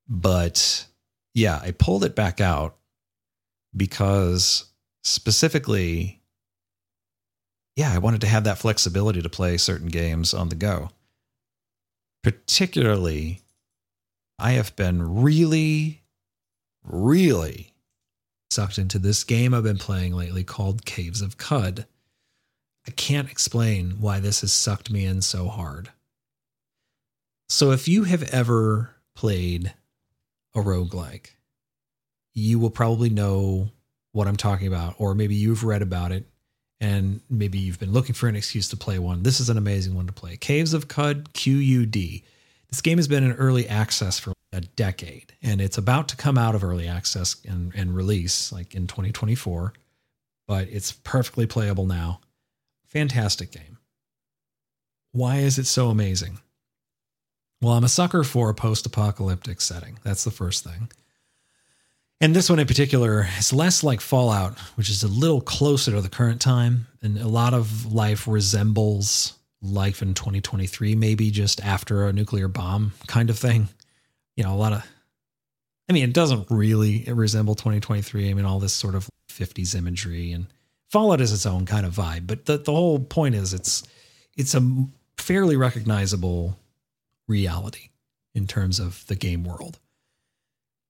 But 0.08 0.86
yeah, 1.34 1.60
I 1.62 1.72
pulled 1.72 2.04
it 2.04 2.16
back 2.16 2.40
out 2.40 2.78
because 3.76 4.66
specifically, 5.04 6.15
yeah, 7.76 7.94
I 7.94 7.98
wanted 7.98 8.22
to 8.22 8.28
have 8.28 8.46
that 8.46 8.58
flexibility 8.58 9.22
to 9.22 9.30
play 9.30 9.58
certain 9.58 9.88
games 9.88 10.34
on 10.34 10.50
the 10.50 10.56
go. 10.56 10.90
Particularly, 12.24 13.42
I 14.40 14.52
have 14.52 14.76
been 14.76 15.22
really, 15.22 16.04
really 16.84 17.74
sucked 18.50 18.78
into 18.78 18.98
this 18.98 19.24
game 19.24 19.54
I've 19.54 19.64
been 19.64 19.78
playing 19.78 20.14
lately 20.14 20.44
called 20.44 20.86
Caves 20.86 21.22
of 21.22 21.38
Qud. 21.38 21.86
I 22.88 22.92
can't 22.92 23.30
explain 23.30 24.00
why 24.00 24.20
this 24.20 24.42
has 24.42 24.54
sucked 24.54 24.90
me 24.90 25.06
in 25.06 25.22
so 25.22 25.48
hard. 25.48 25.90
So, 27.50 27.72
if 27.72 27.88
you 27.88 28.06
have 28.06 28.24
ever 28.24 28.96
played 29.16 29.74
a 30.56 30.62
roguelike, 30.62 31.32
you 32.34 32.58
will 32.58 32.70
probably 32.70 33.10
know 33.10 33.70
what 34.14 34.28
I'm 34.28 34.38
talking 34.38 34.68
about, 34.68 34.96
or 34.98 35.14
maybe 35.14 35.36
you've 35.36 35.64
read 35.64 35.82
about 35.82 36.12
it 36.12 36.26
and 36.82 37.22
maybe 37.30 37.58
you've 37.58 37.80
been 37.80 37.94
looking 37.94 38.16
for 38.16 38.28
an 38.28 38.36
excuse 38.36 38.68
to 38.70 38.78
play 38.78 39.00
one. 39.00 39.24
This 39.24 39.40
is 39.40 39.50
an 39.50 39.58
amazing 39.58 39.96
one 39.96 40.08
to 40.08 40.14
play. 40.14 40.38
Caves 40.38 40.74
of 40.74 40.88
Cud 40.88 41.34
QUD. 41.34 41.94
This 41.94 42.82
game 42.82 42.98
has 42.98 43.08
been 43.08 43.24
in 43.24 43.34
early 43.34 43.68
access 43.68 44.20
for 44.20 44.34
a 44.52 44.62
decade, 44.62 45.34
and 45.42 45.62
it's 45.62 45.78
about 45.78 46.08
to 46.10 46.16
come 46.16 46.38
out 46.38 46.56
of 46.56 46.64
early 46.64 46.88
access 46.88 47.38
and, 47.48 47.74
and 47.76 47.96
release 47.96 48.52
like 48.52 48.76
in 48.76 48.88
2024, 48.88 49.74
but 50.48 50.68
it's 50.70 50.92
perfectly 50.92 51.46
playable 51.46 51.86
now. 51.86 52.20
Fantastic 52.88 53.52
game. 53.52 53.78
Why 55.12 55.38
is 55.38 55.58
it 55.58 55.66
so 55.66 55.90
amazing? 55.90 56.40
Well, 57.62 57.74
I'm 57.74 57.84
a 57.84 57.90
sucker 57.90 58.24
for 58.24 58.50
a 58.50 58.54
post 58.54 58.86
apocalyptic 58.86 59.62
setting. 59.62 59.98
That's 60.04 60.24
the 60.24 60.32
first 60.32 60.64
thing. 60.64 60.90
And 62.26 62.36
this 62.36 62.50
one 62.50 62.58
in 62.58 62.66
particular 62.66 63.28
is 63.38 63.54
less 63.54 63.84
like 63.84 64.02
Fallout, 64.02 64.58
which 64.78 64.90
is 64.90 65.04
a 65.04 65.08
little 65.08 65.42
closer 65.42 65.92
to 65.92 66.02
the 66.02 66.10
current 66.10 66.42
time. 66.42 66.88
And 67.04 67.20
a 67.20 67.28
lot 67.28 67.54
of 67.54 67.94
life 67.94 68.28
resembles 68.28 69.38
life 69.62 70.02
in 70.02 70.16
2023, 70.16 70.96
maybe 70.96 71.30
just 71.30 71.64
after 71.64 72.08
a 72.08 72.14
nuclear 72.14 72.48
bomb 72.48 72.94
kind 73.06 73.30
of 73.30 73.38
thing. 73.38 73.70
You 74.36 74.44
know, 74.44 74.56
a 74.56 74.58
lot 74.58 74.74
of, 74.74 74.84
I 75.88 75.94
mean, 75.94 76.04
it 76.04 76.14
doesn't 76.14 76.48
really 76.50 77.04
resemble 77.08 77.54
2023. 77.54 78.32
I 78.32 78.34
mean, 78.34 78.44
all 78.44 78.60
this 78.60 78.74
sort 78.74 78.96
of 78.96 79.08
50s 79.32 79.76
imagery 79.76 80.32
and 80.32 80.48
Fallout 80.90 81.22
is 81.22 81.32
its 81.32 81.46
own 81.46 81.68
kind 81.68 81.86
of 81.86 81.94
vibe, 81.94 82.26
but 82.26 82.46
the, 82.46 82.58
the 82.58 82.72
whole 82.72 82.98
point 82.98 83.36
is 83.36 83.54
it's 83.54 83.84
it's 84.36 84.56
a 84.56 84.88
fairly 85.20 85.58
recognizable 85.58 86.58
reality 87.28 87.90
in 88.34 88.48
terms 88.48 88.80
of 88.80 89.06
the 89.06 89.16
game 89.16 89.44
world. 89.44 89.78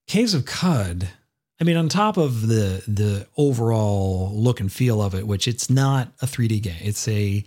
Caves 0.07 0.33
of 0.33 0.45
Qud, 0.45 1.09
I 1.59 1.63
mean, 1.63 1.77
on 1.77 1.89
top 1.89 2.17
of 2.17 2.47
the 2.47 2.83
the 2.87 3.27
overall 3.37 4.31
look 4.33 4.59
and 4.59 4.71
feel 4.71 5.01
of 5.01 5.15
it, 5.15 5.25
which 5.25 5.47
it's 5.47 5.69
not 5.69 6.11
a 6.21 6.25
3D 6.25 6.61
game. 6.61 6.75
It's 6.81 7.07
a 7.07 7.45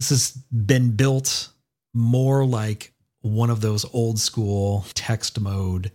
this 0.00 0.10
has 0.10 0.30
been 0.30 0.96
built 0.96 1.48
more 1.94 2.44
like 2.44 2.92
one 3.20 3.50
of 3.50 3.60
those 3.60 3.84
old 3.94 4.18
school 4.18 4.84
text 4.94 5.40
mode 5.40 5.92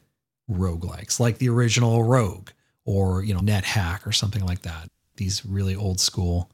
roguelikes, 0.50 1.20
like 1.20 1.40
the 1.40 1.50
original 1.50 2.04
Rogue 2.04 2.50
or 2.86 3.24
you 3.24 3.34
know 3.34 3.42
NetHack 3.42 4.08
or 4.08 4.12
something 4.12 4.46
like 4.46 4.62
that 4.62 4.90
these 5.18 5.46
really 5.46 5.76
old 5.76 6.00
school 6.00 6.50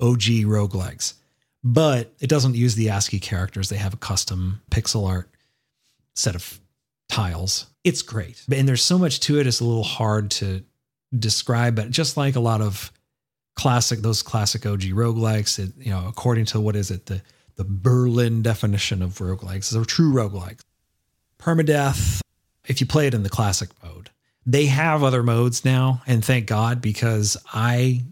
OG 0.00 0.22
roguelikes. 0.46 1.14
But 1.62 2.12
it 2.20 2.28
doesn't 2.28 2.56
use 2.56 2.74
the 2.74 2.90
ASCII 2.90 3.20
characters. 3.20 3.68
They 3.68 3.76
have 3.76 3.94
a 3.94 3.98
custom 3.98 4.62
pixel 4.70 5.06
art 5.08 5.30
set 6.14 6.34
of 6.34 6.60
tiles. 7.08 7.66
It's 7.84 8.02
great. 8.02 8.42
And 8.52 8.68
there's 8.68 8.82
so 8.82 8.98
much 8.98 9.20
to 9.20 9.38
it, 9.38 9.46
it's 9.46 9.60
a 9.60 9.64
little 9.64 9.84
hard 9.84 10.30
to 10.32 10.64
describe, 11.16 11.76
but 11.76 11.90
just 11.90 12.16
like 12.16 12.36
a 12.36 12.40
lot 12.40 12.60
of 12.60 12.90
classic, 13.54 14.00
those 14.00 14.22
classic 14.22 14.66
OG 14.66 14.80
roguelikes, 14.80 15.58
it, 15.58 15.72
you 15.78 15.90
know, 15.90 16.06
according 16.08 16.46
to 16.46 16.60
what 16.60 16.76
is 16.76 16.90
it, 16.90 17.06
the 17.06 17.22
the 17.56 17.64
Berlin 17.64 18.42
definition 18.42 19.00
of 19.00 19.18
roguelikes, 19.18 19.70
they're 19.70 19.84
true 19.84 20.12
roguelikes. 20.12 20.62
Permadeath, 21.38 22.20
if 22.66 22.80
you 22.80 22.86
play 22.86 23.06
it 23.06 23.14
in 23.14 23.22
the 23.22 23.30
classic 23.30 23.70
mode, 23.82 24.10
they 24.46 24.66
have 24.66 25.02
other 25.02 25.22
modes 25.22 25.64
now, 25.64 26.02
and 26.06 26.24
thank 26.24 26.46
God 26.46 26.80
because 26.80 27.36
I 27.52 28.02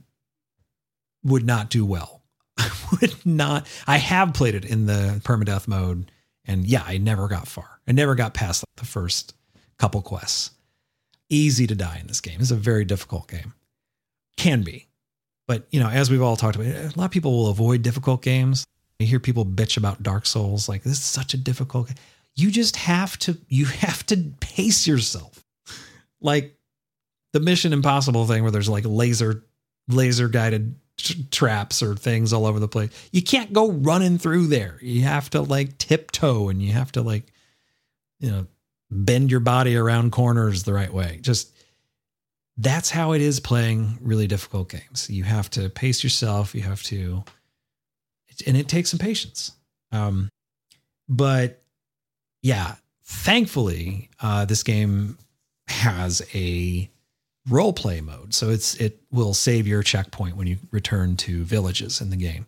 would 1.24 1.44
not 1.44 1.70
do 1.70 1.84
well. 1.84 2.22
I 2.58 2.70
would 3.00 3.26
not. 3.26 3.66
I 3.86 3.96
have 3.98 4.34
played 4.34 4.54
it 4.54 4.64
in 4.64 4.86
the 4.86 5.20
permadeath 5.24 5.68
mode, 5.68 6.10
and 6.44 6.64
yeah, 6.64 6.84
I 6.86 6.98
never 6.98 7.28
got 7.28 7.48
far. 7.48 7.71
I 7.86 7.92
never 7.92 8.14
got 8.14 8.34
past 8.34 8.64
the 8.76 8.84
first 8.84 9.34
couple 9.78 10.02
quests. 10.02 10.50
Easy 11.28 11.66
to 11.66 11.74
die 11.74 11.98
in 12.00 12.06
this 12.06 12.20
game. 12.20 12.38
It's 12.40 12.50
a 12.50 12.56
very 12.56 12.84
difficult 12.84 13.28
game. 13.28 13.54
Can 14.36 14.62
be. 14.62 14.88
But, 15.48 15.66
you 15.70 15.80
know, 15.80 15.88
as 15.88 16.10
we've 16.10 16.22
all 16.22 16.36
talked 16.36 16.56
about, 16.56 16.68
a 16.68 16.92
lot 16.96 17.06
of 17.06 17.10
people 17.10 17.32
will 17.32 17.48
avoid 17.48 17.82
difficult 17.82 18.22
games. 18.22 18.66
You 18.98 19.06
hear 19.06 19.20
people 19.20 19.44
bitch 19.44 19.76
about 19.76 20.02
Dark 20.02 20.26
Souls, 20.26 20.68
like, 20.68 20.82
this 20.82 20.92
is 20.92 21.04
such 21.04 21.34
a 21.34 21.36
difficult 21.36 21.88
game. 21.88 21.96
You 22.36 22.50
just 22.50 22.76
have 22.76 23.18
to, 23.20 23.36
you 23.48 23.66
have 23.66 24.06
to 24.06 24.16
pace 24.40 24.86
yourself 24.86 25.44
like 26.20 26.56
the 27.32 27.40
Mission 27.40 27.72
Impossible 27.72 28.26
thing 28.26 28.42
where 28.42 28.52
there's 28.52 28.68
like 28.68 28.84
laser 28.86 29.44
laser 29.88 30.28
guided 30.28 30.76
traps 31.30 31.82
or 31.82 31.96
things 31.96 32.32
all 32.32 32.46
over 32.46 32.60
the 32.60 32.68
place. 32.68 32.90
You 33.10 33.22
can't 33.22 33.52
go 33.52 33.72
running 33.72 34.18
through 34.18 34.46
there. 34.46 34.78
You 34.80 35.02
have 35.02 35.30
to 35.30 35.42
like 35.42 35.78
tiptoe 35.78 36.48
and 36.48 36.62
you 36.62 36.72
have 36.72 36.92
to 36.92 37.02
like 37.02 37.31
you 38.22 38.30
know 38.30 38.46
bend 38.90 39.30
your 39.30 39.40
body 39.40 39.76
around 39.76 40.12
corners 40.12 40.62
the 40.62 40.72
right 40.72 40.92
way. 40.92 41.18
Just 41.20 41.54
that's 42.56 42.90
how 42.90 43.12
it 43.12 43.22
is 43.22 43.40
playing 43.40 43.98
really 44.00 44.26
difficult 44.26 44.68
games. 44.68 45.08
You 45.10 45.24
have 45.24 45.50
to 45.50 45.68
pace 45.68 46.02
yourself, 46.04 46.54
you 46.54 46.62
have 46.62 46.82
to 46.84 47.24
and 48.46 48.56
it 48.56 48.68
takes 48.68 48.90
some 48.90 48.98
patience. 48.98 49.52
Um 49.90 50.28
but 51.08 51.62
yeah, 52.42 52.76
thankfully, 53.04 54.10
uh, 54.20 54.44
this 54.44 54.62
game 54.62 55.18
has 55.68 56.22
a 56.34 56.90
role 57.48 57.72
play 57.72 58.00
mode. 58.00 58.34
So 58.34 58.50
it's 58.50 58.74
it 58.76 59.00
will 59.10 59.34
save 59.34 59.66
your 59.66 59.82
checkpoint 59.82 60.36
when 60.36 60.46
you 60.46 60.58
return 60.70 61.16
to 61.18 61.44
villages 61.44 62.00
in 62.00 62.10
the 62.10 62.16
game, 62.16 62.46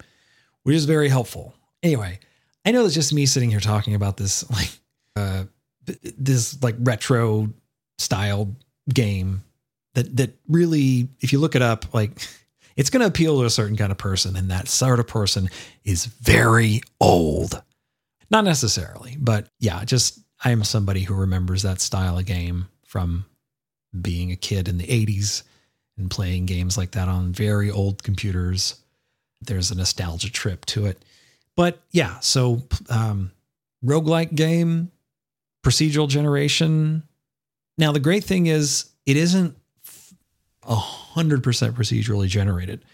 which 0.63 0.77
is 0.77 0.85
very 0.85 1.09
helpful. 1.09 1.55
Anyway, 1.83 2.19
I 2.65 2.71
know 2.71 2.85
it's 2.85 2.95
just 2.95 3.13
me 3.13 3.27
sitting 3.27 3.51
here 3.51 3.61
talking 3.61 3.95
about 3.95 4.17
this 4.17 4.49
like 4.51 4.71
uh 5.17 5.45
this 6.19 6.63
like 6.63 6.77
retro 6.79 7.49
styled 7.99 8.55
game 8.93 9.43
that 9.95 10.17
that 10.17 10.37
really 10.49 11.09
if 11.21 11.33
you 11.33 11.39
look 11.39 11.55
it 11.55 11.63
up 11.63 11.95
like 11.95 12.27
it's 12.77 12.91
going 12.91 13.01
to 13.01 13.07
appeal 13.07 13.39
to 13.39 13.45
a 13.45 13.51
certain 13.51 13.77
kind 13.77 13.93
of 13.93 13.99
person, 13.99 14.37
and 14.37 14.51
that 14.51 14.69
sort 14.69 15.01
of 15.01 15.07
person 15.07 15.49
is 15.85 16.07
very 16.07 16.81
old. 17.01 17.63
Not 18.31 18.45
necessarily, 18.45 19.17
but 19.19 19.49
yeah, 19.61 19.85
just 19.85 20.19
I 20.45 20.51
am 20.51 20.65
somebody 20.65 21.03
who 21.03 21.15
remembers 21.15 21.63
that 21.63 21.81
style 21.81 22.19
of 22.19 22.27
game 22.27 22.67
from 22.85 23.27
being 24.01 24.33
a 24.33 24.37
kid 24.37 24.69
in 24.69 24.79
the 24.79 24.87
80s 24.87 25.45
and 25.97 26.11
playing 26.11 26.47
games 26.47 26.77
like 26.77 26.93
that 26.93 27.09
on 27.09 27.33
very 27.33 27.71
old 27.71 28.03
computers. 28.03 28.77
There's 29.43 29.71
a 29.71 29.77
nostalgia 29.77 30.33
trip 30.33 30.65
to 30.67 30.87
it. 30.87 31.05
But 31.55 31.81
yeah, 31.93 32.19
so 32.19 32.63
um, 32.89 33.31
roguelike 33.85 34.35
game, 34.35 34.91
procedural 35.65 36.09
generation. 36.09 37.03
Now, 37.79 37.91
the 37.91 38.01
great 38.01 38.23
thing 38.23 38.47
is 38.47 38.91
it 39.07 39.17
isn't 39.17 39.57
a 40.63 40.75
hundred 40.75 41.43
percent 41.43 41.75
procedurally 41.75 42.29
generated. 42.29 42.85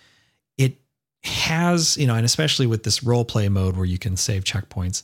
It 0.56 0.78
has, 1.22 1.96
you 1.96 2.06
know, 2.06 2.14
and 2.14 2.24
especially 2.24 2.66
with 2.66 2.84
this 2.84 3.02
role 3.02 3.24
play 3.24 3.48
mode 3.48 3.76
where 3.76 3.84
you 3.84 3.98
can 3.98 4.16
save 4.16 4.44
checkpoints, 4.44 5.02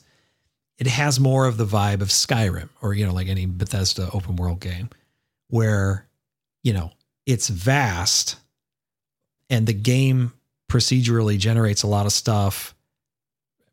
it 0.78 0.86
has 0.86 1.20
more 1.20 1.46
of 1.46 1.56
the 1.56 1.66
vibe 1.66 2.00
of 2.00 2.08
Skyrim 2.08 2.68
or, 2.80 2.94
you 2.94 3.06
know, 3.06 3.12
like 3.12 3.28
any 3.28 3.46
Bethesda 3.46 4.10
open 4.12 4.36
world 4.36 4.60
game 4.60 4.90
where, 5.48 6.06
you 6.62 6.72
know, 6.72 6.92
it's 7.26 7.48
vast 7.48 8.36
and 9.50 9.66
the 9.66 9.72
game 9.72 10.32
procedurally 10.68 11.38
generates 11.38 11.82
a 11.82 11.86
lot 11.86 12.06
of 12.06 12.12
stuff 12.12 12.74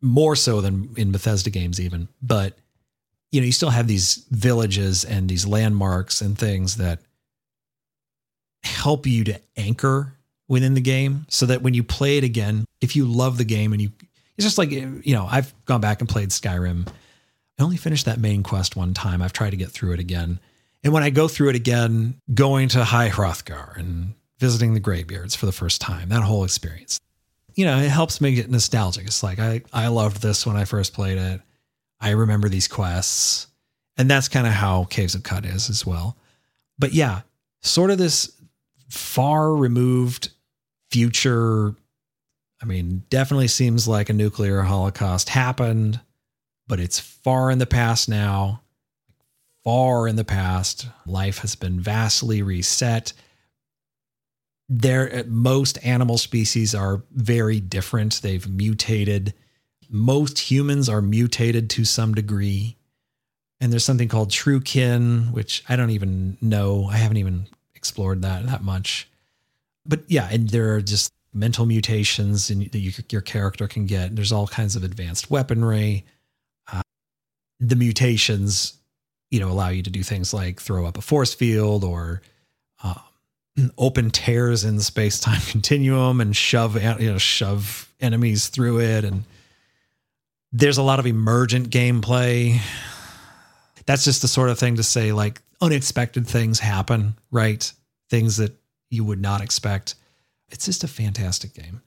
more 0.01 0.35
so 0.35 0.61
than 0.61 0.89
in 0.97 1.11
Bethesda 1.11 1.49
games 1.49 1.79
even 1.79 2.07
but 2.21 2.57
you 3.33 3.41
know 3.41 3.45
you 3.45 3.51
still 3.51 3.69
have 3.69 3.87
these 3.87 4.25
villages 4.31 5.03
and 5.03 5.27
these 5.27 5.45
landmarks 5.45 6.21
and 6.21 6.37
things 6.37 6.77
that 6.77 6.99
help 8.63 9.05
you 9.05 9.25
to 9.25 9.39
anchor 9.57 10.13
within 10.47 10.73
the 10.73 10.81
game 10.81 11.25
so 11.29 11.45
that 11.45 11.61
when 11.61 11.73
you 11.73 11.83
play 11.83 12.17
it 12.17 12.23
again 12.23 12.63
if 12.79 12.95
you 12.95 13.05
love 13.05 13.37
the 13.37 13.43
game 13.43 13.73
and 13.73 13.81
you 13.81 13.91
it's 14.37 14.45
just 14.45 14.57
like 14.57 14.71
you 14.71 15.01
know 15.07 15.27
I've 15.29 15.53
gone 15.65 15.81
back 15.81 15.99
and 15.99 16.09
played 16.09 16.29
Skyrim 16.29 16.87
I 17.59 17.63
only 17.63 17.77
finished 17.77 18.05
that 18.05 18.19
main 18.19 18.41
quest 18.41 18.77
one 18.77 18.93
time 18.93 19.21
I've 19.21 19.33
tried 19.33 19.51
to 19.51 19.57
get 19.57 19.69
through 19.71 19.93
it 19.93 19.99
again 19.99 20.39
and 20.83 20.91
when 20.91 21.03
I 21.03 21.09
go 21.09 21.27
through 21.27 21.49
it 21.49 21.55
again, 21.55 22.19
going 22.33 22.67
to 22.69 22.83
High 22.83 23.09
Hrothgar 23.09 23.77
and 23.77 24.13
visiting 24.39 24.73
the 24.73 24.81
Greybeards 24.81 25.35
for 25.35 25.45
the 25.45 25.51
first 25.51 25.79
time, 25.79 26.09
that 26.09 26.23
whole 26.23 26.43
experience, 26.43 26.99
you 27.55 27.65
know, 27.65 27.77
it 27.77 27.89
helps 27.89 28.19
make 28.19 28.37
it 28.37 28.49
nostalgic. 28.49 29.05
It's 29.05 29.23
like, 29.23 29.39
I, 29.39 29.61
I 29.71 29.87
loved 29.87 30.21
this 30.21 30.45
when 30.45 30.57
I 30.57 30.65
first 30.65 30.93
played 30.93 31.17
it. 31.17 31.41
I 32.03 32.11
remember 32.11 32.49
these 32.49 32.67
quests. 32.67 33.47
And 33.97 34.09
that's 34.09 34.27
kind 34.27 34.47
of 34.47 34.53
how 34.53 34.85
Caves 34.85 35.15
of 35.15 35.23
Qud 35.23 35.45
is 35.45 35.69
as 35.69 35.85
well. 35.85 36.17
But 36.77 36.93
yeah, 36.93 37.21
sort 37.61 37.91
of 37.91 37.97
this 37.97 38.31
far 38.89 39.55
removed 39.55 40.29
future. 40.91 41.75
I 42.61 42.65
mean, 42.65 43.03
definitely 43.09 43.47
seems 43.47 43.87
like 43.87 44.09
a 44.09 44.13
nuclear 44.13 44.61
holocaust 44.61 45.29
happened, 45.29 45.99
but 46.67 46.79
it's 46.79 46.99
far 46.99 47.51
in 47.51 47.59
the 47.59 47.65
past 47.65 48.09
now 48.09 48.63
far 49.63 50.07
in 50.07 50.15
the 50.15 50.25
past. 50.25 50.87
Life 51.05 51.39
has 51.39 51.55
been 51.55 51.79
vastly 51.79 52.41
reset. 52.41 53.13
There, 54.69 55.13
eh, 55.13 55.23
most 55.27 55.83
animal 55.83 56.17
species 56.17 56.75
are 56.75 57.03
very 57.11 57.59
different. 57.59 58.21
They've 58.21 58.47
mutated. 58.47 59.33
Most 59.93 60.39
humans 60.39 60.89
are 60.89 61.01
mutated 61.01 61.69
to 61.71 61.85
some 61.85 62.13
degree. 62.13 62.75
And 63.61 63.71
there's 63.71 63.85
something 63.85 64.09
called 64.09 64.31
true 64.31 64.59
kin, 64.59 65.31
which 65.31 65.63
I 65.69 65.77
don't 65.77 65.91
even 65.91 66.37
know. 66.41 66.87
I 66.91 66.97
haven't 66.97 67.17
even 67.17 67.47
explored 67.75 68.21
that 68.23 68.45
that 68.47 68.63
much. 68.63 69.07
But 69.85 70.01
yeah, 70.07 70.27
and 70.29 70.49
there 70.49 70.73
are 70.73 70.81
just 70.81 71.13
mental 71.33 71.65
mutations 71.65 72.49
that 72.49 72.75
you, 72.75 72.91
your 73.09 73.21
character 73.21 73.67
can 73.67 73.85
get. 73.85 74.15
There's 74.15 74.33
all 74.33 74.47
kinds 74.47 74.75
of 74.75 74.83
advanced 74.83 75.31
weaponry. 75.31 76.05
Uh, 76.71 76.81
the 77.61 77.77
mutations 77.77 78.73
you 79.33 79.39
know, 79.39 79.49
allow 79.49 79.69
you 79.69 79.81
to 79.81 79.89
do 79.89 80.03
things 80.03 80.31
like 80.31 80.61
throw 80.61 80.85
up 80.85 80.95
a 80.95 81.01
force 81.01 81.33
field 81.33 81.83
or 81.83 82.21
um, 82.83 83.71
open 83.79 84.11
tears 84.11 84.63
in 84.63 84.75
the 84.75 84.83
space 84.83 85.19
time 85.19 85.41
continuum 85.49 86.21
and 86.21 86.35
shove, 86.35 86.75
you 87.01 87.11
know, 87.11 87.17
shove 87.17 87.91
enemies 87.99 88.49
through 88.49 88.79
it. 88.79 89.03
And 89.03 89.23
there's 90.53 90.77
a 90.77 90.83
lot 90.83 90.99
of 90.99 91.07
emergent 91.07 91.69
gameplay. 91.69 92.59
That's 93.85 94.05
just 94.05 94.21
the 94.21 94.27
sort 94.27 94.49
of 94.49 94.59
thing 94.59 94.75
to 94.75 94.83
say, 94.83 95.11
like, 95.11 95.41
unexpected 95.59 96.27
things 96.27 96.59
happen, 96.59 97.15
right? 97.31 97.69
Things 98.09 98.37
that 98.37 98.55
you 98.89 99.03
would 99.03 99.19
not 99.19 99.41
expect. 99.41 99.95
It's 100.49 100.65
just 100.65 100.83
a 100.83 100.87
fantastic 100.87 101.53
game. 101.53 101.81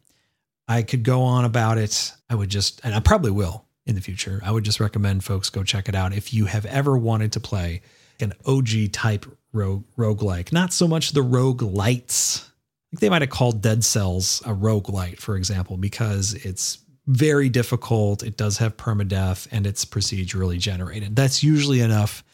I 0.67 0.83
could 0.83 1.05
go 1.05 1.23
on 1.23 1.45
about 1.45 1.79
it. 1.79 2.13
I 2.29 2.35
would 2.35 2.51
just, 2.51 2.81
and 2.83 2.93
I 2.93 3.01
probably 3.01 3.31
will 3.31 3.65
in 3.87 3.95
the 3.95 4.01
future. 4.01 4.41
I 4.45 4.51
would 4.51 4.65
just 4.65 4.81
recommend 4.81 5.23
folks 5.23 5.49
go 5.49 5.63
check 5.63 5.89
it 5.89 5.95
out 5.95 6.13
if 6.13 6.35
you 6.35 6.47
have 6.47 6.67
ever 6.67 6.99
wanted 6.99 7.33
to 7.33 7.41
play 7.41 7.83
an 8.19 8.33
OG 8.45 8.93
type 8.93 9.25
rogue 9.53 9.85
roguelike, 9.97 10.53
not 10.53 10.73
so 10.73 10.89
much 10.89 11.13
the 11.13 11.23
rogue 11.23 11.63
lights. 11.63 12.51
Like 12.93 13.01
they 13.01 13.09
might 13.09 13.23
have 13.23 13.31
called 13.31 13.63
Dead 13.63 13.85
Cells 13.85 14.43
a 14.45 14.53
rogue 14.53 14.89
light, 14.89 15.21
for 15.21 15.37
example, 15.37 15.77
because 15.77 16.35
it's 16.35 16.79
very 17.07 17.49
difficult. 17.49 18.23
It 18.23 18.37
does 18.37 18.59
have 18.59 18.77
permadeath 18.77 19.47
and 19.53 19.67
it's 19.67 19.85
procedurally 19.85 20.59
generated. 20.59 21.15
That's 21.15 21.43
usually 21.43 21.81
enough 21.81 22.25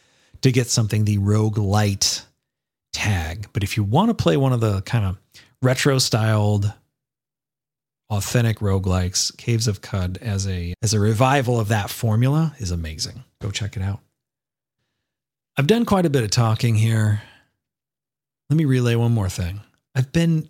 to 0.41 0.51
get 0.51 0.67
something 0.67 1.05
the 1.05 1.19
rogue 1.19 1.57
light 1.57 2.25
tag. 2.91 3.47
But 3.53 3.63
if 3.63 3.77
you 3.77 3.83
want 3.83 4.09
to 4.09 4.13
play 4.13 4.37
one 4.37 4.53
of 4.53 4.61
the 4.61 4.81
kind 4.81 5.05
of 5.05 5.17
retro 5.61 5.99
styled 5.99 6.71
authentic 8.09 8.59
roguelikes, 8.59 9.35
Caves 9.37 9.67
of 9.67 9.81
Qud 9.81 10.21
as 10.21 10.47
a 10.47 10.73
as 10.81 10.93
a 10.93 10.99
revival 10.99 11.59
of 11.59 11.69
that 11.69 11.89
formula 11.89 12.55
is 12.57 12.71
amazing. 12.71 13.23
Go 13.41 13.51
check 13.51 13.75
it 13.75 13.83
out. 13.83 13.99
I've 15.57 15.67
done 15.67 15.85
quite 15.85 16.05
a 16.05 16.09
bit 16.09 16.23
of 16.23 16.31
talking 16.31 16.75
here. 16.75 17.21
Let 18.49 18.57
me 18.57 18.65
relay 18.65 18.95
one 18.95 19.11
more 19.11 19.29
thing. 19.29 19.61
I've 19.95 20.11
been 20.11 20.49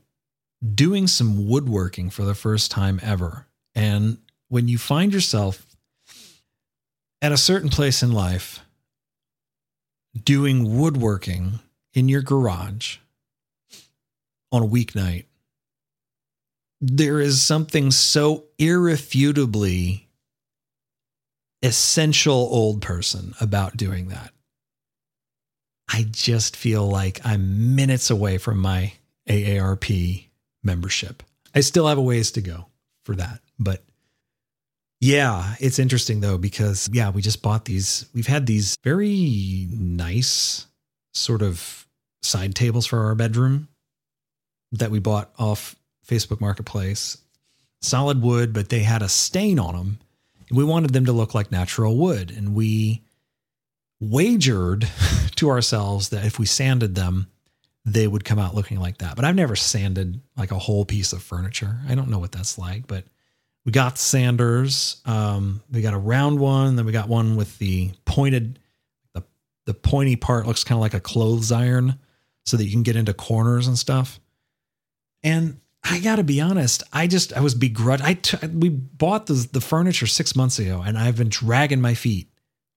doing 0.74 1.08
some 1.08 1.48
woodworking 1.48 2.10
for 2.10 2.24
the 2.24 2.36
first 2.36 2.72
time 2.72 3.00
ever. 3.04 3.48
And 3.76 4.18
when 4.50 4.68
you 4.68 4.78
find 4.78 5.14
yourself 5.14 5.66
at 7.22 7.32
a 7.32 7.38
certain 7.38 7.70
place 7.70 8.04
in 8.04 8.12
life 8.12 8.60
doing 10.24 10.78
woodworking 10.78 11.60
in 11.94 12.10
your 12.10 12.22
garage 12.22 12.98
on 14.52 14.64
a 14.64 14.68
weeknight, 14.68 15.26
there 16.80 17.20
is 17.20 17.42
something 17.42 17.92
so 17.92 18.46
irrefutably 18.58 20.08
essential 21.62 22.34
old 22.34 22.82
person 22.82 23.34
about 23.40 23.78
doing 23.78 24.10
that. 24.10 24.32
I 25.90 26.06
just 26.12 26.58
feel 26.58 26.88
like 26.88 27.22
I'm 27.24 27.76
minutes 27.76 28.10
away 28.10 28.38
from 28.38 28.58
my 28.58 28.94
AARP 29.30 30.26
membership. 30.62 31.24
I 31.56 31.62
still 31.62 31.88
have 31.88 31.98
a 31.98 32.02
ways 32.02 32.32
to 32.32 32.42
go 32.42 32.68
for 33.06 33.16
that. 33.16 33.40
But 33.64 33.84
yeah, 35.00 35.56
it's 35.60 35.80
interesting 35.80 36.22
though, 36.22 36.38
because 36.38 36.90
yeah, 36.94 37.10
we 37.10 37.22
just 37.22 37.42
bought 37.42 37.66
these. 37.66 38.06
We've 38.14 38.28
had 38.28 38.46
these 38.46 38.78
very 38.84 39.68
nice 39.72 40.68
sort 41.14 41.42
of 41.42 41.88
side 42.22 42.56
tables 42.56 42.86
for 42.86 43.06
our 43.06 43.16
bedroom 43.16 43.68
that 44.72 44.92
we 44.92 45.00
bought 45.00 45.32
off 45.38 45.76
Facebook 46.08 46.42
Marketplace, 46.42 47.18
solid 47.82 48.22
wood, 48.22 48.54
but 48.54 48.70
they 48.70 48.80
had 48.80 49.02
a 49.02 49.10
stain 49.10 49.60
on 49.60 49.76
them. 49.76 50.00
We 50.52 50.64
wanted 50.64 50.94
them 50.94 51.06
to 51.06 51.12
look 51.12 51.34
like 51.34 51.52
natural 51.52 51.96
wood. 51.98 52.32
And 52.32 52.56
we 52.56 53.04
wagered 54.00 54.90
to 55.36 55.50
ourselves 55.50 56.10
that 56.10 56.26
if 56.26 56.40
we 56.40 56.46
sanded 56.46 56.96
them, 56.96 57.28
they 57.86 58.08
would 58.08 58.26
come 58.26 58.40
out 58.40 58.56
looking 58.56 58.80
like 58.80 59.00
that. 59.00 59.16
But 59.16 59.26
I've 59.26 59.36
never 59.36 59.56
sanded 59.56 60.22
like 60.38 60.52
a 60.52 60.60
whole 60.60 60.86
piece 60.86 61.14
of 61.14 61.22
furniture. 61.22 61.80
I 61.88 61.96
don't 61.96 62.10
know 62.10 62.20
what 62.20 62.32
that's 62.32 62.58
like, 62.58 62.88
but 62.88 63.06
we 63.66 63.72
got 63.72 63.98
sanders. 63.98 65.02
Um, 65.06 65.62
we 65.72 65.82
got 65.82 65.94
a 65.94 65.98
round 65.98 66.40
one, 66.40 66.76
then 66.76 66.86
we 66.86 66.92
got 66.92 67.08
one 67.08 67.36
with 67.36 67.58
the 67.60 67.92
pointed, 68.06 68.60
the 69.14 69.24
the 69.66 69.74
pointy 69.74 70.16
part 70.16 70.46
looks 70.46 70.64
kind 70.64 70.78
of 70.78 70.82
like 70.82 70.94
a 70.94 71.00
clothes 71.00 71.52
iron, 71.52 72.00
so 72.46 72.58
that 72.58 72.66
you 72.66 72.72
can 72.72 72.84
get 72.84 72.96
into 72.96 73.14
corners 73.14 73.68
and 73.68 73.78
stuff. 73.78 74.20
And 75.24 75.60
I 75.84 76.00
got 76.00 76.18
to 76.18 76.24
be 76.24 76.42
honest. 76.42 76.84
I 76.92 77.08
just 77.08 77.34
I 77.34 77.42
was 77.42 77.56
begrudged. 77.56 78.04
I 78.04 78.14
t- 78.16 78.48
we 78.48 78.70
bought 78.70 79.28
the 79.28 79.48
the 79.52 79.62
furniture 79.62 80.08
six 80.08 80.36
months 80.36 80.60
ago, 80.60 80.82
and 80.86 80.98
I've 80.98 81.18
been 81.18 81.30
dragging 81.30 81.82
my 81.82 81.94
feet 81.94 82.30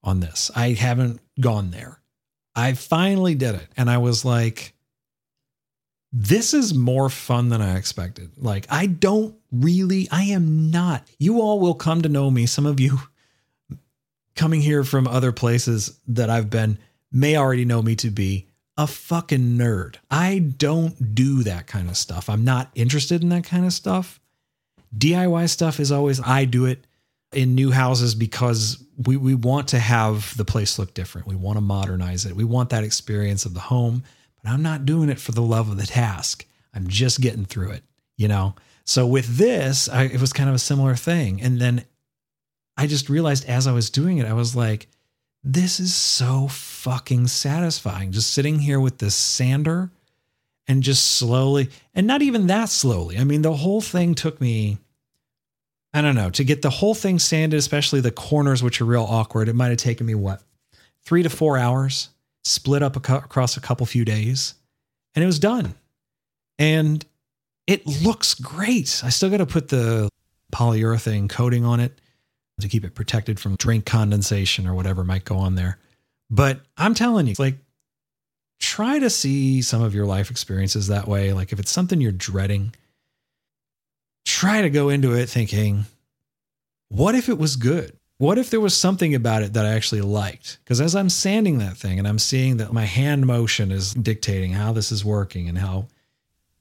on 0.03 0.19
this. 0.19 0.51
I 0.55 0.71
haven't 0.71 1.19
gone 1.39 1.71
there. 1.71 2.01
I 2.55 2.73
finally 2.73 3.35
did 3.35 3.55
it, 3.55 3.67
and 3.77 3.89
I 3.89 3.99
was 3.99 4.25
like, 4.25 4.73
"This 6.19 6.53
is 6.53 6.73
more 6.73 7.09
fun 7.09 7.49
than 7.49 7.61
I 7.61 7.77
expected." 7.77 8.31
Like 8.37 8.65
I 8.69 8.85
don't 8.87 9.35
really. 9.51 10.07
I 10.11 10.23
am 10.23 10.71
not. 10.71 11.07
You 11.19 11.41
all 11.41 11.59
will 11.59 11.75
come 11.75 12.01
to 12.01 12.09
know 12.09 12.31
me. 12.31 12.45
Some 12.45 12.65
of 12.65 12.79
you 12.79 12.99
coming 14.35 14.61
here 14.61 14.83
from 14.83 15.07
other 15.07 15.31
places 15.31 15.99
that 16.07 16.29
I've 16.29 16.49
been 16.49 16.77
may 17.11 17.35
already 17.37 17.65
know 17.65 17.81
me 17.81 17.95
to 17.97 18.09
be. 18.09 18.47
a 18.79 18.85
fucking 18.85 19.57
nerd. 19.57 19.95
I 20.11 20.37
don't 20.37 21.15
do 21.15 21.41
that 21.43 21.65
kind 21.65 21.89
of 21.89 21.97
stuff. 21.97 22.29
I'm 22.29 22.43
not 22.43 22.69
interested 22.75 23.23
in 23.23 23.29
that 23.29 23.43
kind 23.43 23.65
of 23.65 23.73
stuff. 23.73 24.19
DIY 24.95 25.49
stuff 25.49 25.79
is 25.79 25.91
always 25.91 26.21
I 26.21 26.45
do 26.45 26.65
it 26.65 26.85
in 27.33 27.55
new 27.55 27.71
houses 27.71 28.13
because 28.13 28.77
we 29.05 29.17
we 29.17 29.33
want 29.33 29.69
to 29.69 29.79
have 29.79 30.37
the 30.37 30.45
place 30.45 30.77
look 30.77 30.93
different. 30.93 31.25
We 31.27 31.35
want 31.35 31.57
to 31.57 31.61
modernize 31.61 32.25
it. 32.27 32.35
We 32.35 32.43
want 32.43 32.69
that 32.69 32.83
experience 32.83 33.45
of 33.45 33.55
the 33.55 33.59
home, 33.61 34.03
but 34.43 34.51
I'm 34.51 34.61
not 34.61 34.85
doing 34.85 35.09
it 35.09 35.19
for 35.19 35.31
the 35.31 35.41
love 35.41 35.69
of 35.69 35.77
the 35.77 35.85
task. 35.85 36.45
I'm 36.73 36.87
just 36.87 37.21
getting 37.21 37.45
through 37.45 37.71
it, 37.71 37.83
you 38.17 38.27
know. 38.27 38.55
So 38.83 39.05
with 39.05 39.37
this, 39.37 39.89
I, 39.89 40.03
it 40.03 40.21
was 40.21 40.31
kind 40.31 40.49
of 40.49 40.55
a 40.55 40.59
similar 40.59 40.95
thing. 40.95 41.41
And 41.41 41.59
then 41.59 41.83
I 42.77 42.87
just 42.87 43.09
realized 43.09 43.45
as 43.45 43.67
I 43.67 43.73
was 43.73 43.89
doing 43.89 44.19
it, 44.19 44.27
I 44.27 44.33
was 44.33 44.55
like, 44.55 44.87
this 45.43 45.79
is 45.79 45.95
so 45.95 46.47
fucking 46.47 47.27
satisfying. 47.27 48.11
Just 48.11 48.31
sitting 48.31 48.59
here 48.59 48.79
with 48.79 48.99
this 48.99 49.15
sander 49.15 49.89
and 50.67 50.83
just 50.83 51.15
slowly, 51.15 51.69
and 51.95 52.05
not 52.05 52.21
even 52.21 52.47
that 52.47 52.69
slowly. 52.69 53.17
I 53.17 53.23
mean, 53.23 53.41
the 53.41 53.53
whole 53.53 53.81
thing 53.81 54.13
took 54.13 54.41
me, 54.41 54.77
I 55.93 56.01
don't 56.01 56.15
know, 56.15 56.29
to 56.31 56.43
get 56.43 56.61
the 56.61 56.69
whole 56.69 56.93
thing 56.93 57.19
sanded, 57.19 57.57
especially 57.57 58.01
the 58.01 58.11
corners, 58.11 58.61
which 58.61 58.81
are 58.81 58.85
real 58.85 59.05
awkward. 59.09 59.47
It 59.47 59.55
might 59.55 59.69
have 59.69 59.77
taken 59.77 60.05
me 60.05 60.15
what, 60.15 60.41
three 61.03 61.23
to 61.23 61.29
four 61.29 61.57
hours, 61.57 62.09
split 62.47 62.81
up 62.81 62.95
across 62.95 63.57
a 63.57 63.61
couple 63.61 63.85
few 63.85 64.05
days, 64.05 64.55
and 65.15 65.23
it 65.23 65.27
was 65.27 65.39
done. 65.39 65.75
And 66.57 67.05
it 67.67 67.85
looks 67.85 68.33
great. 68.33 69.01
I 69.03 69.09
still 69.09 69.29
got 69.29 69.37
to 69.37 69.45
put 69.45 69.67
the 69.67 70.09
polyurethane 70.53 71.29
coating 71.29 71.65
on 71.65 71.79
it 71.79 71.99
to 72.61 72.67
keep 72.67 72.83
it 72.83 72.95
protected 72.95 73.39
from 73.39 73.55
drink 73.57 73.85
condensation 73.85 74.65
or 74.65 74.73
whatever 74.73 75.03
might 75.03 75.25
go 75.25 75.37
on 75.37 75.55
there. 75.55 75.77
But 76.29 76.61
I'm 76.77 76.93
telling 76.93 77.27
you, 77.27 77.35
like, 77.37 77.57
try 78.59 78.97
to 78.99 79.09
see 79.09 79.61
some 79.61 79.83
of 79.83 79.93
your 79.93 80.05
life 80.05 80.31
experiences 80.31 80.87
that 80.87 81.07
way. 81.07 81.33
Like, 81.33 81.51
if 81.51 81.59
it's 81.59 81.71
something 81.71 82.01
you're 82.01 82.11
dreading, 82.11 82.73
try 84.25 84.61
to 84.61 84.69
go 84.69 84.89
into 84.89 85.13
it 85.13 85.29
thinking, 85.29 85.85
what 86.89 87.13
if 87.15 87.29
it 87.29 87.37
was 87.37 87.57
good? 87.57 87.96
What 88.19 88.39
if 88.39 88.49
there 88.49 88.59
was 88.59 88.75
something 88.75 89.13
about 89.13 89.43
it 89.43 89.53
that 89.53 89.65
I 89.65 89.73
actually 89.73 90.01
liked? 90.01 90.57
Because 90.63 90.81
as 90.81 90.95
I'm 90.95 91.09
sanding 91.09 91.59
that 91.59 91.77
thing 91.77 91.99
and 91.99 92.07
I'm 92.07 92.17
seeing 92.17 92.57
that 92.57 92.73
my 92.73 92.85
hand 92.85 93.27
motion 93.27 93.71
is 93.71 93.93
dictating 93.93 94.53
how 94.53 94.73
this 94.73 94.91
is 94.91 95.05
working 95.05 95.47
and 95.47 95.57
how 95.57 95.87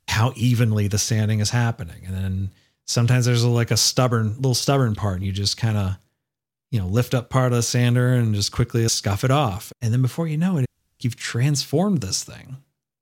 how 0.08 0.32
evenly 0.36 0.86
the 0.88 0.98
sanding 0.98 1.40
is 1.40 1.50
happening. 1.50 2.02
And 2.06 2.14
then 2.14 2.50
sometimes 2.84 3.26
there's 3.26 3.42
a, 3.42 3.48
like 3.48 3.70
a 3.70 3.76
stubborn, 3.76 4.36
little 4.36 4.54
stubborn 4.54 4.94
part, 4.94 5.16
and 5.16 5.24
you 5.24 5.32
just 5.32 5.56
kind 5.56 5.76
of, 5.76 5.98
you 6.70 6.78
know, 6.78 6.86
lift 6.86 7.14
up 7.14 7.28
part 7.28 7.52
of 7.52 7.56
the 7.56 7.62
sander 7.62 8.14
and 8.14 8.34
just 8.34 8.52
quickly 8.52 8.86
scuff 8.88 9.24
it 9.24 9.30
off. 9.30 9.72
And 9.82 9.92
then 9.92 10.02
before 10.02 10.28
you 10.28 10.36
know 10.36 10.58
it, 10.58 10.66
you've 11.00 11.16
transformed 11.16 12.00
this 12.00 12.22
thing. 12.22 12.56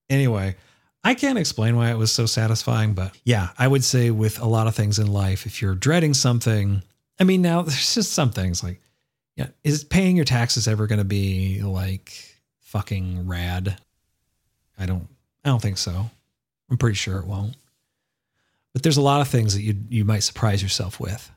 Anyway, 0.08 0.56
I 1.02 1.14
can't 1.14 1.38
explain 1.38 1.76
why 1.76 1.90
it 1.90 1.98
was 1.98 2.10
so 2.10 2.24
satisfying, 2.26 2.94
but 2.94 3.16
yeah, 3.24 3.50
I 3.58 3.68
would 3.68 3.84
say 3.84 4.10
with 4.10 4.40
a 4.40 4.46
lot 4.46 4.66
of 4.66 4.74
things 4.74 4.98
in 4.98 5.12
life, 5.12 5.44
if 5.44 5.60
you're 5.60 5.74
dreading 5.74 6.14
something, 6.14 6.82
I 7.18 7.24
mean, 7.24 7.42
now 7.42 7.62
there's 7.62 7.94
just 7.94 8.12
some 8.12 8.30
things 8.30 8.62
like, 8.62 8.80
yeah, 9.36 9.48
is 9.62 9.84
paying 9.84 10.16
your 10.16 10.24
taxes 10.24 10.68
ever 10.68 10.86
going 10.86 11.00
to 11.00 11.04
be 11.04 11.60
like 11.62 12.12
fucking 12.60 13.26
rad? 13.26 13.78
I 14.78 14.86
don't, 14.86 15.08
I 15.44 15.48
don't 15.48 15.62
think 15.62 15.78
so. 15.78 16.10
I'm 16.70 16.78
pretty 16.78 16.94
sure 16.94 17.18
it 17.18 17.26
won't. 17.26 17.56
But 18.72 18.82
there's 18.82 18.96
a 18.96 19.02
lot 19.02 19.20
of 19.20 19.28
things 19.28 19.54
that 19.54 19.62
you 19.62 19.76
you 19.88 20.04
might 20.04 20.24
surprise 20.24 20.62
yourself 20.62 20.98
with. 20.98 21.30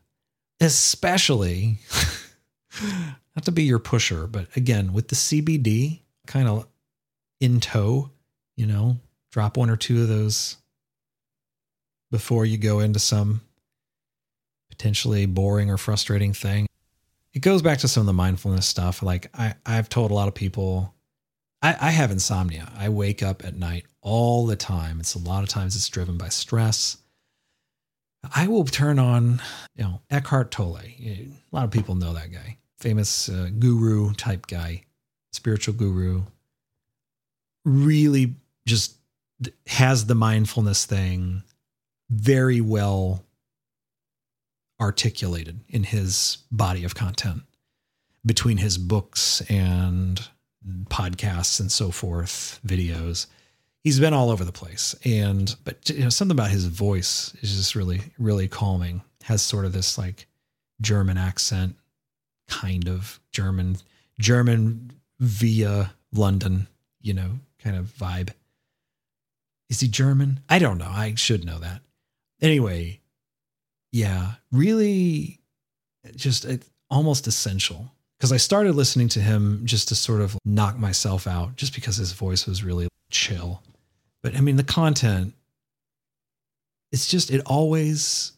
Especially 0.60 1.78
not 3.36 3.46
to 3.46 3.52
be 3.52 3.64
your 3.64 3.78
pusher, 3.78 4.26
but 4.26 4.48
again, 4.56 4.92
with 4.92 5.10
the 5.10 5.16
CBD 5.16 6.00
kind 6.26 6.48
of 6.48 6.68
in 7.40 7.60
tow, 7.60 8.10
you 8.56 8.66
know, 8.66 8.98
drop 9.32 9.56
one 9.56 9.70
or 9.70 9.78
two 9.78 10.02
of 10.02 10.08
those 10.08 10.58
before 12.10 12.46
you 12.46 12.58
go 12.58 12.80
into 12.80 13.00
some 13.00 13.42
potentially 14.78 15.26
boring 15.26 15.70
or 15.70 15.78
frustrating 15.78 16.34
thing. 16.34 16.68
It 17.34 17.40
goes 17.40 17.62
back 17.62 17.80
to 17.80 17.88
some 17.88 18.02
of 18.02 18.08
the 18.08 18.14
mindfulness 18.14 18.66
stuff. 18.66 19.04
Like 19.04 19.30
I, 19.34 19.56
I've 19.66 19.90
told 19.90 20.12
a 20.12 20.14
lot 20.14 20.28
of 20.28 20.34
people 20.34 20.94
I, 21.62 21.76
I 21.80 21.92
have 21.92 22.12
insomnia. 22.12 22.72
I 22.78 22.90
wake 22.90 23.24
up 23.24 23.44
at 23.44 23.56
night 23.56 23.86
all 24.02 24.46
the 24.46 24.56
time. 24.56 25.00
It's 25.00 25.16
a 25.16 25.20
lot 25.20 25.44
of 25.44 25.50
times 25.50 25.76
it's 25.76 25.90
driven 25.90 26.18
by 26.18 26.30
stress. 26.30 26.98
I 28.36 28.48
will 28.48 28.66
turn 28.66 29.00
on, 29.00 29.42
you 29.76 29.84
know, 29.84 30.02
Eckhart 30.10 30.52
Tolle. 30.52 30.80
A 30.80 31.28
lot 31.52 31.66
of 31.66 31.72
people 31.72 31.96
know 31.96 32.14
that 32.14 32.32
guy, 32.32 32.58
famous 32.78 33.30
uh, 33.30 33.50
guru 33.58 34.14
type 34.14 34.48
guy, 34.48 34.84
spiritual 35.32 35.76
guru. 35.76 36.24
Really 37.64 38.36
just 38.66 38.96
has 39.68 40.06
the 40.06 40.16
mindfulness 40.16 40.86
thing 40.86 41.44
very 42.10 42.62
well 42.62 43.24
articulated 44.80 45.60
in 45.70 45.84
his 45.84 46.40
body 46.52 46.84
of 46.84 46.96
content 46.96 47.42
between 48.26 48.58
his 48.58 48.78
books 48.78 49.42
and 49.50 50.28
podcasts 50.86 51.60
and 51.60 51.72
so 51.72 51.92
forth, 51.92 52.60
videos. 52.66 53.28
He's 53.84 54.00
been 54.00 54.14
all 54.14 54.30
over 54.30 54.44
the 54.44 54.52
place. 54.52 54.96
And, 55.06 55.56
but 55.64 55.90
you 55.90 56.04
know, 56.04 56.10
something 56.10 56.36
about 56.36 56.52
his 56.52 56.66
voice 56.66 57.34
is 57.42 57.56
just 57.56 57.76
really, 57.76 58.02
really 58.20 58.48
calming. 58.48 59.02
Has 59.24 59.42
sort 59.42 59.66
of 59.66 59.74
this 59.74 59.98
like 59.98 60.28
German 60.82 61.18
accent, 61.18 61.76
kind 62.48 62.88
of 62.88 63.20
German, 63.32 63.78
German 64.20 64.92
via 65.20 65.94
London, 66.14 66.68
you 67.02 67.14
know, 67.14 67.32
kind 67.60 67.76
of 67.76 67.88
vibe. 67.88 68.30
Is 69.70 69.80
he 69.80 69.88
German? 69.88 70.42
I 70.50 70.60
don't 70.60 70.78
know. 70.78 70.90
I 70.90 71.16
should 71.16 71.46
know 71.46 71.60
that. 71.60 71.82
Anyway, 72.42 73.02
yeah, 73.92 74.34
really 74.52 75.40
just 76.16 76.46
almost 76.90 77.28
essential 77.28 77.92
because 78.18 78.32
I 78.32 78.38
started 78.38 78.74
listening 78.74 79.10
to 79.10 79.20
him 79.20 79.62
just 79.66 79.90
to 79.90 79.96
sort 79.96 80.22
of 80.22 80.38
knock 80.44 80.78
myself 80.78 81.28
out, 81.28 81.56
just 81.56 81.76
because 81.76 81.98
his 81.98 82.14
voice 82.14 82.48
was 82.48 82.64
really 82.64 82.88
chill. 83.10 83.62
But 84.24 84.36
I 84.36 84.42
mean, 84.42 84.56
the 84.56 84.64
content, 84.64 85.36
it's 86.92 87.08
just, 87.08 87.30
it 87.30 87.42
always 87.46 88.32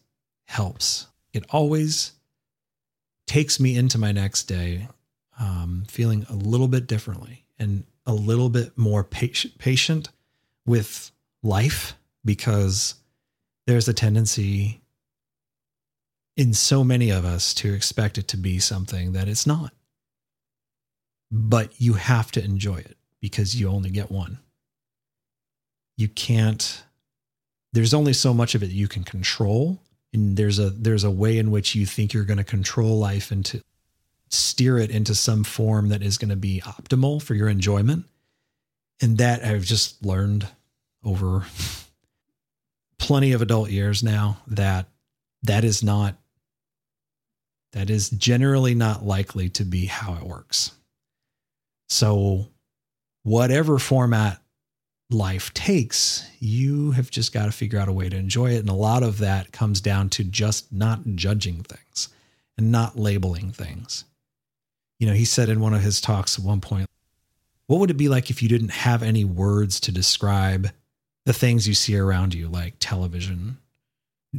helps. 0.44 1.06
It 1.32 1.44
always 1.50 2.12
takes 3.26 3.58
me 3.58 3.76
into 3.76 3.96
my 3.96 4.12
next 4.12 4.44
day 4.44 4.88
um, 5.38 5.84
feeling 5.88 6.26
a 6.28 6.34
little 6.34 6.68
bit 6.68 6.86
differently 6.86 7.44
and 7.58 7.84
a 8.04 8.12
little 8.12 8.50
bit 8.50 8.76
more 8.76 9.02
patient, 9.02 9.56
patient 9.58 10.10
with 10.66 11.10
life 11.42 11.94
because 12.24 12.96
there's 13.66 13.88
a 13.88 13.94
tendency 13.94 14.79
in 16.40 16.54
so 16.54 16.82
many 16.82 17.10
of 17.10 17.22
us 17.22 17.52
to 17.52 17.74
expect 17.74 18.16
it 18.16 18.26
to 18.26 18.38
be 18.38 18.58
something 18.58 19.12
that 19.12 19.28
it's 19.28 19.46
not. 19.46 19.74
But 21.30 21.78
you 21.78 21.92
have 21.92 22.32
to 22.32 22.42
enjoy 22.42 22.78
it 22.78 22.96
because 23.20 23.60
you 23.60 23.68
only 23.68 23.90
get 23.90 24.10
one. 24.10 24.38
You 25.98 26.08
can't 26.08 26.82
there's 27.74 27.92
only 27.92 28.14
so 28.14 28.32
much 28.32 28.54
of 28.54 28.62
it 28.62 28.70
you 28.70 28.88
can 28.88 29.04
control 29.04 29.82
and 30.14 30.38
there's 30.38 30.58
a 30.58 30.70
there's 30.70 31.04
a 31.04 31.10
way 31.10 31.36
in 31.36 31.50
which 31.50 31.74
you 31.74 31.84
think 31.84 32.14
you're 32.14 32.24
going 32.24 32.38
to 32.38 32.42
control 32.44 32.98
life 32.98 33.30
and 33.30 33.44
to 33.44 33.62
steer 34.30 34.78
it 34.78 34.90
into 34.90 35.14
some 35.14 35.44
form 35.44 35.90
that 35.90 36.02
is 36.02 36.16
going 36.16 36.30
to 36.30 36.36
be 36.36 36.62
optimal 36.64 37.22
for 37.22 37.34
your 37.34 37.50
enjoyment. 37.50 38.06
And 39.02 39.18
that 39.18 39.44
I've 39.44 39.64
just 39.64 40.02
learned 40.02 40.48
over 41.04 41.44
plenty 42.98 43.32
of 43.32 43.42
adult 43.42 43.68
years 43.68 44.02
now 44.02 44.38
that 44.46 44.86
that 45.42 45.64
is 45.64 45.82
not 45.82 46.16
that 47.72 47.90
is 47.90 48.10
generally 48.10 48.74
not 48.74 49.04
likely 49.04 49.48
to 49.50 49.64
be 49.64 49.86
how 49.86 50.14
it 50.14 50.22
works. 50.22 50.72
So, 51.88 52.48
whatever 53.22 53.78
format 53.78 54.40
life 55.10 55.52
takes, 55.54 56.26
you 56.38 56.92
have 56.92 57.10
just 57.10 57.32
got 57.32 57.46
to 57.46 57.52
figure 57.52 57.78
out 57.78 57.88
a 57.88 57.92
way 57.92 58.08
to 58.08 58.16
enjoy 58.16 58.52
it. 58.52 58.60
And 58.60 58.68
a 58.68 58.74
lot 58.74 59.02
of 59.02 59.18
that 59.18 59.52
comes 59.52 59.80
down 59.80 60.08
to 60.10 60.24
just 60.24 60.72
not 60.72 61.00
judging 61.14 61.62
things 61.62 62.08
and 62.56 62.70
not 62.70 62.98
labeling 62.98 63.50
things. 63.50 64.04
You 64.98 65.08
know, 65.08 65.14
he 65.14 65.24
said 65.24 65.48
in 65.48 65.60
one 65.60 65.74
of 65.74 65.82
his 65.82 66.00
talks 66.00 66.38
at 66.38 66.44
one 66.44 66.60
point, 66.60 66.86
what 67.66 67.80
would 67.80 67.90
it 67.90 67.96
be 67.96 68.08
like 68.08 68.30
if 68.30 68.42
you 68.42 68.48
didn't 68.48 68.70
have 68.70 69.02
any 69.02 69.24
words 69.24 69.80
to 69.80 69.92
describe 69.92 70.70
the 71.24 71.32
things 71.32 71.68
you 71.68 71.74
see 71.74 71.96
around 71.96 72.34
you, 72.34 72.48
like 72.48 72.74
television, 72.80 73.58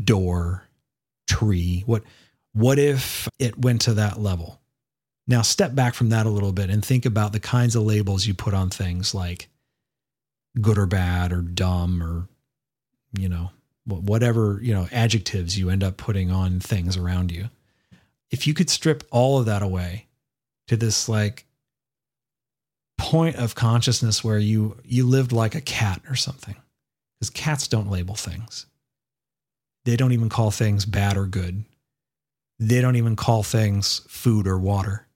door, 0.03 0.63
tree? 1.27 1.83
What 1.85 2.03
what 2.53 2.79
if 2.79 3.27
it 3.39 3.57
went 3.57 3.81
to 3.81 3.93
that 3.95 4.19
level? 4.19 4.59
Now, 5.27 5.41
step 5.41 5.75
back 5.75 5.93
from 5.93 6.09
that 6.09 6.25
a 6.25 6.29
little 6.29 6.51
bit 6.51 6.69
and 6.69 6.83
think 6.83 7.05
about 7.05 7.31
the 7.31 7.39
kinds 7.39 7.75
of 7.75 7.83
labels 7.83 8.25
you 8.25 8.33
put 8.33 8.53
on 8.53 8.69
things 8.69 9.13
like 9.15 9.47
good 10.59 10.77
or 10.77 10.85
bad 10.85 11.31
or 11.31 11.41
dumb 11.41 12.03
or, 12.03 12.27
you 13.17 13.29
know, 13.29 13.51
whatever, 13.85 14.59
you 14.61 14.73
know, 14.73 14.87
adjectives 14.91 15.57
you 15.57 15.69
end 15.69 15.83
up 15.83 15.97
putting 15.97 16.31
on 16.31 16.59
things 16.59 16.97
around 16.97 17.31
you. 17.31 17.49
If 18.29 18.47
you 18.47 18.53
could 18.53 18.69
strip 18.69 19.03
all 19.11 19.39
of 19.39 19.45
that 19.45 19.61
away 19.61 20.07
to 20.67 20.77
this 20.77 21.07
like 21.07 21.45
point 22.97 23.35
of 23.35 23.55
consciousness 23.55 24.23
where 24.23 24.37
you 24.37 24.77
you 24.85 25.05
lived 25.05 25.31
like 25.31 25.55
a 25.55 25.61
cat 25.61 26.01
or 26.07 26.15
something 26.15 26.55
because 27.19 27.31
cats 27.31 27.67
don't 27.67 27.89
label 27.89 28.13
things 28.13 28.67
they 29.85 29.95
don't 29.95 30.11
even 30.11 30.29
call 30.29 30.51
things 30.51 30.85
bad 30.85 31.17
or 31.17 31.25
good 31.25 31.65
they 32.61 32.79
don't 32.79 32.95
even 32.95 33.15
call 33.15 33.43
things 33.43 34.01
food 34.07 34.47
or 34.47 34.57
water 34.57 35.07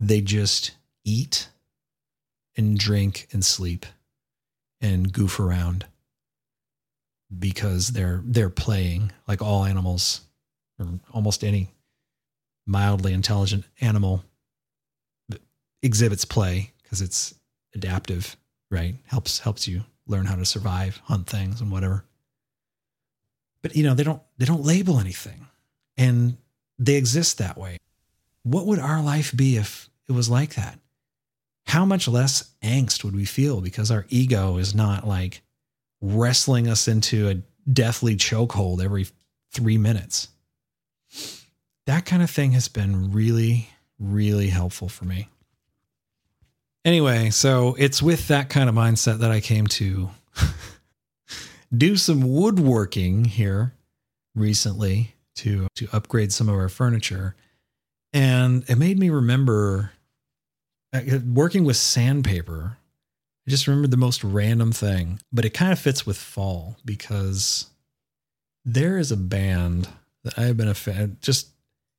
they 0.00 0.20
just 0.20 0.72
eat 1.04 1.48
and 2.56 2.78
drink 2.78 3.26
and 3.32 3.44
sleep 3.44 3.86
and 4.80 5.12
goof 5.12 5.40
around 5.40 5.86
because 7.38 7.88
they're 7.88 8.22
they're 8.24 8.50
playing 8.50 9.10
like 9.26 9.40
all 9.40 9.64
animals 9.64 10.20
or 10.78 10.86
almost 11.12 11.42
any 11.42 11.70
mildly 12.66 13.12
intelligent 13.12 13.64
animal 13.80 14.24
exhibits 15.84 16.24
play 16.24 16.72
because 16.82 17.02
it's 17.02 17.34
adaptive, 17.74 18.36
right? 18.70 18.96
Helps 19.06 19.38
helps 19.38 19.68
you 19.68 19.82
learn 20.06 20.26
how 20.26 20.34
to 20.34 20.44
survive, 20.44 21.00
hunt 21.04 21.26
things 21.26 21.60
and 21.60 21.70
whatever. 21.70 22.04
But 23.62 23.76
you 23.76 23.84
know, 23.84 23.94
they 23.94 24.02
don't 24.02 24.22
they 24.38 24.46
don't 24.46 24.64
label 24.64 24.98
anything. 24.98 25.46
And 25.96 26.36
they 26.78 26.94
exist 26.94 27.38
that 27.38 27.58
way. 27.58 27.78
What 28.42 28.66
would 28.66 28.78
our 28.78 29.02
life 29.02 29.34
be 29.34 29.56
if 29.56 29.88
it 30.08 30.12
was 30.12 30.28
like 30.28 30.54
that? 30.54 30.78
How 31.66 31.84
much 31.84 32.06
less 32.06 32.52
angst 32.62 33.04
would 33.04 33.16
we 33.16 33.24
feel 33.24 33.60
because 33.60 33.90
our 33.90 34.04
ego 34.08 34.58
is 34.58 34.74
not 34.74 35.06
like 35.06 35.42
wrestling 36.00 36.68
us 36.68 36.88
into 36.88 37.28
a 37.28 37.42
deathly 37.70 38.16
chokehold 38.16 38.84
every 38.84 39.06
3 39.52 39.78
minutes? 39.78 40.28
That 41.86 42.04
kind 42.04 42.22
of 42.22 42.30
thing 42.30 42.52
has 42.52 42.68
been 42.68 43.12
really 43.12 43.68
really 43.98 44.48
helpful 44.48 44.88
for 44.88 45.04
me. 45.04 45.28
Anyway, 46.84 47.30
so 47.30 47.74
it's 47.78 48.02
with 48.02 48.28
that 48.28 48.50
kind 48.50 48.68
of 48.68 48.74
mindset 48.74 49.18
that 49.18 49.30
I 49.30 49.40
came 49.40 49.66
to 49.68 50.10
do 51.76 51.96
some 51.96 52.20
woodworking 52.20 53.24
here 53.24 53.72
recently 54.34 55.13
to 55.36 55.68
to 55.76 55.88
upgrade 55.92 56.32
some 56.32 56.48
of 56.48 56.54
our 56.54 56.68
furniture. 56.68 57.34
And 58.12 58.64
it 58.68 58.76
made 58.76 58.98
me 58.98 59.10
remember 59.10 59.92
uh, 60.92 61.00
working 61.26 61.64
with 61.64 61.76
sandpaper. 61.76 62.78
I 63.46 63.50
just 63.50 63.66
remembered 63.66 63.90
the 63.90 63.96
most 63.96 64.24
random 64.24 64.72
thing, 64.72 65.20
but 65.32 65.44
it 65.44 65.50
kind 65.50 65.72
of 65.72 65.78
fits 65.78 66.06
with 66.06 66.16
fall 66.16 66.76
because 66.84 67.66
there 68.64 68.96
is 68.96 69.12
a 69.12 69.16
band 69.16 69.88
that 70.22 70.38
I've 70.38 70.56
been 70.56 70.68
a 70.68 70.74
fan 70.74 71.18
just 71.20 71.48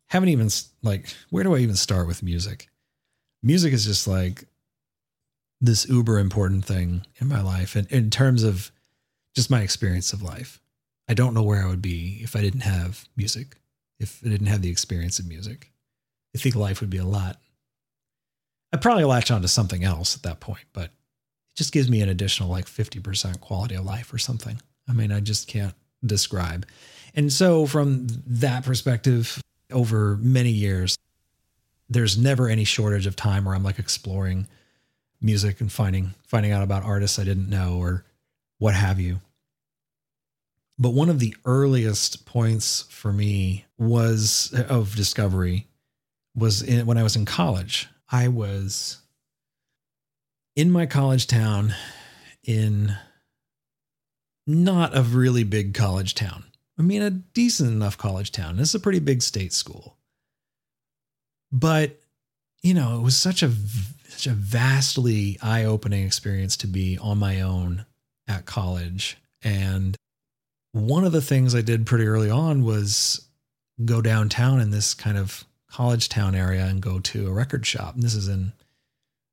haven't 0.08 0.30
even 0.30 0.50
like 0.82 1.14
where 1.30 1.44
do 1.44 1.56
I 1.56 1.60
even 1.60 1.76
start 1.76 2.08
with 2.08 2.24
music? 2.24 2.70
Music 3.44 3.74
is 3.74 3.86
just 3.86 4.08
like 4.08 4.46
this 5.62 5.88
uber 5.88 6.20
important 6.20 6.66
thing 6.66 7.06
in 7.18 7.28
my 7.28 7.42
life 7.42 7.76
and 7.76 7.92
in 7.92 8.10
terms 8.10 8.44
of 8.44 8.72
just 9.36 9.50
my 9.50 9.62
experience 9.62 10.14
of 10.14 10.22
life. 10.22 10.62
I 11.08 11.14
don't 11.14 11.34
know 11.34 11.44
where 11.44 11.64
I 11.64 11.68
would 11.68 11.82
be 11.82 12.20
if 12.22 12.36
I 12.36 12.42
didn't 12.42 12.62
have 12.62 13.06
music, 13.16 13.58
if 14.00 14.22
I 14.26 14.30
didn't 14.30 14.48
have 14.48 14.62
the 14.62 14.70
experience 14.70 15.20
of 15.20 15.28
music. 15.28 15.72
I 16.34 16.38
think 16.38 16.56
life 16.56 16.82
would 16.82 16.90
be 16.90 16.98
a 16.98 17.06
lot. 17.06 17.40
I'd 18.74 18.82
probably 18.82 19.06
latch 19.06 19.32
on 19.32 19.42
to 19.42 19.48
something 19.48 19.84
else 19.84 20.16
at 20.16 20.24
that 20.24 20.40
point, 20.40 20.66
but 20.74 20.86
it 20.86 20.92
just 21.56 21.72
gives 21.72 21.90
me 21.90 22.02
an 22.02 22.10
additional 22.10 22.50
like 22.50 22.66
50% 22.66 23.40
quality 23.40 23.76
of 23.76 23.86
life 23.86 24.14
or 24.14 24.18
something. 24.18 24.60
I 24.88 24.94
mean, 24.94 25.12
I 25.12 25.20
just 25.20 25.48
can't 25.48 25.74
describe. 26.06 26.66
And 27.16 27.32
so, 27.32 27.66
from 27.66 28.08
that 28.28 28.66
perspective, 28.66 29.42
over 29.72 30.18
many 30.18 30.50
years, 30.50 30.98
there's 31.90 32.18
never 32.18 32.50
any 32.50 32.66
shortage 32.66 33.06
of 33.06 33.16
time 33.16 33.46
where 33.46 33.56
I'm 33.56 33.64
like 33.64 33.80
exploring 33.80 34.48
music 35.22 35.62
and 35.62 35.72
finding 35.72 36.14
finding 36.28 36.52
out 36.52 36.64
about 36.64 36.84
artists 36.84 37.18
I 37.18 37.24
didn't 37.24 37.50
know 37.50 37.78
or 37.78 38.04
what 38.58 38.76
have 38.76 39.00
you. 39.00 39.22
But 40.78 40.90
one 40.94 41.10
of 41.10 41.20
the 41.20 41.36
earliest 41.46 42.26
points 42.26 42.86
for 42.90 43.14
me 43.14 43.66
was 43.78 44.54
of 44.68 44.96
discovery 44.96 45.68
was 46.36 46.62
in, 46.62 46.86
when 46.86 46.98
I 46.98 47.04
was 47.04 47.16
in 47.16 47.26
college. 47.26 47.88
I 48.12 48.28
was 48.28 49.02
in 50.56 50.72
my 50.72 50.86
college 50.86 51.28
town 51.28 51.74
in 52.44 52.96
not 54.46 54.96
a 54.96 55.02
really 55.02 55.44
big 55.44 55.74
college 55.74 56.14
town. 56.14 56.44
I 56.78 56.82
mean, 56.82 57.02
a 57.02 57.10
decent 57.10 57.72
enough 57.72 57.98
college 57.98 58.32
town. 58.32 58.58
This 58.58 58.70
is 58.70 58.76
a 58.76 58.80
pretty 58.80 59.00
big 59.00 59.22
state 59.22 59.54
school. 59.54 59.98
But, 61.52 62.00
you 62.62 62.74
know, 62.74 63.00
it 63.00 63.02
was 63.02 63.16
such 63.16 63.42
a 63.42 63.52
such 64.10 64.28
a 64.28 64.34
vastly 64.34 65.38
eye-opening 65.42 66.06
experience 66.06 66.58
to 66.58 66.68
be 66.68 66.98
on 66.98 67.18
my 67.18 67.42
own 67.42 67.86
at 68.28 68.46
college. 68.46 69.18
And 69.42 69.96
one 70.76 71.06
of 71.06 71.14
the 71.14 71.22
things 71.22 71.56
I 71.56 71.62
did 71.62 71.86
pretty 71.86 72.06
early 72.06 72.30
on 72.30 72.66
was 72.66 73.30
go 73.86 74.02
downtown 74.02 74.60
in 74.60 74.72
this 74.72 74.94
kind 74.94 75.18
of 75.18 75.46
college 75.72 76.10
town 76.10 76.36
area 76.36 76.66
and 76.66 76.82
go 76.82 77.00
to 77.00 77.28
a 77.30 77.32
record 77.32 77.66
shop. 77.66 77.96
And 77.96 78.04
this 78.04 78.14
is 78.14 78.28
in 78.28 78.52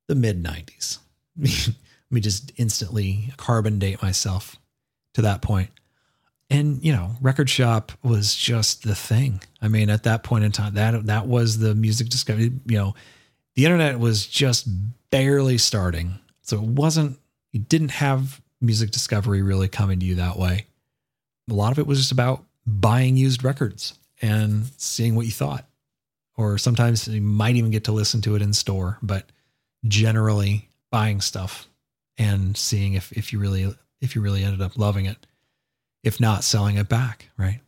the 0.07 0.14
mid 0.14 0.40
90s. 0.40 0.99
Let 1.36 1.74
me 2.12 2.20
just 2.20 2.53
instantly 2.59 3.32
carbon 3.38 3.80
date 3.80 4.01
myself 4.01 4.55
to 5.14 5.22
that 5.22 5.43
point. 5.43 5.70
And 6.49 6.84
you 6.84 6.93
know, 6.93 7.16
record 7.20 7.51
shop 7.51 7.90
was 8.05 8.36
just 8.36 8.84
the 8.84 8.95
thing. 8.95 9.43
I 9.61 9.66
mean, 9.66 9.90
at 9.90 10.05
that 10.05 10.22
point 10.22 10.45
in 10.45 10.53
time, 10.53 10.74
that 10.74 11.07
that 11.07 11.26
was 11.26 11.59
the 11.59 11.74
music 11.74 12.09
discovery. 12.09 12.53
You 12.66 12.78
know, 12.78 12.95
the 13.57 13.64
internet 13.64 13.99
was 13.99 14.26
just 14.26 14.68
barely 15.11 15.59
starting. 15.59 16.20
So 16.43 16.59
it 16.59 16.62
wasn't, 16.62 17.18
you 17.51 17.59
didn't 17.59 17.90
have 17.90 18.40
music 18.61 18.93
discovery 18.93 19.43
really 19.43 19.66
coming 19.66 19.99
to 19.99 20.07
you 20.07 20.14
that 20.16 20.38
way. 20.38 20.66
A 21.51 21.55
lot 21.55 21.72
of 21.72 21.78
it 21.78 21.86
was 21.86 21.99
just 21.99 22.12
about 22.12 22.45
buying 22.66 23.16
used 23.16 23.45
records 23.45 23.99
and 24.20 24.66
seeing 24.76 25.14
what 25.14 25.26
you 25.26 25.32
thought. 25.32 25.66
Or 26.36 26.57
sometimes 26.59 27.09
you 27.09 27.20
might 27.20 27.57
even 27.57 27.70
get 27.70 27.84
to 27.84 27.93
listen 27.93 28.20
to 28.22 28.34
it 28.36 28.43
in 28.43 28.53
store, 28.53 28.99
but 29.03 29.26
generally 29.86 30.68
buying 30.90 31.20
stuff 31.20 31.68
and 32.16 32.57
seeing 32.57 32.95
if, 32.95 33.12
if 33.12 33.32
you 33.32 33.38
really 33.38 33.74
if 34.01 34.14
you 34.16 34.20
really 34.20 34.43
ended 34.43 34.61
up 34.61 34.76
loving 34.76 35.07
it. 35.07 35.26
If 36.03 36.18
not, 36.18 36.43
selling 36.43 36.76
it 36.76 36.88
back, 36.88 37.28
right? 37.36 37.61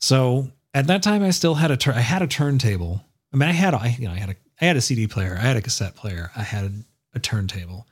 So 0.00 0.50
at 0.74 0.88
that 0.88 1.02
time 1.02 1.22
I 1.22 1.30
still 1.30 1.54
had 1.54 1.70
a 1.70 1.76
tur- 1.76 1.92
I 1.92 2.00
had 2.00 2.22
a 2.22 2.26
turntable. 2.26 3.04
I 3.32 3.36
mean 3.36 3.48
I 3.48 3.52
had 3.52 3.74
I 3.74 3.96
you 3.98 4.08
know 4.08 4.14
I 4.14 4.18
had 4.18 4.30
a 4.30 4.36
I 4.60 4.64
had 4.64 4.76
a 4.76 4.80
CD 4.80 5.06
player, 5.06 5.36
I 5.38 5.42
had 5.42 5.56
a 5.56 5.62
cassette 5.62 5.94
player, 5.94 6.30
I 6.36 6.42
had 6.42 6.84
a 7.14 7.18
turntable. 7.18 7.86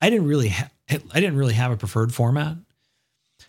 I 0.00 0.10
didn't 0.10 0.26
really 0.26 0.48
ha- 0.48 0.70
I 0.88 1.20
didn't 1.20 1.36
really 1.36 1.54
have 1.54 1.72
a 1.72 1.76
preferred 1.76 2.14
format. 2.14 2.56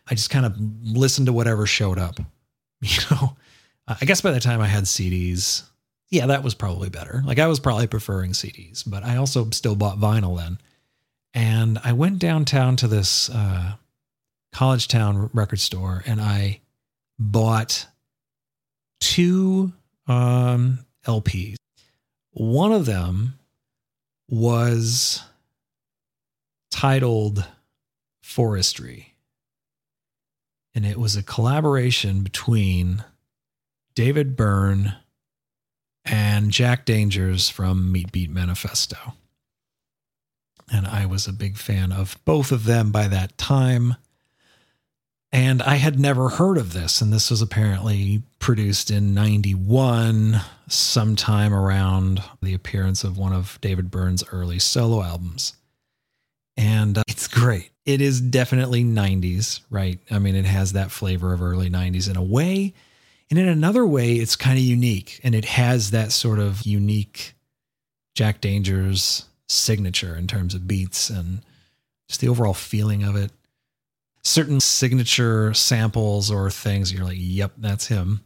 I 0.07 0.15
just 0.15 0.29
kind 0.29 0.45
of 0.45 0.55
listened 0.83 1.27
to 1.27 1.33
whatever 1.33 1.65
showed 1.65 1.99
up. 1.99 2.19
You 2.85 2.99
know, 3.11 3.37
I 3.87 4.03
guess 4.03 4.19
by 4.19 4.31
the 4.31 4.41
time 4.41 4.59
I 4.59 4.67
had 4.67 4.83
CDs, 4.83 5.63
yeah, 6.09 6.25
that 6.25 6.43
was 6.43 6.53
probably 6.53 6.89
better. 6.89 7.23
Like 7.25 7.39
I 7.39 7.47
was 7.47 7.61
probably 7.61 7.87
preferring 7.87 8.33
CDs, 8.33 8.83
but 8.85 9.05
I 9.05 9.15
also 9.15 9.49
still 9.51 9.77
bought 9.77 9.97
vinyl 9.99 10.37
then. 10.37 10.57
And 11.33 11.79
I 11.81 11.93
went 11.93 12.19
downtown 12.19 12.75
to 12.75 12.89
this 12.89 13.29
uh, 13.29 13.75
college 14.51 14.89
town 14.89 15.29
record 15.33 15.61
store 15.61 16.03
and 16.05 16.19
I 16.19 16.59
bought 17.17 17.87
two 18.99 19.71
um, 20.07 20.79
LPs. 21.07 21.55
One 22.31 22.73
of 22.73 22.85
them 22.85 23.39
was 24.27 25.23
titled 26.69 27.47
Forestry. 28.21 29.12
And 30.75 30.85
it 30.85 30.97
was 30.97 31.15
a 31.15 31.23
collaboration 31.23 32.21
between 32.21 33.03
David 33.95 34.35
Byrne 34.35 34.95
and 36.05 36.51
Jack 36.51 36.85
Dangers 36.85 37.49
from 37.49 37.91
Meat 37.91 38.11
Beat 38.11 38.29
Manifesto. 38.29 39.13
And 40.71 40.87
I 40.87 41.05
was 41.05 41.27
a 41.27 41.33
big 41.33 41.57
fan 41.57 41.91
of 41.91 42.17
both 42.25 42.51
of 42.51 42.65
them 42.65 42.91
by 42.91 43.07
that 43.07 43.37
time. 43.37 43.95
And 45.31 45.61
I 45.61 45.75
had 45.75 45.99
never 45.99 46.29
heard 46.29 46.57
of 46.57 46.73
this. 46.73 47.01
And 47.01 47.13
this 47.13 47.29
was 47.29 47.41
apparently 47.41 48.23
produced 48.39 48.91
in 48.91 49.13
91, 49.13 50.41
sometime 50.67 51.53
around 51.53 52.23
the 52.41 52.53
appearance 52.53 53.03
of 53.03 53.17
one 53.17 53.33
of 53.33 53.59
David 53.61 53.91
Byrne's 53.91 54.23
early 54.31 54.59
solo 54.59 55.03
albums. 55.03 55.55
And 56.55 57.02
great. 57.43 57.71
It 57.85 58.01
is 58.01 58.21
definitely 58.21 58.83
90s, 58.83 59.61
right? 59.69 59.99
I 60.09 60.19
mean, 60.19 60.35
it 60.35 60.45
has 60.45 60.73
that 60.73 60.91
flavor 60.91 61.33
of 61.33 61.41
early 61.41 61.69
90s 61.69 62.09
in 62.09 62.15
a 62.15 62.23
way. 62.23 62.73
And 63.29 63.39
in 63.39 63.47
another 63.47 63.85
way, 63.85 64.13
it's 64.13 64.35
kind 64.35 64.57
of 64.57 64.63
unique. 64.63 65.19
And 65.23 65.35
it 65.35 65.45
has 65.45 65.91
that 65.91 66.11
sort 66.11 66.39
of 66.39 66.63
unique 66.63 67.33
Jack 68.15 68.41
Dangers 68.41 69.25
signature 69.47 70.15
in 70.15 70.27
terms 70.27 70.55
of 70.55 70.67
beats 70.67 71.09
and 71.09 71.41
just 72.07 72.21
the 72.21 72.29
overall 72.29 72.53
feeling 72.53 73.03
of 73.03 73.15
it 73.15 73.31
certain 74.23 74.59
signature 74.59 75.53
samples 75.53 76.31
or 76.31 76.49
things. 76.49 76.93
You're 76.93 77.03
like, 77.03 77.17
yep, 77.19 77.51
that's 77.57 77.87
him. 77.87 78.21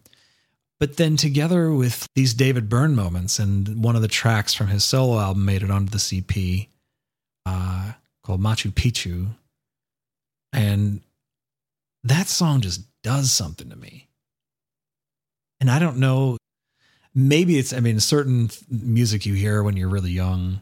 But 0.80 0.98
then 0.98 1.18
together 1.18 1.72
with 1.72 2.08
these 2.14 2.36
David 2.36 2.70
Byrne 2.70 2.96
moments, 2.96 3.40
and 3.40 3.84
one 3.84 3.96
of 3.96 4.04
the 4.04 4.08
tracks 4.08 4.54
from 4.54 4.68
his 4.68 4.84
solo 4.84 5.20
album 5.20 5.44
made 5.44 5.64
it 5.64 5.72
onto 5.72 5.90
the 5.90 5.98
CP, 5.98 6.68
uh, 7.48 7.94
called 8.28 8.42
Machu 8.42 8.72
Picchu. 8.72 9.30
And 10.52 11.02
that 12.04 12.28
song 12.28 12.62
just 12.62 12.82
does 13.02 13.32
something 13.32 13.70
to 13.70 13.76
me. 13.76 14.10
And 15.60 15.72
I 15.72 15.80
don't 15.80 15.98
know, 15.98 16.38
maybe 17.16 17.58
it's, 17.58 17.74
I 17.74 17.80
mean, 17.80 18.00
certain 18.00 18.50
music 18.70 19.26
you 19.26 19.34
hear 19.34 19.64
when 19.64 19.78
you're 19.78 19.90
really 19.90 20.12
young, 20.12 20.62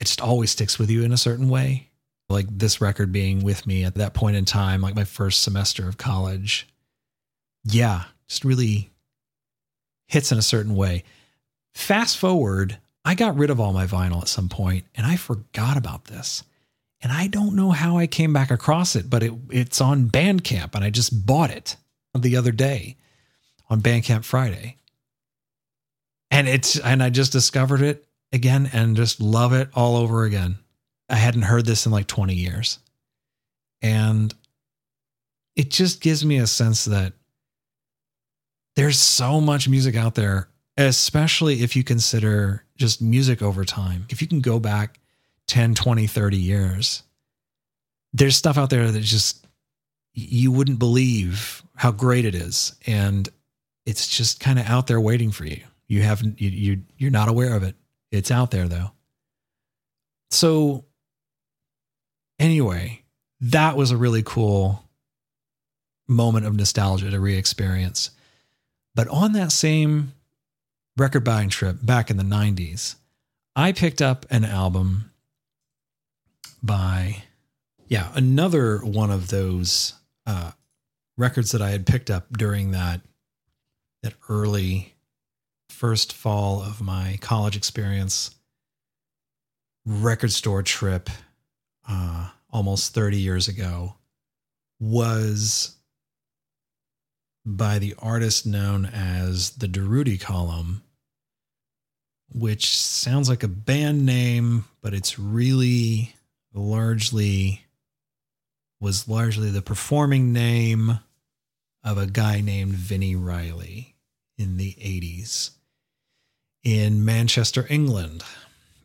it 0.00 0.06
just 0.06 0.20
always 0.20 0.52
sticks 0.52 0.78
with 0.78 0.88
you 0.88 1.02
in 1.02 1.12
a 1.12 1.18
certain 1.18 1.48
way. 1.48 1.88
Like 2.28 2.46
this 2.48 2.80
record 2.80 3.12
being 3.12 3.42
with 3.42 3.66
me 3.66 3.84
at 3.84 3.96
that 3.96 4.14
point 4.14 4.36
in 4.36 4.44
time, 4.44 4.80
like 4.80 4.94
my 4.94 5.04
first 5.04 5.42
semester 5.42 5.88
of 5.88 5.98
college. 5.98 6.68
Yeah, 7.64 8.04
just 8.28 8.44
really 8.44 8.90
hits 10.06 10.32
in 10.32 10.38
a 10.38 10.42
certain 10.42 10.76
way. 10.76 11.02
Fast 11.74 12.18
forward, 12.18 12.78
I 13.04 13.14
got 13.14 13.36
rid 13.36 13.50
of 13.50 13.58
all 13.58 13.72
my 13.72 13.86
vinyl 13.86 14.22
at 14.22 14.28
some 14.28 14.48
point 14.48 14.84
and 14.94 15.04
I 15.04 15.16
forgot 15.16 15.76
about 15.76 16.04
this. 16.04 16.44
And 17.02 17.10
I 17.10 17.26
don't 17.26 17.56
know 17.56 17.70
how 17.70 17.98
I 17.98 18.06
came 18.06 18.32
back 18.32 18.50
across 18.50 18.94
it, 18.94 19.10
but 19.10 19.22
it, 19.22 19.32
it's 19.50 19.80
on 19.80 20.08
Bandcamp 20.08 20.74
and 20.74 20.84
I 20.84 20.90
just 20.90 21.26
bought 21.26 21.50
it 21.50 21.76
the 22.14 22.36
other 22.36 22.52
day 22.52 22.96
on 23.68 23.80
Bandcamp 23.80 24.24
Friday. 24.24 24.76
And 26.30 26.48
it's 26.48 26.78
and 26.78 27.02
I 27.02 27.10
just 27.10 27.32
discovered 27.32 27.82
it 27.82 28.06
again 28.32 28.70
and 28.72 28.96
just 28.96 29.20
love 29.20 29.52
it 29.52 29.68
all 29.74 29.96
over 29.96 30.24
again. 30.24 30.58
I 31.08 31.16
hadn't 31.16 31.42
heard 31.42 31.66
this 31.66 31.84
in 31.84 31.92
like 31.92 32.06
20 32.06 32.34
years. 32.34 32.78
And 33.82 34.32
it 35.56 35.70
just 35.70 36.00
gives 36.00 36.24
me 36.24 36.38
a 36.38 36.46
sense 36.46 36.84
that 36.86 37.12
there's 38.76 38.98
so 38.98 39.40
much 39.40 39.68
music 39.68 39.96
out 39.96 40.14
there, 40.14 40.48
especially 40.78 41.62
if 41.62 41.76
you 41.76 41.84
consider 41.84 42.64
just 42.76 43.02
music 43.02 43.42
over 43.42 43.64
time. 43.64 44.06
If 44.08 44.22
you 44.22 44.28
can 44.28 44.40
go 44.40 44.58
back 44.58 44.98
10, 45.48 45.74
20, 45.74 46.06
30 46.06 46.36
years, 46.36 47.02
there's 48.12 48.36
stuff 48.36 48.58
out 48.58 48.70
there 48.70 48.90
that 48.90 49.00
just 49.00 49.46
you 50.14 50.52
wouldn't 50.52 50.78
believe 50.78 51.62
how 51.74 51.90
great 51.90 52.24
it 52.24 52.34
is. 52.34 52.74
And 52.86 53.28
it's 53.86 54.06
just 54.06 54.40
kind 54.40 54.58
of 54.58 54.66
out 54.66 54.86
there 54.86 55.00
waiting 55.00 55.30
for 55.30 55.44
you. 55.44 55.62
You 55.88 56.02
haven't, 56.02 56.40
you, 56.40 56.50
you, 56.50 56.82
you're 56.96 57.10
not 57.10 57.28
aware 57.28 57.54
of 57.54 57.62
it. 57.62 57.74
It's 58.10 58.30
out 58.30 58.50
there 58.50 58.68
though. 58.68 58.92
So, 60.30 60.84
anyway, 62.38 63.02
that 63.40 63.76
was 63.76 63.90
a 63.90 63.96
really 63.96 64.22
cool 64.22 64.82
moment 66.08 66.46
of 66.46 66.54
nostalgia 66.54 67.10
to 67.10 67.20
re 67.20 67.36
experience. 67.36 68.10
But 68.94 69.08
on 69.08 69.32
that 69.32 69.52
same 69.52 70.12
record 70.96 71.24
buying 71.24 71.48
trip 71.48 71.78
back 71.82 72.10
in 72.10 72.16
the 72.16 72.22
90s, 72.22 72.96
I 73.56 73.72
picked 73.72 74.02
up 74.02 74.26
an 74.30 74.44
album 74.44 75.10
by, 76.62 77.24
yeah, 77.86 78.10
another 78.14 78.78
one 78.78 79.10
of 79.10 79.28
those 79.28 79.94
uh, 80.26 80.52
records 81.16 81.52
that 81.52 81.62
I 81.62 81.70
had 81.70 81.86
picked 81.86 82.10
up 82.10 82.26
during 82.36 82.72
that 82.72 83.00
that 84.02 84.14
early 84.28 84.94
first 85.68 86.12
fall 86.12 86.60
of 86.60 86.80
my 86.80 87.18
college 87.20 87.56
experience 87.56 88.34
record 89.86 90.32
store 90.32 90.62
trip 90.62 91.08
uh, 91.88 92.28
almost 92.50 92.94
30 92.94 93.18
years 93.18 93.48
ago 93.48 93.94
was 94.80 95.76
by 97.44 97.78
the 97.78 97.94
artist 97.98 98.46
known 98.46 98.84
as 98.84 99.50
the 99.50 99.66
Durutti 99.66 100.20
Column, 100.20 100.82
which 102.32 102.76
sounds 102.78 103.28
like 103.28 103.42
a 103.42 103.48
band 103.48 104.06
name, 104.06 104.64
but 104.80 104.94
it's 104.94 105.18
really 105.18 106.14
largely 106.54 107.62
was 108.80 109.08
largely 109.08 109.50
the 109.50 109.62
performing 109.62 110.32
name 110.32 110.98
of 111.84 111.98
a 111.98 112.06
guy 112.06 112.40
named 112.40 112.74
Vini 112.74 113.14
Reilly 113.14 113.94
in 114.36 114.56
the 114.56 114.72
80s 114.74 115.50
in 116.64 117.04
Manchester, 117.04 117.66
England. 117.70 118.24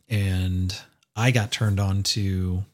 And 0.08 0.74
I 1.16 1.30
got 1.30 1.50
turned 1.50 1.80
on 1.80 2.02
to 2.04 2.64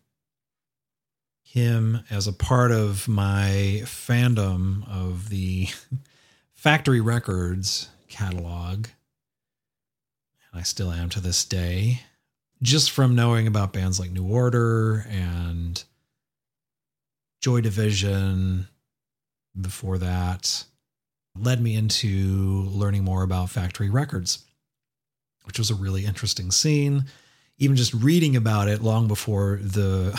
him 1.42 2.00
as 2.10 2.26
a 2.26 2.32
part 2.32 2.72
of 2.72 3.08
my 3.08 3.82
fandom 3.84 4.88
of 4.88 5.28
the 5.28 5.68
Factory 6.52 7.00
Records 7.00 7.88
catalog. 8.08 8.86
And 10.52 10.60
I 10.60 10.62
still 10.62 10.92
am 10.92 11.08
to 11.10 11.20
this 11.20 11.44
day. 11.44 12.00
Just 12.64 12.92
from 12.92 13.14
knowing 13.14 13.46
about 13.46 13.74
bands 13.74 14.00
like 14.00 14.10
New 14.10 14.26
Order 14.26 15.06
and 15.10 15.84
Joy 17.42 17.60
Division 17.60 18.68
before 19.60 19.98
that, 19.98 20.64
led 21.38 21.60
me 21.60 21.74
into 21.74 22.62
learning 22.70 23.04
more 23.04 23.22
about 23.22 23.50
Factory 23.50 23.90
Records, 23.90 24.46
which 25.44 25.58
was 25.58 25.70
a 25.70 25.74
really 25.74 26.06
interesting 26.06 26.50
scene. 26.50 27.04
Even 27.58 27.76
just 27.76 27.92
reading 27.92 28.34
about 28.34 28.68
it 28.68 28.80
long 28.82 29.08
before 29.08 29.60
the 29.62 30.18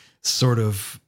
sort 0.22 0.58
of 0.58 0.98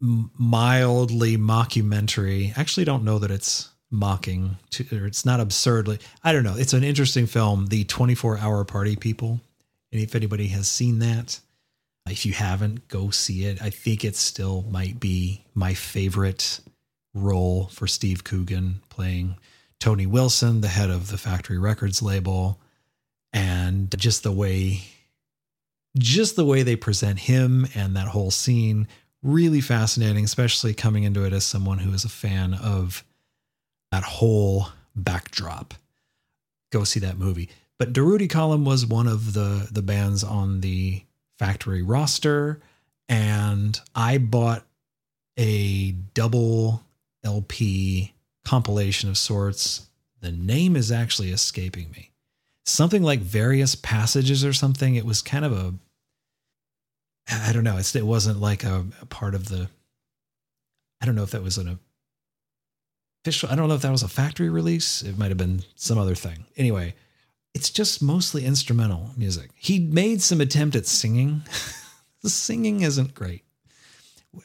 mildly 0.00 1.38
mockumentary. 1.38 2.56
Actually, 2.58 2.84
don't 2.84 3.04
know 3.04 3.18
that 3.18 3.30
it's 3.30 3.70
mocking 3.90 4.58
to, 4.72 4.84
or 4.92 5.06
it's 5.06 5.24
not 5.24 5.40
absurdly. 5.40 5.98
I 6.22 6.34
don't 6.34 6.44
know. 6.44 6.56
It's 6.58 6.74
an 6.74 6.84
interesting 6.84 7.26
film, 7.26 7.68
The 7.68 7.84
24 7.84 8.36
Hour 8.36 8.64
Party 8.66 8.96
People. 8.96 9.40
And 9.92 10.00
if 10.00 10.14
anybody 10.14 10.48
has 10.48 10.68
seen 10.68 11.00
that, 11.00 11.40
if 12.08 12.24
you 12.24 12.32
haven't, 12.32 12.88
go 12.88 13.10
see 13.10 13.44
it. 13.44 13.60
I 13.62 13.70
think 13.70 14.04
it 14.04 14.16
still 14.16 14.62
might 14.70 15.00
be 15.00 15.44
my 15.54 15.74
favorite 15.74 16.60
role 17.14 17.66
for 17.66 17.86
Steve 17.86 18.24
Coogan 18.24 18.80
playing 18.88 19.36
Tony 19.78 20.06
Wilson, 20.06 20.60
the 20.60 20.68
head 20.68 20.90
of 20.90 21.10
the 21.10 21.18
Factory 21.18 21.58
Records 21.58 22.02
label, 22.02 22.60
and 23.32 23.96
just 23.98 24.22
the 24.22 24.32
way 24.32 24.82
just 25.98 26.36
the 26.36 26.44
way 26.44 26.62
they 26.62 26.76
present 26.76 27.18
him 27.18 27.66
and 27.74 27.96
that 27.96 28.06
whole 28.06 28.30
scene 28.30 28.86
really 29.22 29.60
fascinating, 29.60 30.24
especially 30.24 30.72
coming 30.72 31.02
into 31.02 31.24
it 31.24 31.32
as 31.32 31.44
someone 31.44 31.78
who 31.78 31.92
is 31.92 32.04
a 32.04 32.08
fan 32.08 32.54
of 32.54 33.04
that 33.90 34.04
whole 34.04 34.68
backdrop. 34.94 35.74
Go 36.70 36.84
see 36.84 37.00
that 37.00 37.18
movie. 37.18 37.50
But 37.80 37.92
Durutti 37.92 38.30
Column 38.30 38.64
was 38.64 38.86
one 38.86 39.08
of 39.08 39.32
the 39.32 39.66
the 39.72 39.82
bands 39.82 40.22
on 40.22 40.60
the 40.60 41.02
factory 41.38 41.82
roster, 41.82 42.60
and 43.08 43.80
I 43.94 44.18
bought 44.18 44.64
a 45.36 45.92
double 46.14 46.84
LP 47.24 48.14
compilation 48.44 49.08
of 49.08 49.18
sorts. 49.18 49.88
The 50.20 50.30
name 50.30 50.76
is 50.76 50.92
actually 50.92 51.30
escaping 51.30 51.90
me 51.90 52.10
something 52.70 53.02
like 53.02 53.20
various 53.20 53.74
passages 53.74 54.44
or 54.44 54.52
something. 54.52 54.94
It 54.94 55.04
was 55.04 55.22
kind 55.22 55.44
of 55.44 55.52
a, 55.52 55.74
I 57.30 57.52
don't 57.52 57.64
know. 57.64 57.76
It's, 57.76 57.94
it 57.94 58.06
wasn't 58.06 58.40
like 58.40 58.64
a, 58.64 58.86
a 59.00 59.06
part 59.06 59.34
of 59.34 59.48
the, 59.48 59.68
I 61.00 61.06
don't 61.06 61.14
know 61.14 61.22
if 61.22 61.30
that 61.32 61.42
was 61.42 61.58
an 61.58 61.78
official, 63.24 63.50
I 63.50 63.54
don't 63.54 63.68
know 63.68 63.74
if 63.74 63.82
that 63.82 63.90
was 63.90 64.02
a 64.02 64.08
factory 64.08 64.48
release. 64.48 65.02
It 65.02 65.18
might 65.18 65.30
have 65.30 65.38
been 65.38 65.62
some 65.74 65.98
other 65.98 66.14
thing. 66.14 66.46
Anyway, 66.56 66.94
it's 67.54 67.70
just 67.70 68.02
mostly 68.02 68.44
instrumental 68.44 69.10
music. 69.16 69.50
He 69.54 69.78
made 69.80 70.22
some 70.22 70.40
attempt 70.40 70.76
at 70.76 70.86
singing. 70.86 71.42
the 72.22 72.30
singing 72.30 72.82
isn't 72.82 73.14
great. 73.14 73.44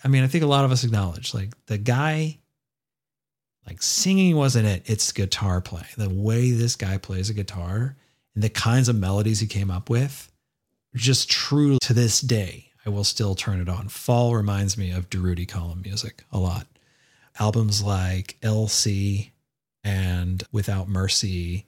I 0.03 0.08
mean, 0.08 0.24
I 0.24 0.28
think 0.28 0.43
a 0.43 0.47
lot 0.47 0.66
of 0.66 0.72
us 0.72 0.84
acknowledge 0.84 1.34
like 1.34 1.53
the 1.68 1.78
guy 1.78 2.39
like 3.68 3.82
singing 3.82 4.36
wasn't 4.36 4.68
it 4.68 4.84
it's 4.86 5.12
guitar 5.12 5.60
play 5.60 5.86
the 5.97 6.10
way 6.10 6.51
this 6.51 6.76
guy 6.76 6.99
plays 6.99 7.32
a 7.32 7.34
guitar 7.34 7.95
and 8.36 8.43
the 8.43 8.49
kinds 8.49 8.89
of 8.89 8.95
melodies 8.95 9.39
he 9.39 9.47
came 9.47 9.72
up 9.72 9.89
with, 9.89 10.32
just 10.93 11.30
true 11.30 11.78
to 11.82 11.93
this 11.93 12.22
day, 12.22 12.70
I 12.86 12.89
will 12.89 13.03
still 13.03 13.34
turn 13.34 13.62
it 13.62 13.70
on. 13.70 13.88
Fall 13.88 14.36
reminds 14.36 14.78
me 14.78 14.91
of 14.91 15.10
Durutti 15.10 15.47
column 15.47 15.82
music 15.84 16.24
a 16.32 16.38
lot. 16.38 16.68
Albums 17.39 17.82
like 17.82 18.38
LC 18.41 19.32
and 19.84 20.43
Without 20.51 20.88
Mercy, 20.88 21.66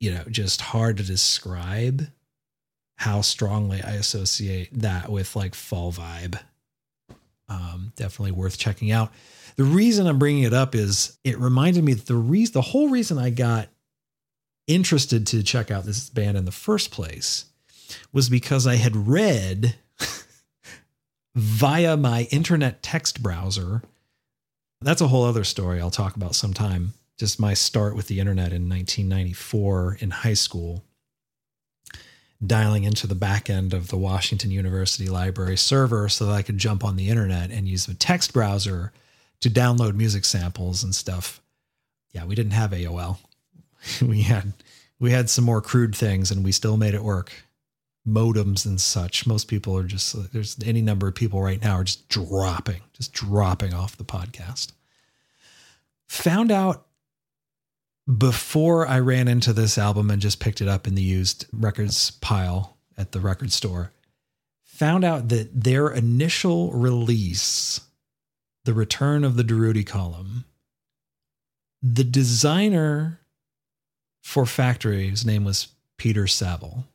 you 0.00 0.12
know, 0.12 0.24
just 0.30 0.60
hard 0.60 0.96
to 0.98 1.02
describe 1.02 2.08
how 2.96 3.20
strongly 3.20 3.82
I 3.82 3.92
associate 3.92 4.70
that 4.80 5.08
with 5.08 5.36
like 5.36 5.54
fall 5.54 5.92
vibe. 5.92 6.38
Um, 7.48 7.92
definitely 7.96 8.32
worth 8.32 8.58
checking 8.58 8.90
out. 8.90 9.12
The 9.56 9.64
reason 9.64 10.06
I'm 10.06 10.18
bringing 10.18 10.42
it 10.42 10.52
up 10.52 10.74
is 10.74 11.18
it 11.24 11.38
reminded 11.38 11.82
me 11.82 11.94
that 11.94 12.06
the 12.06 12.16
reason, 12.16 12.52
the 12.52 12.60
whole 12.60 12.88
reason 12.88 13.18
I 13.18 13.30
got 13.30 13.68
interested 14.66 15.26
to 15.28 15.42
check 15.42 15.70
out 15.70 15.84
this 15.84 16.10
band 16.10 16.36
in 16.36 16.44
the 16.44 16.52
first 16.52 16.90
place 16.90 17.46
was 18.12 18.28
because 18.28 18.66
I 18.66 18.76
had 18.76 19.08
read 19.08 19.76
via 21.34 21.96
my 21.96 22.28
internet 22.30 22.82
text 22.82 23.22
browser. 23.22 23.82
That's 24.80 25.00
a 25.00 25.08
whole 25.08 25.24
other 25.24 25.44
story 25.44 25.80
I'll 25.80 25.90
talk 25.90 26.16
about 26.16 26.34
sometime. 26.34 26.92
Just 27.18 27.40
my 27.40 27.52
start 27.52 27.96
with 27.96 28.06
the 28.06 28.20
internet 28.20 28.52
in 28.52 28.68
1994 28.68 29.98
in 30.00 30.10
high 30.10 30.34
school. 30.34 30.84
dialing 32.46 32.84
into 32.84 33.08
the 33.08 33.16
back 33.16 33.50
end 33.50 33.74
of 33.74 33.88
the 33.88 33.96
Washington 33.96 34.52
University 34.52 35.08
Library 35.08 35.56
server 35.56 36.08
so 36.08 36.24
that 36.26 36.32
I 36.32 36.42
could 36.42 36.56
jump 36.56 36.84
on 36.84 36.94
the 36.94 37.08
internet 37.08 37.50
and 37.50 37.66
use 37.66 37.86
the 37.86 37.94
text 37.94 38.32
browser 38.32 38.92
to 39.40 39.50
download 39.50 39.94
music 39.96 40.24
samples 40.24 40.84
and 40.84 40.94
stuff. 40.94 41.40
Yeah, 42.12 42.24
we 42.24 42.36
didn't 42.36 42.52
have 42.52 42.70
AOL. 42.70 43.18
we 44.02 44.22
had 44.22 44.52
we 45.00 45.10
had 45.10 45.28
some 45.30 45.44
more 45.44 45.60
crude 45.60 45.96
things 45.96 46.30
and 46.30 46.44
we 46.44 46.52
still 46.52 46.76
made 46.76 46.94
it 46.94 47.02
work. 47.02 47.32
Modems 48.06 48.64
and 48.64 48.80
such. 48.80 49.26
Most 49.26 49.48
people 49.48 49.76
are 49.76 49.82
just 49.82 50.32
there's 50.32 50.56
any 50.64 50.80
number 50.80 51.08
of 51.08 51.16
people 51.16 51.42
right 51.42 51.60
now 51.60 51.74
are 51.74 51.84
just 51.84 52.08
dropping, 52.08 52.82
just 52.92 53.12
dropping 53.12 53.74
off 53.74 53.96
the 53.96 54.04
podcast. 54.04 54.72
Found 56.06 56.50
out 56.50 56.86
before 58.16 58.86
I 58.86 59.00
ran 59.00 59.28
into 59.28 59.52
this 59.52 59.76
album 59.76 60.10
and 60.10 60.22
just 60.22 60.40
picked 60.40 60.60
it 60.60 60.68
up 60.68 60.86
in 60.86 60.94
the 60.94 61.02
used 61.02 61.46
records 61.52 62.12
pile 62.12 62.78
at 62.96 63.12
the 63.12 63.20
record 63.20 63.52
store, 63.52 63.92
found 64.64 65.04
out 65.04 65.28
that 65.28 65.62
their 65.64 65.88
initial 65.88 66.72
release, 66.72 67.80
The 68.64 68.72
Return 68.72 69.24
of 69.24 69.36
the 69.36 69.44
Durutti 69.44 69.86
Column, 69.86 70.44
the 71.82 72.04
designer 72.04 73.20
for 74.22 74.46
Factory, 74.46 75.08
his 75.10 75.26
name 75.26 75.44
was 75.44 75.68
Peter 75.96 76.26
Saville, 76.26 76.86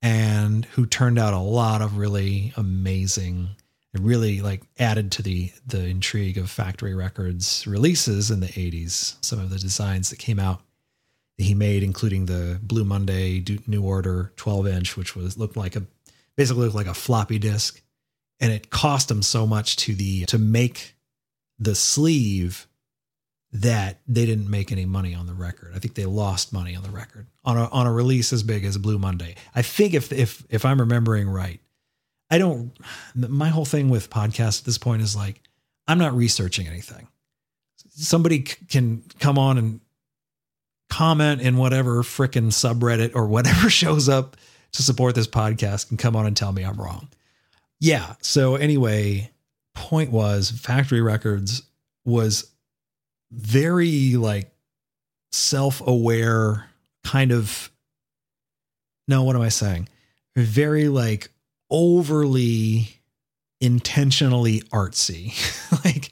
and 0.00 0.64
who 0.64 0.86
turned 0.86 1.18
out 1.18 1.34
a 1.34 1.38
lot 1.38 1.82
of 1.82 1.98
really 1.98 2.52
amazing 2.56 3.50
it 3.96 4.02
really 4.02 4.40
like 4.40 4.62
added 4.78 5.10
to 5.12 5.22
the 5.22 5.50
the 5.66 5.86
intrigue 5.86 6.38
of 6.38 6.50
factory 6.50 6.94
records 6.94 7.66
releases 7.66 8.30
in 8.30 8.40
the 8.40 8.46
80s 8.46 9.16
some 9.24 9.38
of 9.38 9.50
the 9.50 9.58
designs 9.58 10.10
that 10.10 10.18
came 10.18 10.38
out 10.38 10.60
that 11.38 11.44
he 11.44 11.54
made 11.54 11.82
including 11.82 12.26
the 12.26 12.58
blue 12.62 12.84
monday 12.84 13.44
new 13.66 13.82
order 13.82 14.32
12 14.36 14.66
inch 14.66 14.96
which 14.96 15.16
was 15.16 15.38
looked 15.38 15.56
like 15.56 15.76
a 15.76 15.82
basically 16.36 16.64
looked 16.64 16.76
like 16.76 16.86
a 16.86 16.94
floppy 16.94 17.38
disk 17.38 17.82
and 18.38 18.52
it 18.52 18.70
cost 18.70 19.10
him 19.10 19.22
so 19.22 19.46
much 19.46 19.76
to 19.76 19.94
the 19.94 20.26
to 20.26 20.38
make 20.38 20.96
the 21.58 21.74
sleeve 21.74 22.66
that 23.52 24.00
they 24.06 24.26
didn't 24.26 24.50
make 24.50 24.70
any 24.70 24.84
money 24.84 25.14
on 25.14 25.26
the 25.26 25.32
record. 25.32 25.72
I 25.74 25.78
think 25.78 25.94
they 25.94 26.04
lost 26.04 26.52
money 26.52 26.76
on 26.76 26.82
the 26.82 26.90
record 26.90 27.26
on 27.44 27.56
a 27.56 27.68
on 27.68 27.86
a 27.86 27.92
release 27.92 28.32
as 28.32 28.42
big 28.42 28.64
as 28.64 28.76
Blue 28.76 28.98
Monday. 28.98 29.36
I 29.54 29.62
think 29.62 29.94
if 29.94 30.12
if 30.12 30.44
if 30.50 30.64
I'm 30.64 30.80
remembering 30.80 31.28
right, 31.28 31.60
I 32.30 32.38
don't, 32.38 32.72
my 33.14 33.48
whole 33.48 33.64
thing 33.64 33.88
with 33.88 34.10
podcasts 34.10 34.60
at 34.60 34.66
this 34.66 34.78
point 34.78 35.02
is 35.02 35.14
like, 35.14 35.40
I'm 35.86 35.98
not 35.98 36.14
researching 36.14 36.66
anything. 36.66 37.06
Somebody 37.90 38.44
c- 38.44 38.56
can 38.68 39.04
come 39.20 39.38
on 39.38 39.58
and 39.58 39.80
comment 40.90 41.40
in 41.40 41.56
whatever 41.56 42.02
freaking 42.02 42.48
subreddit 42.48 43.14
or 43.14 43.26
whatever 43.26 43.70
shows 43.70 44.08
up 44.08 44.36
to 44.72 44.82
support 44.82 45.14
this 45.14 45.28
podcast 45.28 45.90
and 45.90 45.98
come 45.98 46.16
on 46.16 46.26
and 46.26 46.36
tell 46.36 46.52
me 46.52 46.64
I'm 46.64 46.80
wrong. 46.80 47.08
Yeah. 47.80 48.14
So, 48.20 48.56
anyway, 48.56 49.30
point 49.74 50.10
was 50.10 50.50
Factory 50.50 51.00
Records 51.00 51.62
was 52.04 52.50
very 53.30 54.16
like 54.16 54.50
self 55.32 55.86
aware, 55.86 56.68
kind 57.04 57.32
of. 57.32 57.70
No, 59.08 59.22
what 59.22 59.36
am 59.36 59.42
I 59.42 59.50
saying? 59.50 59.88
Very 60.34 60.88
like 60.88 61.30
overly 61.70 63.00
intentionally 63.60 64.60
artsy. 64.72 65.34
like 65.84 66.10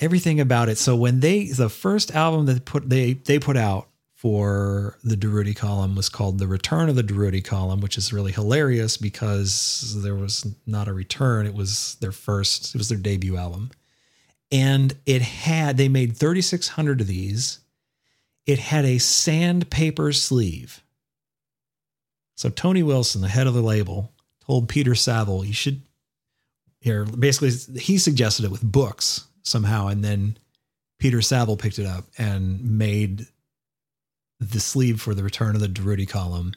everything 0.00 0.40
about 0.40 0.68
it. 0.68 0.78
So 0.78 0.96
when 0.96 1.20
they 1.20 1.46
the 1.46 1.68
first 1.68 2.14
album 2.14 2.46
that 2.46 2.64
put 2.64 2.88
they 2.88 3.14
they 3.14 3.38
put 3.38 3.56
out 3.56 3.88
for 4.22 4.96
the 5.02 5.16
Durutti 5.16 5.56
column 5.56 5.96
was 5.96 6.08
called 6.08 6.38
The 6.38 6.46
Return 6.46 6.88
of 6.88 6.94
the 6.94 7.02
Durutti 7.02 7.44
column, 7.44 7.80
which 7.80 7.98
is 7.98 8.12
really 8.12 8.30
hilarious 8.30 8.96
because 8.96 10.00
there 10.00 10.14
was 10.14 10.46
not 10.64 10.86
a 10.86 10.92
return. 10.92 11.44
It 11.44 11.54
was 11.54 11.96
their 12.00 12.12
first, 12.12 12.72
it 12.72 12.78
was 12.78 12.88
their 12.88 12.98
debut 12.98 13.36
album. 13.36 13.72
And 14.52 14.96
it 15.06 15.22
had, 15.22 15.76
they 15.76 15.88
made 15.88 16.16
3,600 16.16 17.00
of 17.00 17.08
these. 17.08 17.58
It 18.46 18.60
had 18.60 18.84
a 18.84 18.98
sandpaper 18.98 20.12
sleeve. 20.12 20.84
So 22.36 22.48
Tony 22.48 22.84
Wilson, 22.84 23.22
the 23.22 23.28
head 23.28 23.48
of 23.48 23.54
the 23.54 23.60
label, 23.60 24.11
told 24.46 24.68
Peter 24.68 24.94
Saville 24.94 25.44
you 25.44 25.52
should 25.52 25.82
here 26.80 27.04
basically 27.04 27.50
he 27.78 27.98
suggested 27.98 28.44
it 28.44 28.50
with 28.50 28.62
books 28.62 29.26
somehow 29.42 29.88
and 29.88 30.04
then 30.04 30.36
Peter 30.98 31.20
Saville 31.20 31.56
picked 31.56 31.80
it 31.80 31.86
up 31.86 32.04
and 32.16 32.78
made 32.78 33.26
the 34.38 34.60
sleeve 34.60 35.00
for 35.00 35.14
the 35.14 35.22
return 35.22 35.54
of 35.54 35.60
the 35.60 35.66
Durutti 35.66 36.08
column 36.08 36.52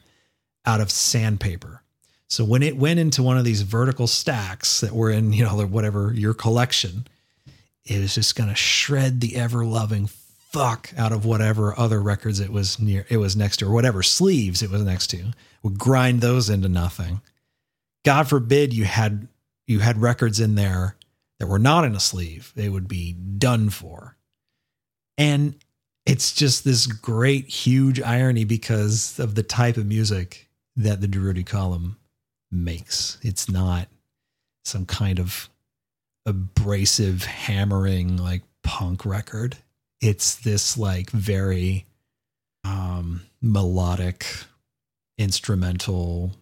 out 0.64 0.80
of 0.80 0.90
sandpaper. 0.90 1.82
So 2.28 2.44
when 2.44 2.62
it 2.62 2.76
went 2.76 2.98
into 2.98 3.22
one 3.22 3.38
of 3.38 3.44
these 3.44 3.62
vertical 3.62 4.06
stacks 4.06 4.80
that 4.80 4.92
were 4.92 5.10
in, 5.10 5.32
you 5.32 5.44
know, 5.44 5.66
whatever 5.66 6.12
your 6.12 6.34
collection, 6.34 7.06
it 7.84 8.00
was 8.00 8.14
just 8.14 8.34
going 8.34 8.48
to 8.48 8.54
shred 8.54 9.20
the 9.20 9.36
ever 9.36 9.64
loving 9.64 10.08
fuck 10.08 10.92
out 10.96 11.12
of 11.12 11.24
whatever 11.24 11.78
other 11.78 12.00
records 12.00 12.40
it 12.40 12.50
was 12.50 12.80
near, 12.80 13.06
it 13.08 13.18
was 13.18 13.36
next 13.36 13.58
to, 13.58 13.66
or 13.66 13.72
whatever 13.72 14.02
sleeves 14.02 14.62
it 14.62 14.70
was 14.70 14.82
next 14.82 15.08
to, 15.08 15.32
would 15.62 15.78
grind 15.78 16.20
those 16.20 16.50
into 16.50 16.68
nothing. 16.68 17.20
God 18.06 18.28
forbid 18.28 18.72
you 18.72 18.84
had 18.84 19.26
you 19.66 19.80
had 19.80 20.00
records 20.00 20.38
in 20.38 20.54
there 20.54 20.96
that 21.40 21.48
were 21.48 21.58
not 21.58 21.84
in 21.84 21.96
a 21.96 22.00
sleeve, 22.00 22.52
they 22.54 22.68
would 22.68 22.86
be 22.86 23.12
done 23.12 23.68
for. 23.68 24.16
And 25.18 25.56
it's 26.06 26.32
just 26.32 26.62
this 26.62 26.86
great, 26.86 27.48
huge 27.48 28.00
irony 28.00 28.44
because 28.44 29.18
of 29.18 29.34
the 29.34 29.42
type 29.42 29.76
of 29.76 29.86
music 29.86 30.48
that 30.76 31.00
the 31.00 31.08
Durutti 31.08 31.44
column 31.44 31.96
makes. 32.52 33.18
It's 33.22 33.50
not 33.50 33.88
some 34.64 34.86
kind 34.86 35.18
of 35.18 35.48
abrasive, 36.26 37.24
hammering, 37.24 38.18
like 38.18 38.42
punk 38.62 39.04
record. 39.04 39.56
It's 40.00 40.36
this 40.36 40.78
like 40.78 41.10
very 41.10 41.86
um, 42.62 43.22
melodic, 43.42 44.26
instrumental, 45.18 46.36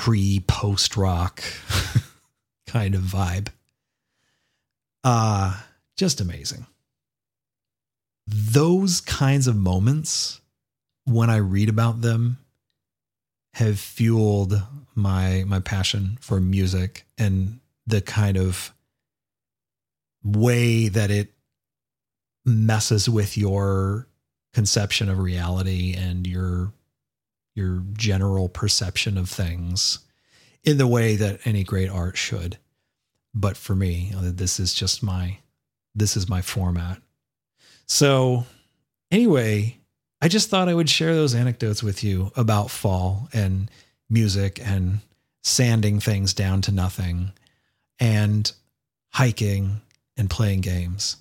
pre 0.00 0.40
post 0.40 0.96
rock 0.96 1.42
kind 2.66 2.94
of 2.94 3.02
vibe. 3.02 3.48
Uh, 5.04 5.60
just 5.94 6.22
amazing. 6.22 6.66
Those 8.26 9.02
kinds 9.02 9.46
of 9.46 9.56
moments, 9.56 10.40
when 11.04 11.28
I 11.28 11.36
read 11.36 11.68
about 11.68 12.00
them, 12.00 12.38
have 13.52 13.78
fueled 13.78 14.62
my 14.94 15.44
my 15.46 15.60
passion 15.60 16.16
for 16.22 16.40
music 16.40 17.04
and 17.18 17.60
the 17.86 18.00
kind 18.00 18.38
of 18.38 18.72
way 20.24 20.88
that 20.88 21.10
it 21.10 21.34
messes 22.46 23.06
with 23.06 23.36
your 23.36 24.08
conception 24.54 25.10
of 25.10 25.18
reality 25.18 25.94
and 25.94 26.26
your 26.26 26.72
your 27.60 27.84
general 27.92 28.48
perception 28.48 29.18
of 29.18 29.28
things 29.28 30.00
in 30.64 30.78
the 30.78 30.86
way 30.86 31.16
that 31.16 31.46
any 31.46 31.62
great 31.62 31.90
art 31.90 32.16
should. 32.16 32.58
But 33.34 33.56
for 33.56 33.74
me, 33.74 34.12
this 34.16 34.58
is 34.58 34.74
just 34.74 35.02
my 35.02 35.38
this 35.94 36.16
is 36.16 36.28
my 36.28 36.40
format. 36.40 37.00
So 37.86 38.44
anyway, 39.10 39.78
I 40.20 40.28
just 40.28 40.50
thought 40.50 40.68
I 40.68 40.74
would 40.74 40.90
share 40.90 41.14
those 41.14 41.34
anecdotes 41.34 41.82
with 41.82 42.04
you 42.04 42.30
about 42.36 42.70
fall 42.70 43.28
and 43.32 43.70
music 44.08 44.60
and 44.62 45.00
sanding 45.42 46.00
things 46.00 46.34
down 46.34 46.62
to 46.62 46.72
nothing 46.72 47.32
and 47.98 48.50
hiking 49.10 49.80
and 50.16 50.30
playing 50.30 50.60
games. 50.60 51.16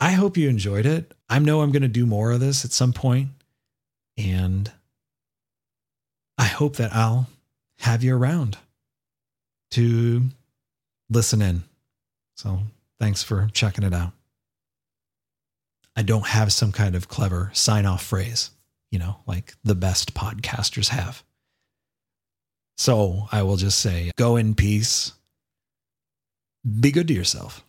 I 0.00 0.12
hope 0.12 0.36
you 0.36 0.48
enjoyed 0.48 0.86
it. 0.86 1.12
I 1.28 1.38
know 1.38 1.60
I'm 1.60 1.72
going 1.72 1.82
to 1.82 1.88
do 1.88 2.06
more 2.06 2.32
of 2.32 2.40
this 2.40 2.64
at 2.64 2.72
some 2.72 2.92
point, 2.92 3.28
and 4.16 4.70
I 6.38 6.44
hope 6.44 6.76
that 6.76 6.94
I'll 6.94 7.26
have 7.80 8.04
you 8.04 8.16
around 8.16 8.56
to 9.72 10.22
listen 11.10 11.42
in. 11.42 11.64
So 12.36 12.60
thanks 13.00 13.22
for 13.22 13.50
checking 13.52 13.84
it 13.84 13.92
out. 13.92 14.12
I 15.96 16.02
don't 16.02 16.26
have 16.26 16.52
some 16.52 16.70
kind 16.70 16.94
of 16.94 17.08
clever 17.08 17.50
sign 17.54 17.84
off 17.84 18.04
phrase, 18.04 18.50
you 18.92 19.00
know, 19.00 19.16
like 19.26 19.54
the 19.64 19.74
best 19.74 20.14
podcasters 20.14 20.88
have. 20.88 21.24
So 22.76 23.26
I 23.32 23.42
will 23.42 23.56
just 23.56 23.80
say 23.80 24.12
go 24.16 24.36
in 24.36 24.54
peace. 24.54 25.12
Be 26.80 26.92
good 26.92 27.08
to 27.08 27.14
yourself. 27.14 27.64